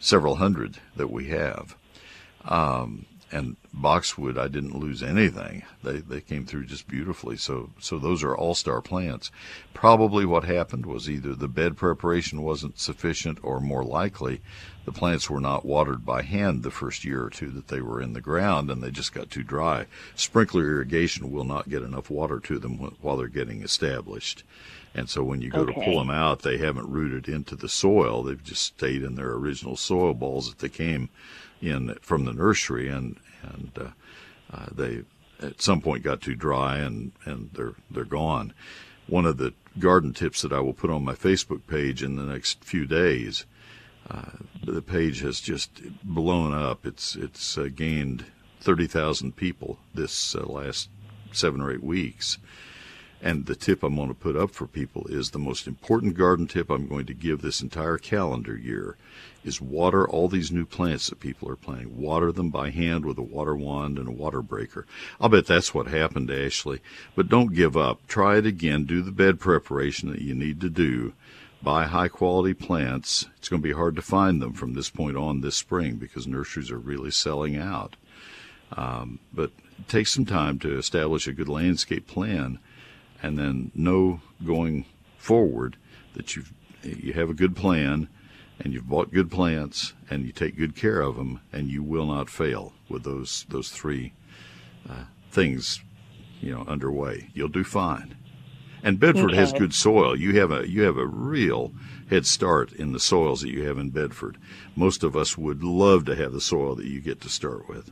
several 0.00 0.36
hundred 0.36 0.78
that 0.96 1.10
we 1.10 1.28
have. 1.28 1.76
Um, 2.44 3.06
and 3.32 3.56
boxwood, 3.72 4.38
I 4.38 4.48
didn't 4.48 4.78
lose 4.78 5.02
anything. 5.02 5.64
They 5.82 5.98
they 5.98 6.20
came 6.20 6.46
through 6.46 6.66
just 6.66 6.86
beautifully. 6.86 7.36
So 7.36 7.70
so 7.80 7.98
those 7.98 8.22
are 8.22 8.36
all 8.36 8.54
star 8.54 8.80
plants. 8.80 9.30
Probably 9.72 10.24
what 10.24 10.44
happened 10.44 10.86
was 10.86 11.10
either 11.10 11.34
the 11.34 11.48
bed 11.48 11.76
preparation 11.76 12.42
wasn't 12.42 12.78
sufficient, 12.78 13.38
or 13.42 13.60
more 13.60 13.82
likely, 13.84 14.40
the 14.84 14.92
plants 14.92 15.30
were 15.30 15.40
not 15.40 15.64
watered 15.64 16.04
by 16.04 16.22
hand 16.22 16.62
the 16.62 16.70
first 16.70 17.04
year 17.04 17.24
or 17.24 17.30
two 17.30 17.50
that 17.50 17.68
they 17.68 17.80
were 17.80 18.02
in 18.02 18.12
the 18.12 18.20
ground, 18.20 18.70
and 18.70 18.82
they 18.82 18.90
just 18.90 19.14
got 19.14 19.30
too 19.30 19.42
dry. 19.42 19.86
Sprinkler 20.14 20.64
irrigation 20.64 21.32
will 21.32 21.44
not 21.44 21.68
get 21.68 21.82
enough 21.82 22.10
water 22.10 22.38
to 22.40 22.58
them 22.58 22.78
while 23.00 23.16
they're 23.16 23.28
getting 23.28 23.62
established. 23.62 24.42
And 24.94 25.08
so 25.08 25.24
when 25.24 25.42
you 25.42 25.50
go 25.50 25.60
okay. 25.60 25.74
to 25.74 25.80
pull 25.80 25.98
them 25.98 26.10
out, 26.10 26.42
they 26.42 26.58
haven't 26.58 26.88
rooted 26.88 27.28
into 27.28 27.56
the 27.56 27.68
soil. 27.68 28.22
They've 28.22 28.42
just 28.42 28.62
stayed 28.62 29.02
in 29.02 29.16
their 29.16 29.32
original 29.32 29.76
soil 29.76 30.14
balls 30.14 30.48
that 30.48 30.60
they 30.60 30.68
came 30.68 31.08
in 31.60 31.94
from 32.00 32.24
the 32.24 32.32
nursery, 32.32 32.88
and 32.88 33.16
and 33.42 33.70
uh, 33.76 33.88
uh, 34.52 34.66
they 34.72 35.02
at 35.40 35.60
some 35.60 35.80
point 35.80 36.04
got 36.04 36.20
too 36.20 36.36
dry, 36.36 36.78
and 36.78 37.12
and 37.24 37.50
they're 37.54 37.74
they're 37.90 38.04
gone. 38.04 38.52
One 39.06 39.26
of 39.26 39.36
the 39.36 39.52
garden 39.78 40.12
tips 40.12 40.42
that 40.42 40.52
I 40.52 40.60
will 40.60 40.72
put 40.72 40.90
on 40.90 41.04
my 41.04 41.14
Facebook 41.14 41.66
page 41.66 42.02
in 42.02 42.16
the 42.16 42.22
next 42.22 42.64
few 42.64 42.86
days. 42.86 43.44
Uh, 44.10 44.22
the 44.64 44.82
page 44.82 45.20
has 45.20 45.40
just 45.40 45.70
blown 46.02 46.52
up. 46.52 46.86
It's 46.86 47.16
it's 47.16 47.56
uh, 47.56 47.68
gained 47.74 48.26
thirty 48.60 48.86
thousand 48.86 49.36
people 49.36 49.78
this 49.94 50.34
uh, 50.34 50.44
last 50.46 50.88
seven 51.32 51.60
or 51.60 51.72
eight 51.72 51.82
weeks. 51.82 52.38
And 53.22 53.46
the 53.46 53.54
tip 53.54 53.82
I'm 53.82 53.96
going 53.96 54.08
to 54.08 54.14
put 54.14 54.36
up 54.36 54.50
for 54.50 54.66
people 54.66 55.06
is 55.06 55.30
the 55.30 55.38
most 55.38 55.66
important 55.66 56.14
garden 56.14 56.46
tip 56.46 56.68
I'm 56.68 56.86
going 56.86 57.06
to 57.06 57.14
give 57.14 57.40
this 57.40 57.62
entire 57.62 57.96
calendar 57.96 58.54
year 58.54 58.98
is 59.42 59.62
water 59.62 60.06
all 60.06 60.28
these 60.28 60.52
new 60.52 60.66
plants 60.66 61.08
that 61.08 61.20
people 61.20 61.48
are 61.48 61.56
planting. 61.56 61.98
Water 61.98 62.32
them 62.32 62.50
by 62.50 62.68
hand 62.68 63.06
with 63.06 63.16
a 63.16 63.22
water 63.22 63.56
wand 63.56 63.98
and 63.98 64.08
a 64.08 64.12
water 64.12 64.42
breaker. 64.42 64.86
I'll 65.18 65.30
bet 65.30 65.46
that's 65.46 65.72
what 65.72 65.86
happened 65.86 66.28
to 66.28 66.46
Ashley. 66.46 66.80
But 67.14 67.28
don't 67.28 67.54
give 67.54 67.78
up. 67.78 68.06
Try 68.06 68.36
it 68.36 68.46
again. 68.46 68.84
Do 68.84 69.00
the 69.00 69.12
bed 69.12 69.40
preparation 69.40 70.10
that 70.10 70.20
you 70.20 70.34
need 70.34 70.60
to 70.60 70.68
do. 70.68 71.14
Buy 71.64 71.86
high 71.86 72.08
quality 72.08 72.52
plants. 72.52 73.26
It's 73.38 73.48
going 73.48 73.62
to 73.62 73.66
be 73.66 73.72
hard 73.72 73.96
to 73.96 74.02
find 74.02 74.42
them 74.42 74.52
from 74.52 74.74
this 74.74 74.90
point 74.90 75.16
on 75.16 75.40
this 75.40 75.56
spring 75.56 75.96
because 75.96 76.26
nurseries 76.26 76.70
are 76.70 76.78
really 76.78 77.10
selling 77.10 77.56
out. 77.56 77.96
Um, 78.76 79.18
but 79.32 79.50
take 79.88 80.06
some 80.06 80.26
time 80.26 80.58
to 80.58 80.76
establish 80.76 81.26
a 81.26 81.32
good 81.32 81.48
landscape 81.48 82.06
plan 82.06 82.58
and 83.22 83.38
then 83.38 83.72
know 83.74 84.20
going 84.44 84.84
forward 85.16 85.76
that 86.14 86.36
you 86.36 86.44
you 86.82 87.14
have 87.14 87.30
a 87.30 87.34
good 87.34 87.56
plan 87.56 88.08
and 88.60 88.74
you've 88.74 88.88
bought 88.88 89.10
good 89.10 89.30
plants 89.30 89.94
and 90.10 90.26
you 90.26 90.32
take 90.32 90.58
good 90.58 90.76
care 90.76 91.00
of 91.00 91.16
them 91.16 91.40
and 91.50 91.70
you 91.70 91.82
will 91.82 92.06
not 92.06 92.28
fail 92.28 92.74
with 92.90 93.04
those 93.04 93.46
those 93.48 93.70
three 93.70 94.12
uh, 94.88 95.04
things 95.30 95.80
you 96.40 96.54
know 96.54 96.64
underway 96.68 97.30
you'll 97.32 97.48
do 97.48 97.64
fine 97.64 98.14
and 98.84 99.00
bedford 99.00 99.30
okay. 99.30 99.36
has 99.36 99.52
good 99.52 99.74
soil 99.74 100.16
you 100.16 100.38
have 100.38 100.52
a 100.52 100.68
you 100.68 100.82
have 100.82 100.96
a 100.96 101.06
real 101.06 101.72
head 102.08 102.24
start 102.24 102.72
in 102.72 102.92
the 102.92 103.00
soils 103.00 103.40
that 103.40 103.50
you 103.50 103.66
have 103.66 103.78
in 103.78 103.90
bedford 103.90 104.36
most 104.76 105.02
of 105.02 105.16
us 105.16 105.36
would 105.36 105.64
love 105.64 106.04
to 106.04 106.14
have 106.14 106.32
the 106.32 106.40
soil 106.40 106.76
that 106.76 106.86
you 106.86 107.00
get 107.00 107.20
to 107.20 107.28
start 107.28 107.68
with 107.68 107.90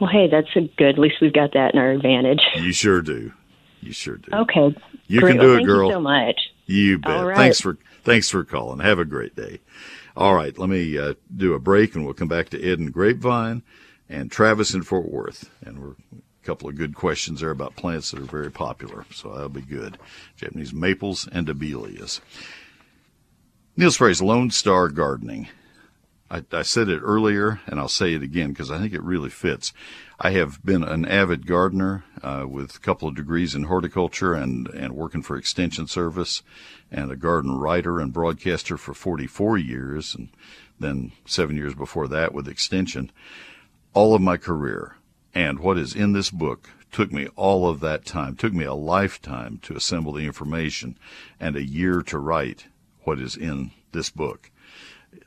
well 0.00 0.10
hey 0.10 0.28
that's 0.30 0.54
a 0.56 0.60
good 0.76 0.90
at 0.90 0.98
least 0.98 1.16
we've 1.22 1.32
got 1.32 1.52
that 1.54 1.72
in 1.72 1.80
our 1.80 1.92
advantage 1.92 2.40
you 2.56 2.72
sure 2.72 3.00
do 3.00 3.32
you 3.80 3.92
sure 3.92 4.16
do 4.16 4.30
okay 4.34 4.76
you 5.06 5.20
Great. 5.20 5.32
can 5.32 5.40
do 5.40 5.52
well, 5.52 5.62
it 5.62 5.64
girl 5.64 5.88
you 5.88 5.94
so 5.94 6.00
much 6.00 6.40
you 6.66 6.98
bet 6.98 7.24
right. 7.24 7.36
thanks 7.36 7.60
for 7.60 7.78
Thanks 8.08 8.30
for 8.30 8.42
calling. 8.42 8.78
Have 8.78 8.98
a 8.98 9.04
great 9.04 9.36
day. 9.36 9.60
All 10.16 10.34
right, 10.34 10.56
let 10.56 10.70
me 10.70 10.96
uh, 10.96 11.12
do 11.36 11.52
a 11.52 11.58
break 11.58 11.94
and 11.94 12.06
we'll 12.06 12.14
come 12.14 12.26
back 12.26 12.48
to 12.48 12.58
Ed 12.58 12.78
and 12.78 12.90
Grapevine 12.90 13.62
and 14.08 14.32
Travis 14.32 14.72
in 14.72 14.82
Fort 14.82 15.10
Worth. 15.10 15.50
And 15.60 15.78
we're 15.78 15.94
couple 16.48 16.66
of 16.66 16.76
good 16.76 16.94
questions 16.94 17.42
there 17.42 17.50
about 17.50 17.76
plants 17.76 18.10
that 18.10 18.20
are 18.20 18.24
very 18.24 18.50
popular, 18.50 19.04
so 19.12 19.28
that'll 19.28 19.50
be 19.50 19.60
good. 19.60 19.98
Japanese 20.34 20.72
maples 20.72 21.28
and 21.30 21.46
abelias. 21.46 22.20
Neil 23.76 23.90
Sperry's 23.90 24.22
Lone 24.22 24.50
Star 24.50 24.88
Gardening. 24.88 25.48
I, 26.30 26.42
I 26.50 26.62
said 26.62 26.88
it 26.88 27.02
earlier, 27.02 27.60
and 27.66 27.78
I'll 27.78 27.86
say 27.86 28.14
it 28.14 28.22
again 28.22 28.48
because 28.48 28.70
I 28.70 28.78
think 28.78 28.94
it 28.94 29.02
really 29.02 29.28
fits. 29.28 29.74
I 30.18 30.30
have 30.30 30.64
been 30.64 30.82
an 30.82 31.04
avid 31.04 31.46
gardener 31.46 32.04
uh, 32.22 32.46
with 32.48 32.76
a 32.76 32.80
couple 32.80 33.08
of 33.08 33.14
degrees 33.14 33.54
in 33.54 33.64
horticulture 33.64 34.32
and, 34.32 34.68
and 34.68 34.94
working 34.94 35.20
for 35.20 35.36
Extension 35.36 35.86
Service 35.86 36.42
and 36.90 37.12
a 37.12 37.16
garden 37.16 37.58
writer 37.58 38.00
and 38.00 38.10
broadcaster 38.10 38.78
for 38.78 38.94
44 38.94 39.58
years, 39.58 40.14
and 40.14 40.30
then 40.80 41.12
seven 41.26 41.56
years 41.56 41.74
before 41.74 42.08
that 42.08 42.32
with 42.32 42.48
Extension. 42.48 43.12
All 43.92 44.14
of 44.14 44.22
my 44.22 44.38
career 44.38 44.94
and 45.38 45.60
what 45.60 45.78
is 45.78 45.94
in 45.94 46.14
this 46.14 46.30
book 46.30 46.68
took 46.90 47.12
me 47.12 47.28
all 47.36 47.68
of 47.68 47.78
that 47.78 48.04
time, 48.04 48.34
took 48.34 48.52
me 48.52 48.64
a 48.64 48.74
lifetime 48.74 49.60
to 49.62 49.76
assemble 49.76 50.12
the 50.12 50.26
information 50.26 50.98
and 51.38 51.54
a 51.54 51.62
year 51.62 52.02
to 52.02 52.18
write 52.18 52.66
what 53.04 53.20
is 53.20 53.36
in 53.36 53.70
this 53.92 54.10
book. 54.10 54.50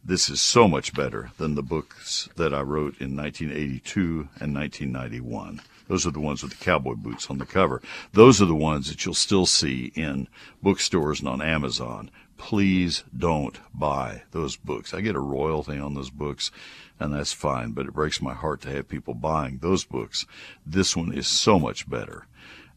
This 0.03 0.29
is 0.29 0.41
so 0.41 0.67
much 0.67 0.93
better 0.93 1.31
than 1.37 1.55
the 1.55 1.63
books 1.63 2.27
that 2.35 2.53
I 2.53 2.59
wrote 2.59 2.99
in 2.99 3.15
1982 3.15 4.27
and 4.41 4.53
1991. 4.53 5.61
Those 5.87 6.05
are 6.05 6.11
the 6.11 6.19
ones 6.19 6.43
with 6.43 6.57
the 6.57 6.63
cowboy 6.63 6.95
boots 6.95 7.29
on 7.29 7.37
the 7.37 7.45
cover. 7.45 7.81
Those 8.11 8.41
are 8.41 8.45
the 8.45 8.53
ones 8.53 8.89
that 8.89 9.05
you'll 9.05 9.13
still 9.13 9.45
see 9.45 9.93
in 9.95 10.27
bookstores 10.61 11.21
and 11.21 11.29
on 11.29 11.41
Amazon. 11.41 12.11
Please 12.37 13.05
don't 13.17 13.57
buy 13.73 14.23
those 14.31 14.57
books. 14.57 14.93
I 14.93 14.99
get 14.99 15.15
a 15.15 15.21
royalty 15.21 15.77
on 15.77 15.93
those 15.93 16.09
books, 16.09 16.51
and 17.01 17.13
that's 17.13 17.33
fine, 17.33 17.71
but 17.71 17.87
it 17.87 17.93
breaks 17.93 18.21
my 18.21 18.33
heart 18.33 18.61
to 18.61 18.71
have 18.71 18.87
people 18.87 19.15
buying 19.15 19.57
those 19.57 19.83
books. 19.83 20.27
This 20.65 20.95
one 20.95 21.11
is 21.11 21.27
so 21.27 21.57
much 21.57 21.89
better. 21.89 22.27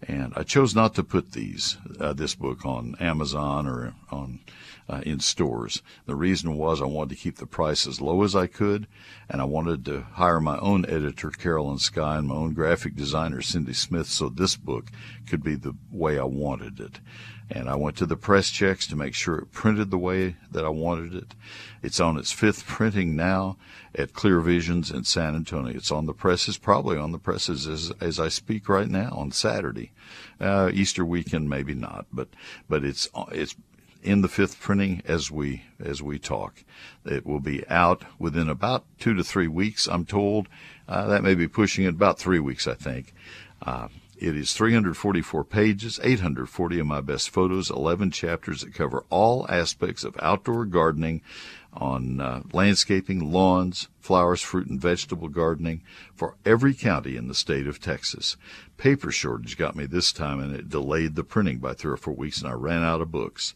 And 0.06 0.32
I 0.34 0.42
chose 0.42 0.74
not 0.74 0.94
to 0.94 1.04
put 1.04 1.32
these, 1.32 1.76
uh, 2.00 2.14
this 2.14 2.34
book 2.34 2.64
on 2.64 2.96
Amazon 3.00 3.66
or 3.66 3.94
on 4.10 4.40
uh, 4.88 5.00
in 5.04 5.20
stores. 5.20 5.82
The 6.06 6.14
reason 6.14 6.56
was 6.56 6.80
I 6.80 6.86
wanted 6.86 7.16
to 7.16 7.22
keep 7.22 7.36
the 7.36 7.46
price 7.46 7.86
as 7.86 8.00
low 8.00 8.22
as 8.22 8.36
I 8.36 8.46
could, 8.46 8.86
and 9.28 9.40
I 9.40 9.44
wanted 9.44 9.84
to 9.86 10.02
hire 10.02 10.40
my 10.40 10.58
own 10.58 10.84
editor, 10.86 11.30
Carolyn 11.30 11.78
Sky, 11.78 12.18
and 12.18 12.28
my 12.28 12.34
own 12.34 12.52
graphic 12.52 12.94
designer, 12.94 13.40
Cindy 13.40 13.72
Smith, 13.72 14.06
so 14.06 14.28
this 14.28 14.56
book 14.56 14.90
could 15.28 15.42
be 15.42 15.54
the 15.54 15.74
way 15.90 16.18
I 16.18 16.24
wanted 16.24 16.80
it. 16.80 17.00
And 17.50 17.68
I 17.68 17.76
went 17.76 17.96
to 17.98 18.06
the 18.06 18.16
press 18.16 18.50
checks 18.50 18.86
to 18.86 18.96
make 18.96 19.14
sure 19.14 19.36
it 19.36 19.52
printed 19.52 19.90
the 19.90 19.98
way 19.98 20.36
that 20.50 20.64
I 20.64 20.70
wanted 20.70 21.14
it. 21.14 21.34
It's 21.82 22.00
on 22.00 22.16
its 22.16 22.32
fifth 22.32 22.66
printing 22.66 23.16
now 23.16 23.58
at 23.94 24.14
Clear 24.14 24.40
Visions 24.40 24.90
in 24.90 25.04
San 25.04 25.34
Antonio. 25.34 25.76
It's 25.76 25.92
on 25.92 26.06
the 26.06 26.14
presses, 26.14 26.56
probably 26.56 26.96
on 26.96 27.12
the 27.12 27.18
presses 27.18 27.66
as, 27.66 27.92
as 28.00 28.18
I 28.18 28.28
speak 28.28 28.68
right 28.68 28.88
now 28.88 29.10
on 29.12 29.30
Saturday. 29.30 29.92
Uh, 30.40 30.70
Easter 30.72 31.04
weekend, 31.04 31.48
maybe 31.50 31.74
not, 31.74 32.06
but, 32.12 32.28
but 32.68 32.82
it's, 32.82 33.08
it's 33.30 33.54
in 34.04 34.20
the 34.20 34.28
fifth 34.28 34.60
printing 34.60 35.02
as 35.06 35.30
we 35.30 35.64
as 35.80 36.02
we 36.02 36.18
talk. 36.18 36.62
It 37.04 37.26
will 37.26 37.40
be 37.40 37.66
out 37.68 38.04
within 38.18 38.48
about 38.48 38.84
two 38.98 39.14
to 39.14 39.24
three 39.24 39.48
weeks. 39.48 39.88
I'm 39.88 40.04
told 40.04 40.48
uh, 40.86 41.06
that 41.08 41.24
may 41.24 41.34
be 41.34 41.48
pushing 41.48 41.84
it 41.84 41.94
about 41.94 42.18
three 42.18 42.38
weeks. 42.40 42.68
I 42.68 42.74
think. 42.74 43.14
Uh, 43.62 43.88
it 44.16 44.36
is 44.36 44.52
344 44.52 45.44
pages, 45.44 45.98
840 46.02 46.78
of 46.78 46.86
my 46.86 47.00
best 47.00 47.30
photos, 47.30 47.68
11 47.68 48.12
chapters 48.12 48.60
that 48.60 48.72
cover 48.72 49.04
all 49.10 49.44
aspects 49.48 50.04
of 50.04 50.16
outdoor 50.22 50.64
gardening. 50.66 51.20
on 51.72 52.20
uh, 52.20 52.40
landscaping, 52.52 53.32
lawns, 53.32 53.88
flowers, 53.98 54.40
fruit, 54.40 54.68
and 54.68 54.80
vegetable 54.80 55.28
gardening 55.28 55.82
for 56.14 56.36
every 56.44 56.72
county 56.72 57.16
in 57.16 57.26
the 57.26 57.34
state 57.34 57.66
of 57.66 57.80
Texas. 57.80 58.36
Paper 58.76 59.10
shortage 59.10 59.56
got 59.56 59.76
me 59.76 59.86
this 59.86 60.12
time, 60.12 60.40
and 60.40 60.54
it 60.54 60.68
delayed 60.68 61.14
the 61.14 61.24
printing 61.24 61.58
by 61.58 61.74
three 61.74 61.92
or 61.92 61.96
four 61.96 62.14
weeks, 62.14 62.40
and 62.40 62.48
I 62.48 62.54
ran 62.54 62.82
out 62.82 63.00
of 63.00 63.12
books. 63.12 63.54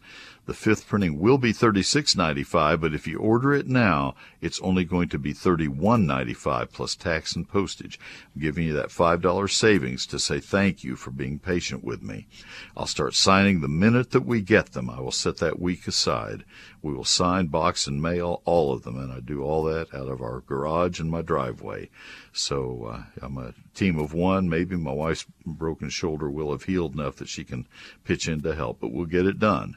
The 0.48 0.54
fifth 0.54 0.88
printing 0.88 1.18
will 1.18 1.36
be 1.36 1.52
$36.95, 1.52 2.80
but 2.80 2.94
if 2.94 3.06
you 3.06 3.18
order 3.18 3.52
it 3.52 3.66
now, 3.66 4.14
it's 4.40 4.58
only 4.62 4.82
going 4.82 5.10
to 5.10 5.18
be 5.18 5.34
$31.95 5.34 6.72
plus 6.72 6.96
tax 6.96 7.36
and 7.36 7.46
postage. 7.46 8.00
I'm 8.34 8.40
giving 8.40 8.64
you 8.64 8.72
that 8.72 8.88
$5 8.88 9.50
savings 9.50 10.06
to 10.06 10.18
say 10.18 10.40
thank 10.40 10.82
you 10.82 10.96
for 10.96 11.10
being 11.10 11.38
patient 11.38 11.84
with 11.84 12.00
me. 12.00 12.28
I'll 12.74 12.86
start 12.86 13.14
signing 13.14 13.60
the 13.60 13.68
minute 13.68 14.12
that 14.12 14.24
we 14.24 14.40
get 14.40 14.72
them. 14.72 14.88
I 14.88 15.00
will 15.00 15.12
set 15.12 15.36
that 15.36 15.60
week 15.60 15.86
aside. 15.86 16.44
We 16.80 16.94
will 16.94 17.04
sign, 17.04 17.48
box, 17.48 17.86
and 17.86 18.00
mail 18.00 18.40
all 18.46 18.72
of 18.72 18.84
them, 18.84 18.98
and 18.98 19.12
I 19.12 19.20
do 19.20 19.42
all 19.42 19.64
that 19.64 19.92
out 19.92 20.08
of 20.08 20.22
our 20.22 20.40
garage 20.40 20.98
and 20.98 21.10
my 21.10 21.20
driveway. 21.20 21.90
So 22.32 22.84
uh, 22.84 23.02
I'm 23.22 23.38
a 23.38 23.54
team 23.74 23.98
of 23.98 24.12
one. 24.12 24.48
Maybe 24.48 24.76
my 24.76 24.92
wife's 24.92 25.26
broken 25.44 25.88
shoulder 25.88 26.30
will 26.30 26.50
have 26.52 26.64
healed 26.64 26.94
enough 26.94 27.16
that 27.16 27.28
she 27.28 27.44
can 27.44 27.66
pitch 28.04 28.28
in 28.28 28.42
to 28.42 28.54
help, 28.54 28.80
but 28.80 28.92
we'll 28.92 29.06
get 29.06 29.26
it 29.26 29.38
done. 29.38 29.76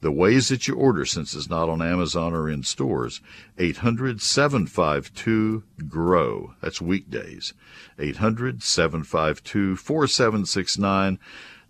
The 0.00 0.12
ways 0.12 0.48
that 0.48 0.68
you 0.68 0.74
order, 0.74 1.06
since 1.06 1.34
it's 1.34 1.48
not 1.48 1.70
on 1.70 1.80
Amazon 1.80 2.34
or 2.34 2.50
in 2.50 2.62
stores, 2.62 3.20
800 3.56 4.20
752 4.20 5.62
GROW. 5.88 6.54
That's 6.60 6.82
weekdays. 6.82 7.54
800 7.98 8.62
752 8.62 9.76
4769. 9.76 11.18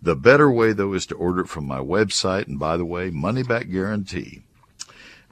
The 0.01 0.15
better 0.17 0.51
way, 0.51 0.73
though, 0.73 0.93
is 0.93 1.05
to 1.05 1.15
order 1.15 1.41
it 1.41 1.47
from 1.47 1.65
my 1.65 1.79
website. 1.79 2.47
And 2.47 2.59
by 2.59 2.75
the 2.75 2.85
way, 2.85 3.09
money 3.09 3.43
back 3.43 3.69
guarantee. 3.69 4.43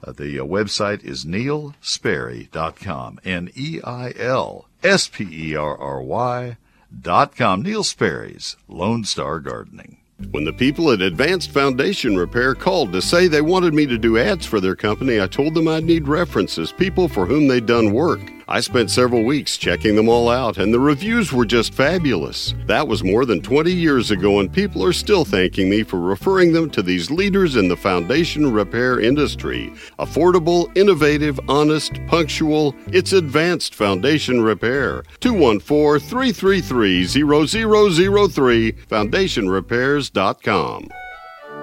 Uh, 0.04 0.12
the 0.12 0.40
uh, 0.40 0.44
website 0.44 1.04
is 1.04 1.24
neilsperry.com. 1.24 3.20
N 3.24 3.50
E 3.54 3.80
I 3.84 4.12
L 4.16 4.66
S 4.82 5.08
P 5.08 5.28
E 5.30 5.54
R 5.56 5.76
R 5.78 6.02
Y 6.02 6.56
dot 7.00 7.36
com. 7.36 7.62
Neil 7.62 7.84
Sperry's 7.84 8.56
Lone 8.68 9.04
Star 9.04 9.38
Gardening. 9.38 9.98
When 10.30 10.44
the 10.44 10.52
people 10.52 10.92
at 10.92 11.00
Advanced 11.00 11.50
Foundation 11.50 12.16
Repair 12.16 12.54
called 12.54 12.92
to 12.92 13.02
say 13.02 13.26
they 13.26 13.40
wanted 13.40 13.74
me 13.74 13.86
to 13.86 13.98
do 13.98 14.18
ads 14.18 14.46
for 14.46 14.60
their 14.60 14.76
company, 14.76 15.20
I 15.20 15.26
told 15.26 15.54
them 15.54 15.66
I'd 15.66 15.84
need 15.84 16.06
references, 16.06 16.70
people 16.70 17.08
for 17.08 17.26
whom 17.26 17.48
they'd 17.48 17.66
done 17.66 17.92
work. 17.92 18.20
I 18.48 18.60
spent 18.60 18.90
several 18.90 19.24
weeks 19.24 19.56
checking 19.56 19.94
them 19.94 20.08
all 20.08 20.28
out, 20.28 20.58
and 20.58 20.74
the 20.74 20.80
reviews 20.80 21.32
were 21.32 21.44
just 21.44 21.74
fabulous. 21.74 22.54
That 22.66 22.88
was 22.88 23.04
more 23.04 23.24
than 23.24 23.40
20 23.40 23.70
years 23.70 24.10
ago, 24.10 24.40
and 24.40 24.52
people 24.52 24.84
are 24.84 24.92
still 24.92 25.24
thanking 25.24 25.70
me 25.70 25.82
for 25.82 26.00
referring 26.00 26.52
them 26.52 26.70
to 26.70 26.82
these 26.82 27.10
leaders 27.10 27.56
in 27.56 27.68
the 27.68 27.76
foundation 27.76 28.52
repair 28.52 29.00
industry. 29.00 29.72
Affordable, 29.98 30.74
innovative, 30.76 31.38
honest, 31.48 31.94
punctual, 32.06 32.74
it's 32.88 33.12
advanced 33.12 33.74
foundation 33.74 34.40
repair. 34.40 35.04
214 35.20 36.08
333 36.08 37.06
0003, 37.06 38.72
foundationrepairs.com. 38.72 40.88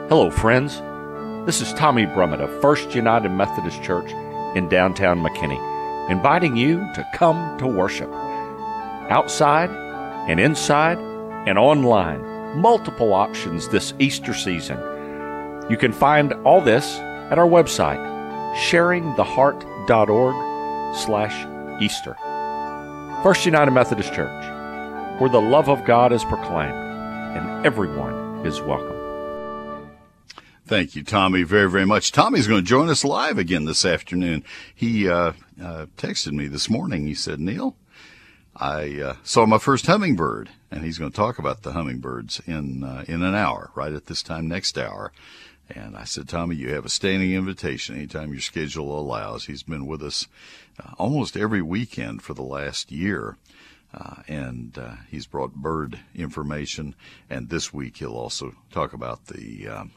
Hello, 0.07 0.31
friends. 0.31 0.81
This 1.45 1.61
is 1.61 1.73
Tommy 1.73 2.05
Brummett 2.05 2.41
of 2.41 2.61
First 2.61 2.95
United 2.95 3.29
Methodist 3.29 3.81
Church 3.83 4.11
in 4.55 4.69
downtown 4.69 5.19
McKinney 5.19 5.78
inviting 6.09 6.57
you 6.57 6.79
to 6.93 7.07
come 7.13 7.57
to 7.59 7.67
worship. 7.67 8.11
Outside 9.09 9.69
and 10.29 10.39
inside 10.39 10.97
and 11.47 11.57
online, 11.57 12.21
multiple 12.59 13.13
options 13.13 13.69
this 13.69 13.93
Easter 13.99 14.33
season. 14.33 14.77
You 15.69 15.77
can 15.77 15.93
find 15.93 16.33
all 16.45 16.61
this 16.61 16.97
at 16.97 17.37
our 17.37 17.47
website, 17.47 17.99
sharingtheheart.org 18.55 20.97
slash 20.97 21.81
Easter. 21.81 22.15
First 23.23 23.45
United 23.45 23.71
Methodist 23.71 24.13
Church, 24.13 24.45
where 25.19 25.29
the 25.29 25.41
love 25.41 25.69
of 25.69 25.85
God 25.85 26.11
is 26.11 26.23
proclaimed 26.23 26.73
and 26.73 27.65
everyone 27.65 28.45
is 28.45 28.61
welcome. 28.61 28.98
Thank 30.69 30.95
you, 30.95 31.01
Tommy, 31.03 31.41
very, 31.41 31.67
very 31.67 31.87
much. 31.87 32.11
Tommy's 32.11 32.45
going 32.45 32.61
to 32.61 32.67
join 32.67 32.89
us 32.89 33.03
live 33.03 33.39
again 33.39 33.65
this 33.65 33.83
afternoon. 33.83 34.43
He 34.75 35.09
uh, 35.09 35.33
uh, 35.59 35.87
texted 35.97 36.33
me 36.33 36.45
this 36.45 36.69
morning. 36.69 37.07
He 37.07 37.15
said, 37.15 37.39
Neil, 37.39 37.75
I 38.55 39.01
uh, 39.01 39.15
saw 39.23 39.47
my 39.47 39.57
first 39.57 39.87
hummingbird, 39.87 40.51
and 40.69 40.83
he's 40.83 40.99
going 40.99 41.09
to 41.09 41.17
talk 41.17 41.39
about 41.39 41.63
the 41.63 41.71
hummingbirds 41.71 42.39
in 42.45 42.83
uh, 42.83 43.03
in 43.07 43.23
an 43.23 43.33
hour, 43.33 43.71
right 43.73 43.91
at 43.91 44.05
this 44.05 44.21
time 44.21 44.47
next 44.47 44.77
hour. 44.77 45.11
And 45.73 45.97
I 45.97 46.03
said, 46.03 46.29
Tommy, 46.29 46.55
you 46.55 46.71
have 46.75 46.85
a 46.85 46.89
standing 46.89 47.33
invitation 47.33 47.95
anytime 47.95 48.31
your 48.31 48.39
schedule 48.39 48.95
allows. 48.95 49.45
He's 49.45 49.63
been 49.63 49.87
with 49.87 50.03
us 50.03 50.27
uh, 50.79 50.91
almost 50.99 51.35
every 51.35 51.63
weekend 51.63 52.21
for 52.21 52.35
the 52.35 52.43
last 52.43 52.91
year. 52.91 53.37
Uh, 53.91 54.21
and 54.27 54.77
uh, 54.77 54.97
he's 55.09 55.25
brought 55.25 55.55
bird 55.55 55.97
information. 56.13 56.93
And 57.27 57.49
this 57.49 57.73
week 57.73 57.97
he'll 57.97 58.13
also 58.13 58.53
talk 58.71 58.93
about 58.93 59.25
the 59.25 59.67
um, 59.67 59.91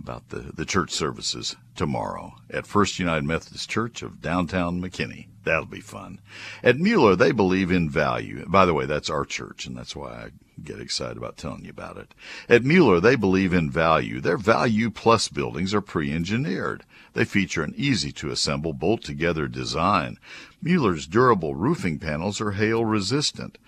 about 0.00 0.28
the, 0.28 0.52
the 0.54 0.64
church 0.64 0.90
services 0.90 1.56
tomorrow 1.74 2.34
at 2.50 2.66
First 2.66 2.98
United 2.98 3.24
Methodist 3.24 3.68
Church 3.68 4.02
of 4.02 4.20
downtown 4.20 4.80
McKinney. 4.80 5.26
That'll 5.44 5.66
be 5.66 5.80
fun. 5.80 6.20
At 6.62 6.78
Mueller, 6.78 7.16
they 7.16 7.32
believe 7.32 7.70
in 7.70 7.88
value. 7.88 8.44
By 8.46 8.66
the 8.66 8.74
way, 8.74 8.86
that's 8.86 9.10
our 9.10 9.24
church, 9.24 9.66
and 9.66 9.76
that's 9.76 9.96
why 9.96 10.10
I 10.10 10.30
get 10.62 10.80
excited 10.80 11.16
about 11.16 11.36
telling 11.36 11.64
you 11.64 11.70
about 11.70 11.96
it. 11.96 12.14
At 12.48 12.64
Mueller, 12.64 13.00
they 13.00 13.16
believe 13.16 13.52
in 13.52 13.70
value. 13.70 14.20
Their 14.20 14.36
Value 14.36 14.90
Plus 14.90 15.28
buildings 15.28 15.72
are 15.72 15.80
pre-engineered. 15.80 16.84
They 17.14 17.24
feature 17.24 17.62
an 17.62 17.74
easy 17.76 18.12
to 18.12 18.30
assemble, 18.30 18.72
bolt 18.72 19.02
together 19.02 19.48
design. 19.48 20.18
Mueller's 20.60 21.06
durable 21.06 21.54
roofing 21.54 21.98
panels 21.98 22.40
are 22.40 22.52
hail 22.52 22.84
resistant. 22.84 23.58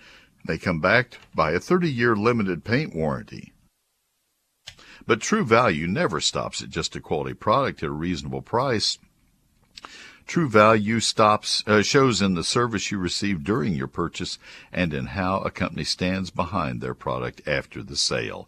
They 0.45 0.57
come 0.57 0.79
backed 0.79 1.19
by 1.33 1.51
a 1.51 1.59
30 1.59 1.91
year 1.91 2.15
limited 2.15 2.63
paint 2.63 2.95
warranty. 2.95 3.53
But 5.05 5.21
true 5.21 5.43
value 5.43 5.87
never 5.87 6.19
stops 6.19 6.61
at 6.61 6.69
just 6.69 6.95
a 6.95 7.01
quality 7.01 7.33
product 7.33 7.83
at 7.83 7.89
a 7.89 7.93
reasonable 7.93 8.41
price. 8.41 8.97
True 10.27 10.47
value 10.47 10.99
stops 10.99 11.63
uh, 11.67 11.81
shows 11.81 12.21
in 12.21 12.35
the 12.35 12.43
service 12.43 12.91
you 12.91 12.97
receive 12.97 13.43
during 13.43 13.73
your 13.73 13.87
purchase 13.87 14.37
and 14.71 14.93
in 14.93 15.07
how 15.07 15.39
a 15.39 15.51
company 15.51 15.83
stands 15.83 16.29
behind 16.29 16.79
their 16.79 16.93
product 16.93 17.41
after 17.47 17.83
the 17.83 17.97
sale. 17.97 18.47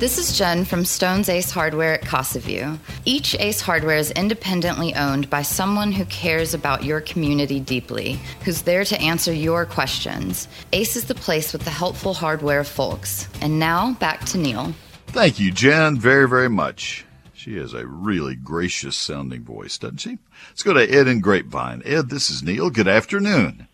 This 0.00 0.16
is 0.16 0.38
Jen 0.38 0.64
from 0.64 0.86
Stone's 0.86 1.28
Ace 1.28 1.50
Hardware 1.50 1.92
at 1.92 2.00
Casa 2.00 2.38
View. 2.38 2.78
Each 3.04 3.38
Ace 3.38 3.60
Hardware 3.60 3.98
is 3.98 4.10
independently 4.12 4.94
owned 4.94 5.28
by 5.28 5.42
someone 5.42 5.92
who 5.92 6.06
cares 6.06 6.54
about 6.54 6.84
your 6.84 7.02
community 7.02 7.60
deeply, 7.60 8.18
who's 8.42 8.62
there 8.62 8.82
to 8.82 8.98
answer 8.98 9.30
your 9.30 9.66
questions. 9.66 10.48
Ace 10.72 10.96
is 10.96 11.04
the 11.04 11.14
place 11.14 11.52
with 11.52 11.64
the 11.64 11.70
helpful 11.70 12.14
hardware 12.14 12.64
folks. 12.64 13.28
And 13.42 13.58
now, 13.58 13.92
back 14.00 14.24
to 14.28 14.38
Neil. 14.38 14.72
Thank 15.08 15.38
you, 15.38 15.52
Jen, 15.52 15.98
very, 15.98 16.26
very 16.26 16.48
much. 16.48 17.04
She 17.34 17.58
has 17.58 17.74
a 17.74 17.86
really 17.86 18.36
gracious 18.36 18.96
sounding 18.96 19.44
voice, 19.44 19.76
doesn't 19.76 19.98
she? 19.98 20.16
Let's 20.48 20.62
go 20.62 20.72
to 20.72 20.80
Ed 20.80 21.08
in 21.08 21.20
Grapevine. 21.20 21.82
Ed, 21.84 22.08
this 22.08 22.30
is 22.30 22.42
Neil. 22.42 22.70
Good 22.70 22.88
afternoon. 22.88 23.68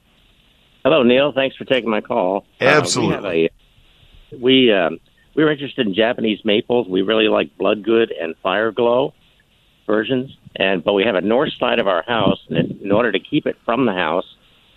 Hello, 0.83 1.05
Neil. 1.05 1.31
Thanks 1.33 1.55
for 1.55 1.67
taking 1.67 1.89
my 1.89 2.01
call. 2.01 2.45
Absolutely. 2.61 3.17
Uh, 3.17 3.31
we, 3.31 3.43
have 4.33 4.41
a, 4.41 4.45
we 4.45 4.73
um, 4.73 4.99
we 5.37 5.45
were 5.45 5.53
interested 5.53 5.87
in 5.87 5.95
Japanese 5.95 6.45
maples. 6.45 6.89
We 6.89 7.03
really 7.03 7.29
like 7.29 7.57
Bloodgood 7.59 8.11
and 8.11 8.35
Fireglow 8.43 9.13
versions, 9.87 10.37
and 10.57 10.83
but 10.83 10.95
we 10.95 11.05
have 11.05 11.15
a 11.15 11.21
north 11.21 11.53
side 11.61 11.79
of 11.79 11.87
our 11.87 12.03
house, 12.03 12.41
and 12.49 12.81
in 12.81 12.91
order 12.91 13.13
to 13.13 13.21
keep 13.21 13.47
it 13.47 13.57
from 13.65 13.85
the 13.85 13.93
house, 13.93 14.25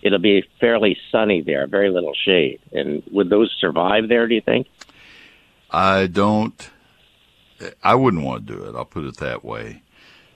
it'll 0.01 0.20
be 0.20 0.43
fairly 0.60 0.97
sunny 1.12 1.41
there, 1.41 1.66
very 1.66 1.89
little 1.89 2.14
shade. 2.14 2.60
And 2.74 3.01
would 3.12 3.30
those 3.30 3.55
survive 3.60 4.10
there? 4.10 4.28
Do 4.28 4.36
you 4.36 4.41
think? 4.41 4.68
I 5.72 6.07
don't. 6.07 6.70
I 7.82 7.95
wouldn't 7.95 8.24
want 8.24 8.45
to 8.47 8.55
do 8.55 8.64
it. 8.66 8.76
I'll 8.76 8.86
put 8.86 9.05
it 9.05 9.18
that 9.18 9.43
way. 9.43 9.82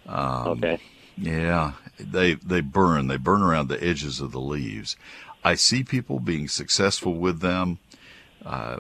Um, 0.07 0.47
okay. 0.47 0.79
Yeah, 1.17 1.73
they 1.99 2.35
they 2.35 2.61
burn. 2.61 3.07
They 3.07 3.17
burn 3.17 3.41
around 3.41 3.67
the 3.67 3.83
edges 3.83 4.21
of 4.21 4.31
the 4.31 4.41
leaves. 4.41 4.95
I 5.43 5.55
see 5.55 5.83
people 5.83 6.19
being 6.19 6.47
successful 6.47 7.13
with 7.13 7.41
them. 7.41 7.79
Uh, 8.45 8.79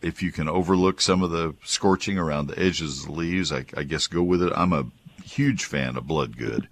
if 0.00 0.22
you 0.22 0.32
can 0.32 0.48
overlook 0.48 1.00
some 1.00 1.22
of 1.22 1.30
the 1.30 1.54
scorching 1.64 2.18
around 2.18 2.46
the 2.46 2.58
edges 2.58 3.00
of 3.00 3.06
the 3.06 3.12
leaves, 3.12 3.52
I, 3.52 3.64
I 3.76 3.82
guess 3.84 4.06
go 4.06 4.22
with 4.22 4.42
it. 4.42 4.52
I'm 4.54 4.72
a 4.72 4.86
huge 5.24 5.64
fan 5.64 5.96
of 5.96 6.06
Bloodgood. 6.06 6.68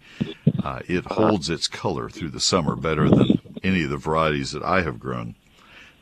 Uh, 0.63 0.81
it 0.87 1.05
holds 1.07 1.49
its 1.49 1.69
color 1.69 2.11
through 2.11 2.31
the 2.31 2.41
summer 2.41 2.77
better 2.77 3.09
than 3.09 3.41
any 3.63 3.85
of 3.85 3.91
the 3.91 3.97
varieties 3.97 4.53
that 4.53 4.63
I 4.63 4.83
have 4.83 4.99
grown. 4.99 5.35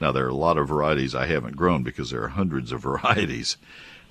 Now 0.01 0.13
there 0.13 0.25
are 0.27 0.31
a 0.31 0.35
lot 0.35 0.59
of 0.59 0.69
varieties 0.69 1.15
I 1.15 1.27
haven't 1.27 1.57
grown 1.57 1.83
because 1.83 2.11
there 2.11 2.23
are 2.23 2.29
hundreds 2.29 2.73
of 2.73 2.81
varieties. 2.83 3.57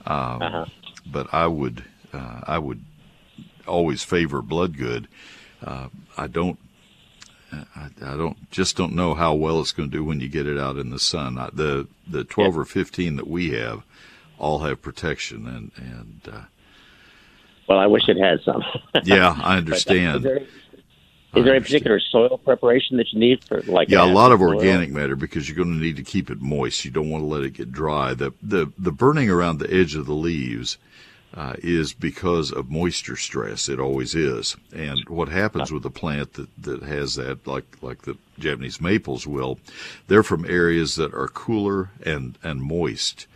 Um, 0.05 0.41
uh-huh. 0.41 0.65
But 1.05 1.33
I 1.33 1.47
would 1.47 1.85
uh, 2.13 2.41
I 2.43 2.57
would 2.57 2.83
always 3.67 4.03
favor 4.03 4.41
Bloodgood. 4.41 5.07
Uh, 5.63 5.87
I 6.17 6.27
don't 6.27 6.59
I, 7.75 7.89
I, 8.01 8.17
don't 8.17 8.49
just 8.51 8.75
don't 8.75 8.93
know 8.93 9.13
how 9.13 9.33
well 9.33 9.59
it's 9.61 9.71
going 9.71 9.89
to 9.89 9.97
do 9.97 10.03
when 10.03 10.19
you 10.19 10.27
get 10.27 10.47
it 10.47 10.57
out 10.57 10.77
in 10.77 10.89
the 10.89 10.99
sun. 10.99 11.37
I, 11.37 11.49
the 11.51 11.87
the 12.07 12.23
twelve 12.23 12.55
yeah. 12.55 12.61
or 12.61 12.65
fifteen 12.65 13.15
that 13.15 13.27
we 13.27 13.51
have 13.51 13.83
all 14.39 14.59
have 14.59 14.81
protection 14.81 15.47
and 15.47 15.71
and. 15.77 16.21
Uh, 16.31 16.41
well, 17.67 17.79
I 17.79 17.87
wish 17.87 18.07
it 18.07 18.17
had 18.17 18.39
some. 18.45 18.63
yeah, 19.03 19.37
I 19.41 19.57
understand. 19.57 20.17
is 20.17 20.23
there, 20.23 20.37
is 21.35 21.45
there 21.45 21.55
a 21.55 21.61
particular 21.61 21.99
soil 21.99 22.37
preparation 22.37 22.97
that 22.97 23.11
you 23.11 23.19
need 23.19 23.43
for 23.43 23.61
like? 23.63 23.89
Yeah, 23.89 24.05
a 24.05 24.07
lot 24.11 24.31
of 24.31 24.41
organic 24.41 24.89
matter 24.89 25.15
because 25.15 25.47
you're 25.47 25.57
going 25.57 25.77
to 25.77 25.83
need 25.83 25.97
to 25.97 26.03
keep 26.03 26.29
it 26.29 26.41
moist. 26.41 26.85
You 26.85 26.91
don't 26.91 27.09
want 27.09 27.23
to 27.23 27.27
let 27.27 27.43
it 27.43 27.51
get 27.51 27.71
dry. 27.71 28.13
The 28.13 28.33
the 28.41 28.71
the 28.77 28.91
burning 28.91 29.29
around 29.29 29.59
the 29.59 29.71
edge 29.71 29.95
of 29.95 30.05
the 30.05 30.13
leaves 30.13 30.77
uh, 31.37 31.53
is 31.59 31.93
because 31.93 32.51
of 32.51 32.71
moisture 32.71 33.15
stress. 33.15 33.69
It 33.69 33.79
always 33.79 34.15
is. 34.15 34.57
And 34.73 35.07
what 35.07 35.29
happens 35.29 35.71
with 35.71 35.85
a 35.85 35.91
plant 35.91 36.33
that, 36.33 36.49
that 36.63 36.81
has 36.81 37.13
that, 37.15 37.45
like 37.45 37.77
like 37.81 38.01
the 38.01 38.17
Japanese 38.39 38.81
maples 38.81 39.27
will, 39.27 39.59
they're 40.07 40.23
from 40.23 40.45
areas 40.45 40.95
that 40.95 41.13
are 41.13 41.27
cooler 41.27 41.91
and 42.03 42.37
and 42.43 42.61
moist. 42.61 43.27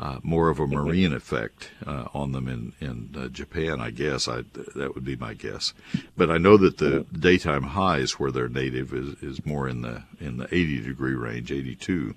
Uh, 0.00 0.18
more 0.24 0.48
of 0.48 0.58
a 0.58 0.66
marine 0.66 1.12
effect 1.12 1.70
uh, 1.86 2.08
on 2.12 2.32
them 2.32 2.48
in 2.48 2.72
in 2.80 3.14
uh, 3.16 3.28
Japan, 3.28 3.80
I 3.80 3.92
guess. 3.92 4.26
I 4.26 4.42
that 4.74 4.92
would 4.96 5.04
be 5.04 5.14
my 5.14 5.34
guess, 5.34 5.72
but 6.16 6.32
I 6.32 6.38
know 6.38 6.56
that 6.56 6.78
the 6.78 7.06
daytime 7.16 7.62
highs 7.62 8.18
where 8.18 8.32
they're 8.32 8.48
native 8.48 8.92
is, 8.92 9.14
is 9.22 9.46
more 9.46 9.68
in 9.68 9.82
the 9.82 10.02
in 10.20 10.38
the 10.38 10.52
80 10.52 10.80
degree 10.80 11.14
range, 11.14 11.52
82, 11.52 12.16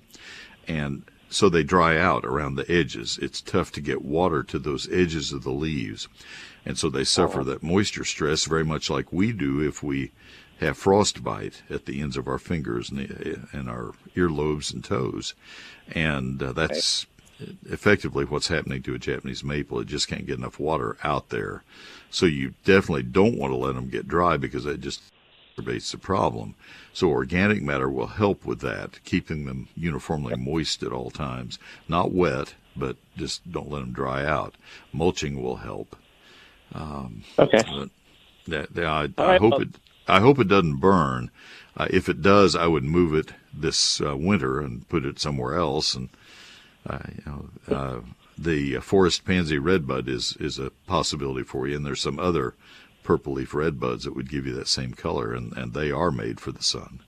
and 0.66 1.04
so 1.30 1.48
they 1.48 1.62
dry 1.62 1.98
out 1.98 2.24
around 2.24 2.54
the 2.54 2.70
edges. 2.70 3.18
It's 3.20 3.40
tough 3.40 3.72
to 3.72 3.80
get 3.80 4.02
water 4.02 4.42
to 4.44 4.58
those 4.58 4.90
edges 4.90 5.32
of 5.32 5.42
the 5.42 5.50
leaves. 5.50 6.08
And 6.64 6.78
so 6.78 6.88
they 6.88 7.04
suffer 7.04 7.44
that 7.44 7.62
moisture 7.62 8.04
stress 8.04 8.44
very 8.44 8.64
much 8.64 8.90
like 8.90 9.12
we 9.12 9.32
do 9.32 9.60
if 9.60 9.82
we 9.82 10.12
have 10.60 10.76
frostbite 10.76 11.62
at 11.70 11.86
the 11.86 12.00
ends 12.00 12.16
of 12.16 12.26
our 12.26 12.38
fingers 12.38 12.90
and, 12.90 12.98
the, 12.98 13.48
and 13.52 13.70
our 13.70 13.92
earlobes 14.16 14.72
and 14.72 14.84
toes. 14.84 15.34
And 15.94 16.42
uh, 16.42 16.52
that's 16.52 17.06
effectively 17.70 18.24
what's 18.24 18.48
happening 18.48 18.82
to 18.82 18.94
a 18.94 18.98
Japanese 18.98 19.44
maple. 19.44 19.80
It 19.80 19.86
just 19.86 20.08
can't 20.08 20.26
get 20.26 20.38
enough 20.38 20.58
water 20.58 20.96
out 21.04 21.28
there. 21.28 21.62
So 22.10 22.26
you 22.26 22.54
definitely 22.64 23.04
don't 23.04 23.38
want 23.38 23.52
to 23.52 23.56
let 23.56 23.74
them 23.74 23.88
get 23.88 24.08
dry 24.08 24.36
because 24.36 24.64
that 24.64 24.80
just 24.80 25.00
exacerbates 25.58 25.90
the 25.90 25.98
problem. 25.98 26.54
So 26.92 27.08
organic 27.08 27.62
matter 27.62 27.88
will 27.88 28.06
help 28.06 28.44
with 28.44 28.60
that, 28.60 29.00
keeping 29.04 29.46
them 29.46 29.68
uniformly 29.76 30.36
moist 30.36 30.82
at 30.82 30.92
all 30.92 31.10
times. 31.10 31.58
Not 31.88 32.12
wet, 32.12 32.54
but 32.76 32.96
just 33.16 33.50
don't 33.50 33.70
let 33.70 33.80
them 33.80 33.92
dry 33.92 34.24
out. 34.24 34.54
Mulching 34.92 35.42
will 35.42 35.56
help. 35.56 35.96
Um, 36.74 37.22
okay. 37.38 37.62
That, 38.46 38.74
that, 38.74 38.84
I, 38.84 39.08
I 39.18 39.26
right, 39.26 39.40
hope 39.40 39.52
well. 39.52 39.62
it. 39.62 39.68
I 40.06 40.20
hope 40.20 40.38
it 40.38 40.48
doesn't 40.48 40.76
burn. 40.76 41.30
Uh, 41.76 41.86
if 41.90 42.08
it 42.08 42.22
does, 42.22 42.56
I 42.56 42.66
would 42.66 42.84
move 42.84 43.14
it 43.14 43.32
this 43.52 44.00
uh, 44.00 44.16
winter 44.16 44.60
and 44.60 44.88
put 44.88 45.04
it 45.04 45.18
somewhere 45.18 45.56
else. 45.56 45.94
And 45.94 46.08
uh, 46.88 46.98
you 47.14 47.22
know, 47.26 47.74
uh, 47.76 48.00
the 48.36 48.76
forest 48.76 49.24
pansy 49.24 49.58
redbud 49.58 50.08
is 50.08 50.36
is 50.40 50.58
a 50.58 50.70
possibility 50.86 51.44
for 51.44 51.68
you. 51.68 51.76
And 51.76 51.84
there's 51.84 52.00
some 52.00 52.18
other 52.18 52.54
purple 53.08 53.32
leaf 53.32 53.54
red 53.54 53.80
buds 53.80 54.04
that 54.04 54.14
would 54.14 54.28
give 54.28 54.46
you 54.46 54.52
that 54.52 54.68
same 54.68 54.92
color, 54.92 55.32
and, 55.32 55.56
and 55.56 55.72
they 55.72 55.90
are 55.90 56.10
made 56.10 56.38
for 56.38 56.52
the 56.52 56.62
sun. 56.62 57.00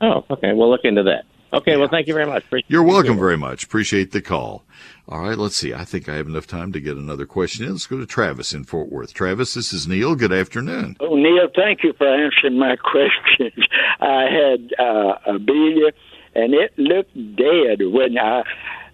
Oh, 0.00 0.24
okay. 0.30 0.54
We'll 0.54 0.70
look 0.70 0.84
into 0.84 1.02
that. 1.02 1.26
Okay, 1.52 1.72
yeah. 1.72 1.76
well, 1.76 1.88
thank 1.90 2.06
you 2.06 2.14
very 2.14 2.24
much. 2.24 2.46
Appreciate 2.46 2.70
You're 2.70 2.82
welcome 2.82 3.18
very 3.18 3.36
much. 3.36 3.62
Appreciate 3.64 4.12
the 4.12 4.22
call. 4.22 4.64
All 5.06 5.20
right, 5.20 5.36
let's 5.36 5.54
see. 5.54 5.74
I 5.74 5.84
think 5.84 6.08
I 6.08 6.14
have 6.14 6.28
enough 6.28 6.46
time 6.46 6.72
to 6.72 6.80
get 6.80 6.96
another 6.96 7.26
question 7.26 7.66
in. 7.66 7.72
Let's 7.72 7.86
go 7.86 7.98
to 7.98 8.06
Travis 8.06 8.54
in 8.54 8.64
Fort 8.64 8.90
Worth. 8.90 9.12
Travis, 9.12 9.52
this 9.52 9.74
is 9.74 9.86
Neil. 9.86 10.14
Good 10.14 10.32
afternoon. 10.32 10.96
Oh, 10.98 11.14
Neil, 11.14 11.48
thank 11.54 11.84
you 11.84 11.92
for 11.98 12.08
answering 12.08 12.58
my 12.58 12.76
questions. 12.92 13.66
I 14.00 14.24
had 14.30 14.72
uh, 14.78 15.34
a 15.34 15.38
bee, 15.38 15.90
and 16.34 16.54
it 16.54 16.72
looked 16.78 17.14
dead 17.36 17.82
when 17.82 18.16
I 18.16 18.44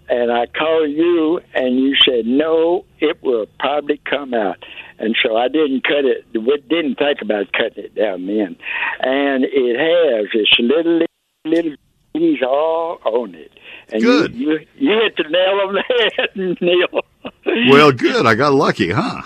and 0.09 0.33
I 0.33 0.47
called 0.47 0.91
you, 0.91 1.39
and 1.53 1.79
you 1.79 1.95
said 2.05 2.25
no, 2.25 2.83
it 2.99 3.23
will 3.23 3.45
probably 3.57 4.01
come 4.03 4.33
out 4.33 4.57
and 4.99 5.15
so 5.23 5.35
I 5.35 5.47
didn't 5.47 5.83
cut 5.83 6.05
it. 6.05 6.25
We 6.33 6.63
didn't 6.69 6.95
think 6.95 7.21
about 7.21 7.51
cutting 7.53 7.85
it 7.85 7.95
down 7.95 8.25
then, 8.25 8.55
and 8.99 9.45
it 9.45 9.77
has 9.77 10.27
this 10.33 10.47
little 10.59 11.01
little 11.45 11.75
leaves 12.15 12.41
all 12.43 12.99
on 13.05 13.35
it. 13.35 13.51
And 13.91 14.01
good. 14.01 14.33
You, 14.33 14.51
you, 14.51 14.67
you 14.75 14.99
hit 15.01 15.17
the 15.17 15.23
nail 15.29 15.59
on 15.67 15.73
the 15.73 15.83
head, 16.17 16.57
Neil. 16.61 17.71
well, 17.71 17.91
good. 17.91 18.25
I 18.25 18.35
got 18.35 18.53
lucky, 18.53 18.91
huh? 18.91 19.21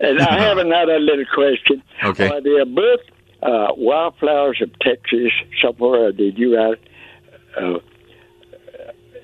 and 0.00 0.20
I 0.20 0.40
have 0.40 0.58
another 0.58 0.98
little 0.98 1.26
question. 1.32 1.82
Okay. 2.02 2.28
Are 2.28 2.40
there 2.40 2.64
both 2.64 3.00
uh, 3.42 3.74
wildflowers 3.76 4.60
of 4.62 4.70
Texas 4.80 5.32
somewhere? 5.62 6.10
Did 6.12 6.38
you 6.38 6.56
write 6.56 6.78
uh, 7.56 7.78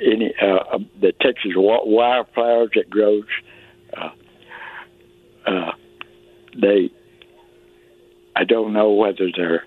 any 0.00 0.34
uh, 0.40 0.78
the 1.00 1.12
Texas 1.20 1.52
wildflowers 1.56 2.70
that 2.74 2.90
grows? 2.90 3.24
Uh, 3.96 4.10
uh, 5.46 5.72
they, 6.60 6.90
I 8.34 8.44
don't 8.44 8.72
know 8.72 8.92
whether 8.92 9.28
they're 9.34 9.64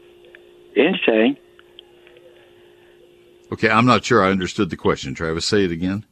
insane. 0.75 1.37
Okay, 3.51 3.69
I'm 3.69 3.85
not 3.85 4.05
sure 4.05 4.23
I 4.23 4.29
understood 4.29 4.69
the 4.69 4.77
question. 4.77 5.15
Travis, 5.15 5.45
say 5.45 5.65
it 5.65 5.71
again. 5.71 6.05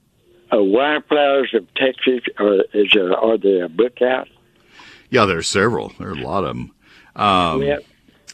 Uh, 0.51 0.63
wildflowers 0.63 1.53
of 1.53 1.67
Texas, 1.75 2.21
or 2.39 2.63
is 2.73 2.87
there, 2.93 3.13
are 3.13 3.37
there 3.37 3.65
a 3.65 3.69
book 3.69 4.01
out? 4.01 4.27
Yeah, 5.09 5.25
there 5.25 5.37
are 5.37 5.43
several. 5.43 5.93
There 5.99 6.09
are 6.09 6.13
a 6.13 6.21
lot 6.21 6.43
of 6.43 6.55
them. 6.55 6.71
Um, 7.15 7.61
yep. 7.61 7.83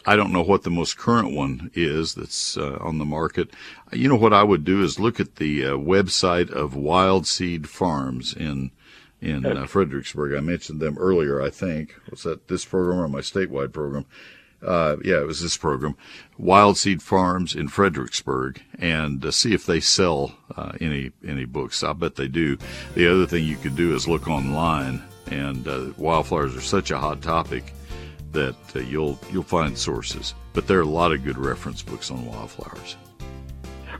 I 0.05 0.15
don't 0.15 0.33
know 0.33 0.41
what 0.41 0.63
the 0.63 0.69
most 0.69 0.97
current 0.97 1.33
one 1.33 1.71
is 1.73 2.13
that's 2.13 2.57
uh, 2.57 2.77
on 2.81 2.97
the 2.97 3.05
market. 3.05 3.51
You 3.91 4.09
know 4.09 4.15
what 4.15 4.33
I 4.33 4.43
would 4.43 4.65
do 4.65 4.83
is 4.83 4.99
look 4.99 5.19
at 5.19 5.35
the 5.35 5.65
uh, 5.65 5.69
website 5.71 6.49
of 6.49 6.73
Wildseed 6.73 7.67
Farms 7.67 8.33
in 8.33 8.71
in 9.23 9.45
uh, 9.45 9.65
Fredericksburg. 9.65 10.33
I 10.33 10.41
mentioned 10.41 10.81
them 10.81 10.97
earlier, 10.97 11.41
I 11.41 11.49
think. 11.49 11.95
Was 12.11 12.23
that 12.23 12.47
this 12.47 12.65
program 12.65 12.99
or 12.99 13.07
my 13.07 13.21
statewide 13.21 13.71
program? 13.71 14.05
Uh, 14.61 14.97
yeah, 15.03 15.19
it 15.19 15.27
was 15.27 15.41
this 15.41 15.57
program, 15.57 15.95
Wildseed 16.39 17.01
Farms 17.01 17.53
in 17.53 17.67
Fredericksburg, 17.67 18.61
and 18.79 19.25
uh, 19.25 19.31
see 19.31 19.53
if 19.53 19.65
they 19.65 19.81
sell 19.81 20.37
uh, 20.55 20.71
any 20.79 21.11
any 21.27 21.43
books. 21.43 21.83
I 21.83 21.91
bet 21.91 22.15
they 22.15 22.29
do. 22.29 22.57
The 22.95 23.11
other 23.11 23.25
thing 23.25 23.43
you 23.43 23.57
could 23.57 23.75
do 23.75 23.93
is 23.93 24.07
look 24.07 24.29
online, 24.29 25.01
and 25.29 25.67
uh, 25.67 25.91
wildflowers 25.97 26.55
are 26.55 26.61
such 26.61 26.91
a 26.91 26.97
hot 26.97 27.21
topic 27.21 27.73
that 28.31 28.55
uh, 28.73 28.79
you'll 28.79 29.19
you'll 29.33 29.43
find 29.43 29.77
sources. 29.77 30.33
But 30.53 30.67
there 30.67 30.79
are 30.79 30.83
a 30.83 30.85
lot 30.85 31.11
of 31.11 31.25
good 31.25 31.37
reference 31.37 31.81
books 31.81 32.09
on 32.09 32.25
wildflowers. 32.25 32.95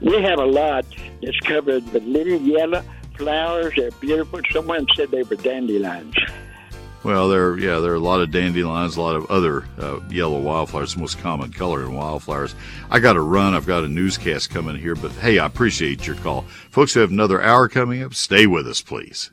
We 0.00 0.22
have 0.22 0.38
a 0.38 0.46
lot 0.46 0.86
that's 1.22 1.40
covered 1.40 1.92
with 1.92 2.04
little 2.04 2.40
yellow 2.40 2.82
flowers. 3.16 3.74
They're 3.76 3.90
beautiful. 3.92 4.40
Someone 4.50 4.86
said 4.96 5.10
they 5.10 5.22
were 5.22 5.36
dandelions. 5.36 6.14
Well, 7.04 7.28
there, 7.28 7.58
yeah, 7.58 7.80
there 7.80 7.92
are 7.92 7.96
a 7.96 8.00
lot 8.00 8.22
of 8.22 8.30
dandelions, 8.30 8.96
a 8.96 9.02
lot 9.02 9.14
of 9.14 9.30
other 9.30 9.64
uh, 9.78 10.00
yellow 10.08 10.40
wildflowers, 10.40 10.94
the 10.94 11.00
most 11.00 11.18
common 11.18 11.52
color 11.52 11.82
in 11.82 11.92
wildflowers. 11.92 12.54
I 12.90 12.98
got 12.98 13.12
to 13.12 13.20
run. 13.20 13.52
I've 13.52 13.66
got 13.66 13.84
a 13.84 13.88
newscast 13.88 14.48
coming 14.48 14.76
here, 14.76 14.94
but 14.94 15.12
hey, 15.12 15.38
I 15.38 15.44
appreciate 15.44 16.06
your 16.06 16.16
call. 16.16 16.46
Folks, 16.70 16.94
we 16.94 17.02
have 17.02 17.10
another 17.10 17.42
hour 17.42 17.68
coming 17.68 18.02
up. 18.02 18.14
Stay 18.14 18.46
with 18.46 18.66
us, 18.66 18.80
please. 18.80 19.30